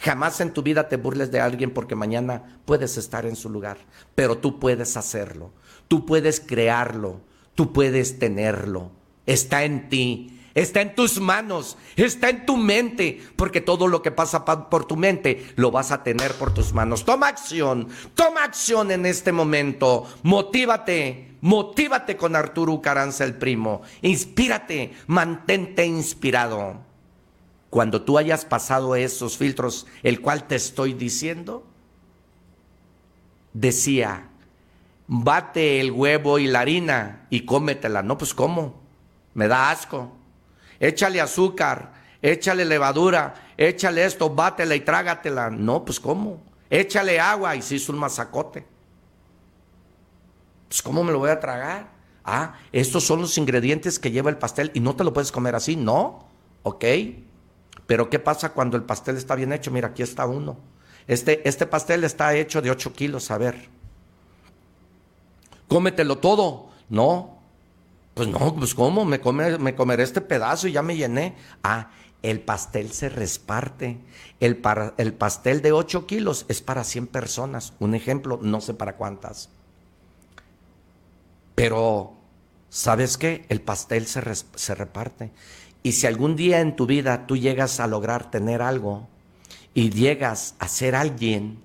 Jamás 0.00 0.40
en 0.40 0.52
tu 0.52 0.62
vida 0.62 0.88
te 0.88 0.96
burles 0.96 1.30
de 1.30 1.40
alguien 1.40 1.72
porque 1.72 1.94
mañana 1.94 2.58
puedes 2.64 2.96
estar 2.96 3.26
en 3.26 3.36
su 3.36 3.50
lugar, 3.50 3.76
pero 4.14 4.38
tú 4.38 4.58
puedes 4.58 4.96
hacerlo. 4.96 5.52
Tú 5.88 6.06
puedes 6.06 6.40
crearlo. 6.40 7.20
Tú 7.54 7.72
puedes 7.74 8.18
tenerlo. 8.18 8.90
Está 9.26 9.64
en 9.64 9.90
ti. 9.90 10.40
Está 10.54 10.80
en 10.80 10.96
tus 10.96 11.20
manos, 11.20 11.78
está 11.94 12.28
en 12.28 12.44
tu 12.44 12.56
mente, 12.56 13.22
porque 13.36 13.60
todo 13.60 13.86
lo 13.86 14.02
que 14.02 14.10
pasa 14.10 14.44
por 14.44 14.84
tu 14.84 14.96
mente 14.96 15.52
lo 15.54 15.70
vas 15.70 15.92
a 15.92 16.02
tener 16.02 16.32
por 16.34 16.52
tus 16.52 16.72
manos. 16.72 17.04
Toma 17.04 17.28
acción, 17.28 17.88
toma 18.14 18.42
acción 18.42 18.90
en 18.90 19.06
este 19.06 19.30
momento. 19.30 20.08
Motívate, 20.24 21.36
motívate 21.40 22.16
con 22.16 22.34
Arturo 22.34 22.80
Caranza 22.80 23.22
el 23.22 23.36
primo. 23.36 23.82
Inspírate, 24.02 24.92
mantente 25.06 25.86
inspirado. 25.86 26.89
Cuando 27.70 28.02
tú 28.02 28.18
hayas 28.18 28.44
pasado 28.44 28.96
esos 28.96 29.38
filtros, 29.38 29.86
el 30.02 30.20
cual 30.20 30.46
te 30.46 30.56
estoy 30.56 30.92
diciendo, 30.92 31.64
decía, 33.52 34.28
bate 35.06 35.80
el 35.80 35.92
huevo 35.92 36.38
y 36.38 36.46
la 36.46 36.60
harina 36.60 37.26
y 37.30 37.44
cómetela. 37.46 38.02
No, 38.02 38.18
pues 38.18 38.34
¿cómo? 38.34 38.80
Me 39.34 39.46
da 39.46 39.70
asco 39.70 40.20
échale 40.80 41.20
azúcar, 41.20 41.92
échale 42.22 42.64
levadura, 42.64 43.34
échale 43.56 44.04
esto, 44.04 44.30
bátela 44.30 44.74
y 44.74 44.80
trágatela. 44.80 45.50
No, 45.50 45.84
pues 45.84 46.00
¿cómo? 46.00 46.42
Échale 46.70 47.20
agua 47.20 47.54
y 47.54 47.62
se 47.62 47.76
hizo 47.76 47.92
un 47.92 47.98
masacote. 47.98 48.66
Pues 50.68 50.82
¿cómo 50.82 51.04
me 51.04 51.12
lo 51.12 51.18
voy 51.18 51.30
a 51.30 51.38
tragar? 51.38 51.88
Ah, 52.24 52.54
estos 52.72 53.04
son 53.04 53.20
los 53.20 53.36
ingredientes 53.38 53.98
que 53.98 54.10
lleva 54.10 54.30
el 54.30 54.38
pastel 54.38 54.70
y 54.74 54.80
no 54.80 54.96
te 54.96 55.04
lo 55.04 55.12
puedes 55.12 55.30
comer 55.30 55.54
así, 55.54 55.76
¿no? 55.76 56.26
Ok. 56.62 56.84
Pero 57.90 58.08
¿qué 58.08 58.20
pasa 58.20 58.52
cuando 58.52 58.76
el 58.76 58.84
pastel 58.84 59.16
está 59.16 59.34
bien 59.34 59.52
hecho? 59.52 59.72
Mira, 59.72 59.88
aquí 59.88 60.04
está 60.04 60.24
uno. 60.24 60.56
Este, 61.08 61.48
este 61.48 61.66
pastel 61.66 62.04
está 62.04 62.32
hecho 62.36 62.62
de 62.62 62.70
8 62.70 62.92
kilos, 62.92 63.32
a 63.32 63.36
ver. 63.36 63.68
Cómetelo 65.66 66.18
todo. 66.18 66.68
No, 66.88 67.40
pues 68.14 68.28
no, 68.28 68.54
pues 68.54 68.76
¿cómo? 68.76 69.04
Me, 69.04 69.18
me 69.58 69.74
comeré 69.74 70.04
este 70.04 70.20
pedazo 70.20 70.68
y 70.68 70.72
ya 70.72 70.82
me 70.82 70.96
llené. 70.96 71.34
Ah, 71.64 71.90
el 72.22 72.38
pastel 72.38 72.92
se 72.92 73.08
resparte. 73.08 73.98
El, 74.38 74.62
el 74.96 75.12
pastel 75.12 75.60
de 75.60 75.72
8 75.72 76.06
kilos 76.06 76.46
es 76.46 76.62
para 76.62 76.84
100 76.84 77.08
personas. 77.08 77.72
Un 77.80 77.96
ejemplo, 77.96 78.38
no 78.40 78.60
sé 78.60 78.72
para 78.72 78.94
cuántas. 78.94 79.48
Pero, 81.56 82.12
¿sabes 82.68 83.18
qué? 83.18 83.46
El 83.48 83.60
pastel 83.60 84.06
se, 84.06 84.22
se 84.54 84.76
reparte. 84.76 85.32
Y 85.82 85.92
si 85.92 86.06
algún 86.06 86.36
día 86.36 86.60
en 86.60 86.76
tu 86.76 86.86
vida 86.86 87.26
tú 87.26 87.36
llegas 87.36 87.80
a 87.80 87.86
lograr 87.86 88.30
tener 88.30 88.62
algo 88.62 89.08
y 89.72 89.90
llegas 89.90 90.54
a 90.58 90.68
ser 90.68 90.94
alguien 90.94 91.58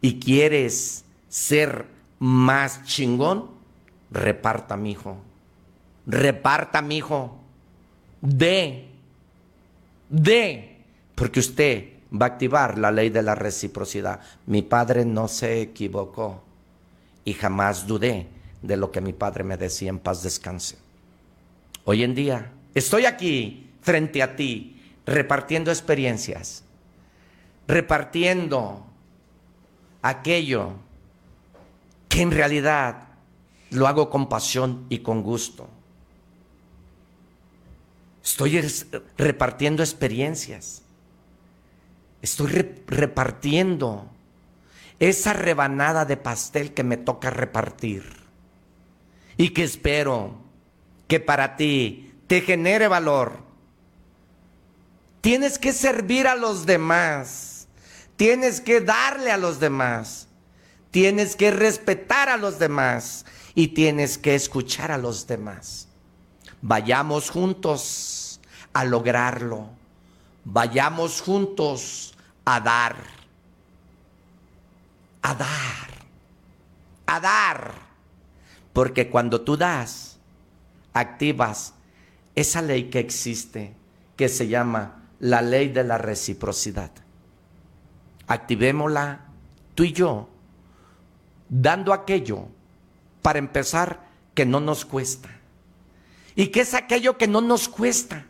y 0.00 0.20
quieres 0.20 1.04
ser 1.28 1.86
más 2.18 2.84
chingón, 2.84 3.50
reparta, 4.10 4.76
mi 4.76 4.92
hijo 4.92 5.18
reparta, 6.08 6.80
mi 6.80 6.96
hijo, 6.96 7.36
de, 8.22 8.88
de, 10.08 10.78
porque 11.14 11.38
usted 11.38 11.90
va 12.10 12.26
a 12.26 12.28
activar 12.30 12.78
la 12.78 12.90
ley 12.90 13.10
de 13.10 13.22
la 13.22 13.34
reciprocidad. 13.34 14.20
Mi 14.46 14.62
padre 14.62 15.04
no 15.04 15.28
se 15.28 15.60
equivocó 15.60 16.42
y 17.24 17.34
jamás 17.34 17.86
dudé 17.86 18.26
de 18.62 18.76
lo 18.76 18.90
que 18.90 19.02
mi 19.02 19.12
padre 19.12 19.44
me 19.44 19.58
decía 19.58 19.90
en 19.90 19.98
paz 19.98 20.22
descanse. 20.22 20.78
Hoy 21.84 22.02
en 22.02 22.14
día 22.14 22.52
estoy 22.74 23.06
aquí 23.06 23.70
frente 23.82 24.22
a 24.22 24.36
ti 24.36 24.80
repartiendo 25.06 25.70
experiencias, 25.70 26.64
repartiendo 27.66 28.86
aquello 30.02 30.74
que 32.08 32.22
en 32.22 32.30
realidad 32.30 33.08
lo 33.70 33.86
hago 33.86 34.10
con 34.10 34.28
pasión 34.28 34.86
y 34.88 34.98
con 34.98 35.22
gusto. 35.22 35.68
Estoy 38.22 38.60
repartiendo 39.16 39.82
experiencias. 39.82 40.82
Estoy 42.20 42.50
repartiendo 42.86 44.10
esa 44.98 45.32
rebanada 45.32 46.04
de 46.04 46.16
pastel 46.16 46.74
que 46.74 46.84
me 46.84 46.96
toca 46.96 47.30
repartir. 47.30 48.04
Y 49.36 49.50
que 49.50 49.64
espero 49.64 50.34
que 51.06 51.20
para 51.20 51.56
ti 51.56 52.07
te 52.28 52.42
genere 52.42 52.86
valor. 52.86 53.38
Tienes 55.20 55.58
que 55.58 55.72
servir 55.72 56.28
a 56.28 56.36
los 56.36 56.66
demás. 56.66 57.66
Tienes 58.16 58.60
que 58.60 58.80
darle 58.80 59.32
a 59.32 59.38
los 59.38 59.58
demás. 59.58 60.28
Tienes 60.90 61.34
que 61.34 61.50
respetar 61.50 62.28
a 62.28 62.36
los 62.36 62.58
demás. 62.58 63.24
Y 63.54 63.68
tienes 63.68 64.18
que 64.18 64.34
escuchar 64.34 64.92
a 64.92 64.98
los 64.98 65.26
demás. 65.26 65.88
Vayamos 66.60 67.30
juntos 67.30 68.40
a 68.74 68.84
lograrlo. 68.84 69.70
Vayamos 70.44 71.22
juntos 71.22 72.14
a 72.44 72.60
dar. 72.60 72.96
A 75.22 75.34
dar. 75.34 75.88
A 77.06 77.20
dar. 77.20 77.74
Porque 78.74 79.08
cuando 79.08 79.40
tú 79.40 79.56
das, 79.56 80.18
activas 80.92 81.72
esa 82.40 82.62
ley 82.62 82.84
que 82.90 82.98
existe, 82.98 83.74
que 84.16 84.28
se 84.28 84.48
llama 84.48 85.10
la 85.20 85.42
ley 85.42 85.68
de 85.68 85.84
la 85.84 85.98
reciprocidad. 85.98 86.90
Activémosla 88.26 89.26
tú 89.74 89.84
y 89.84 89.92
yo, 89.92 90.28
dando 91.48 91.92
aquello, 91.92 92.48
para 93.22 93.38
empezar, 93.38 94.06
que 94.34 94.46
no 94.46 94.60
nos 94.60 94.84
cuesta 94.84 95.38
¿Y 96.38 96.52
qué 96.52 96.60
es 96.60 96.72
aquello 96.72 97.18
que 97.18 97.26
no 97.26 97.40
nos 97.40 97.68
cuesta? 97.68 98.24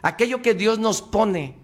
Aquello 0.00 0.40
que 0.40 0.54
Dios 0.54 0.78
nos 0.78 1.02
pone. 1.02 1.54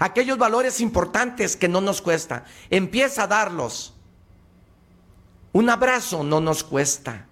Aquellos 0.00 0.36
valores 0.36 0.80
importantes 0.80 1.56
que 1.56 1.68
no 1.68 1.80
nos 1.80 2.02
cuesta. 2.02 2.44
Empieza 2.70 3.22
a 3.22 3.26
darlos. 3.28 3.94
Un 5.52 5.70
abrazo 5.70 6.24
no 6.24 6.40
nos 6.40 6.64
cuesta. 6.64 7.28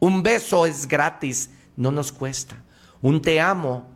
Un 0.00 0.22
beso 0.22 0.64
es 0.64 0.88
gratis, 0.88 1.50
no 1.76 1.90
nos 1.90 2.12
cuesta. 2.12 2.56
Un 3.02 3.20
te 3.20 3.40
amo 3.40 3.88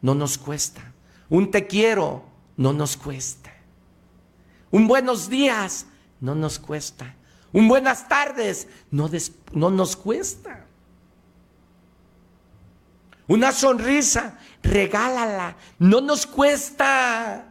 no 0.00 0.14
nos 0.14 0.38
cuesta. 0.38 0.82
Un 1.28 1.50
te 1.50 1.66
quiero 1.66 2.24
no 2.56 2.72
nos 2.72 2.96
cuesta. 2.96 3.52
Un 4.70 4.86
buenos 4.86 5.28
días 5.28 5.86
no 6.20 6.34
nos 6.34 6.58
cuesta. 6.58 7.14
Un 7.52 7.68
buenas 7.68 8.08
tardes 8.08 8.68
no, 8.90 9.10
no 9.52 9.70
nos 9.70 9.96
cuesta. 9.96 10.66
Una 13.26 13.52
sonrisa, 13.52 14.38
regálala. 14.62 15.56
No 15.78 16.00
nos 16.00 16.26
cuesta. 16.26 17.46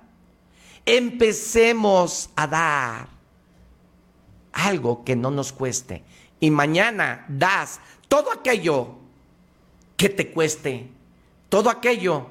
Empecemos 0.85 2.29
a 2.35 2.47
dar 2.47 3.07
algo 4.51 5.03
que 5.03 5.15
no 5.15 5.31
nos 5.31 5.51
cueste. 5.51 6.03
Y 6.39 6.51
mañana 6.51 7.25
das 7.27 7.79
todo 8.07 8.31
aquello 8.31 9.02
que 9.97 10.09
te 10.09 10.31
cueste. 10.31 10.87
Todo 11.49 11.69
aquello 11.69 12.27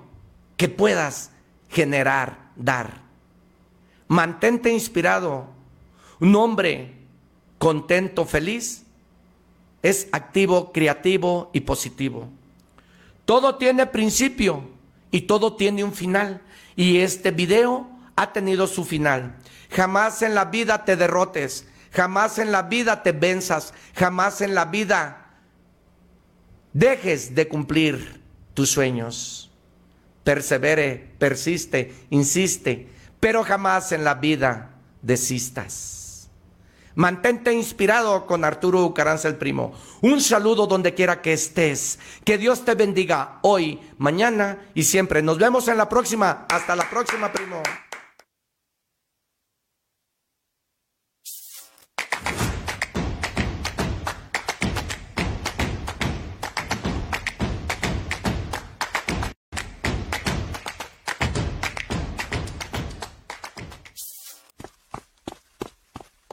que 0.56 0.68
puedas 0.68 1.30
generar, 1.68 2.50
dar. 2.56 3.02
Mantente 4.08 4.72
inspirado. 4.72 5.48
Un 6.20 6.36
hombre 6.36 6.94
contento, 7.58 8.24
feliz, 8.24 8.84
es 9.82 10.08
activo, 10.12 10.72
creativo 10.72 11.50
y 11.52 11.60
positivo. 11.60 12.28
Todo 13.24 13.56
tiene 13.56 13.86
principio 13.86 14.68
y 15.10 15.22
todo 15.22 15.54
tiene 15.54 15.84
un 15.84 15.92
final. 15.92 16.42
Y 16.76 16.98
este 16.98 17.30
video 17.30 17.88
ha 18.16 18.32
tenido 18.32 18.66
su 18.66 18.84
final. 18.84 19.36
Jamás 19.70 20.22
en 20.22 20.34
la 20.34 20.46
vida 20.46 20.84
te 20.84 20.96
derrotes, 20.96 21.66
jamás 21.92 22.38
en 22.38 22.52
la 22.52 22.62
vida 22.62 23.02
te 23.02 23.12
venzas, 23.12 23.74
jamás 23.94 24.40
en 24.40 24.54
la 24.54 24.66
vida 24.66 25.21
dejes 26.72 27.34
de 27.34 27.48
cumplir 27.48 28.20
tus 28.54 28.70
sueños. 28.70 29.50
Persevere, 30.24 31.14
persiste, 31.18 31.92
insiste, 32.10 32.88
pero 33.18 33.42
jamás 33.42 33.92
en 33.92 34.04
la 34.04 34.14
vida 34.14 34.74
desistas. 35.02 36.02
Mantente 36.94 37.52
inspirado 37.52 38.26
con 38.26 38.44
Arturo 38.44 38.84
Ucaranza 38.84 39.28
el 39.28 39.36
Primo. 39.36 39.72
Un 40.02 40.20
saludo 40.20 40.66
donde 40.66 40.92
quiera 40.94 41.22
que 41.22 41.32
estés. 41.32 41.98
Que 42.24 42.36
Dios 42.36 42.64
te 42.64 42.74
bendiga 42.74 43.38
hoy, 43.42 43.80
mañana 43.96 44.58
y 44.74 44.82
siempre. 44.82 45.22
Nos 45.22 45.38
vemos 45.38 45.68
en 45.68 45.78
la 45.78 45.88
próxima. 45.88 46.46
Hasta 46.50 46.76
la 46.76 46.88
próxima, 46.88 47.32
primo. 47.32 47.62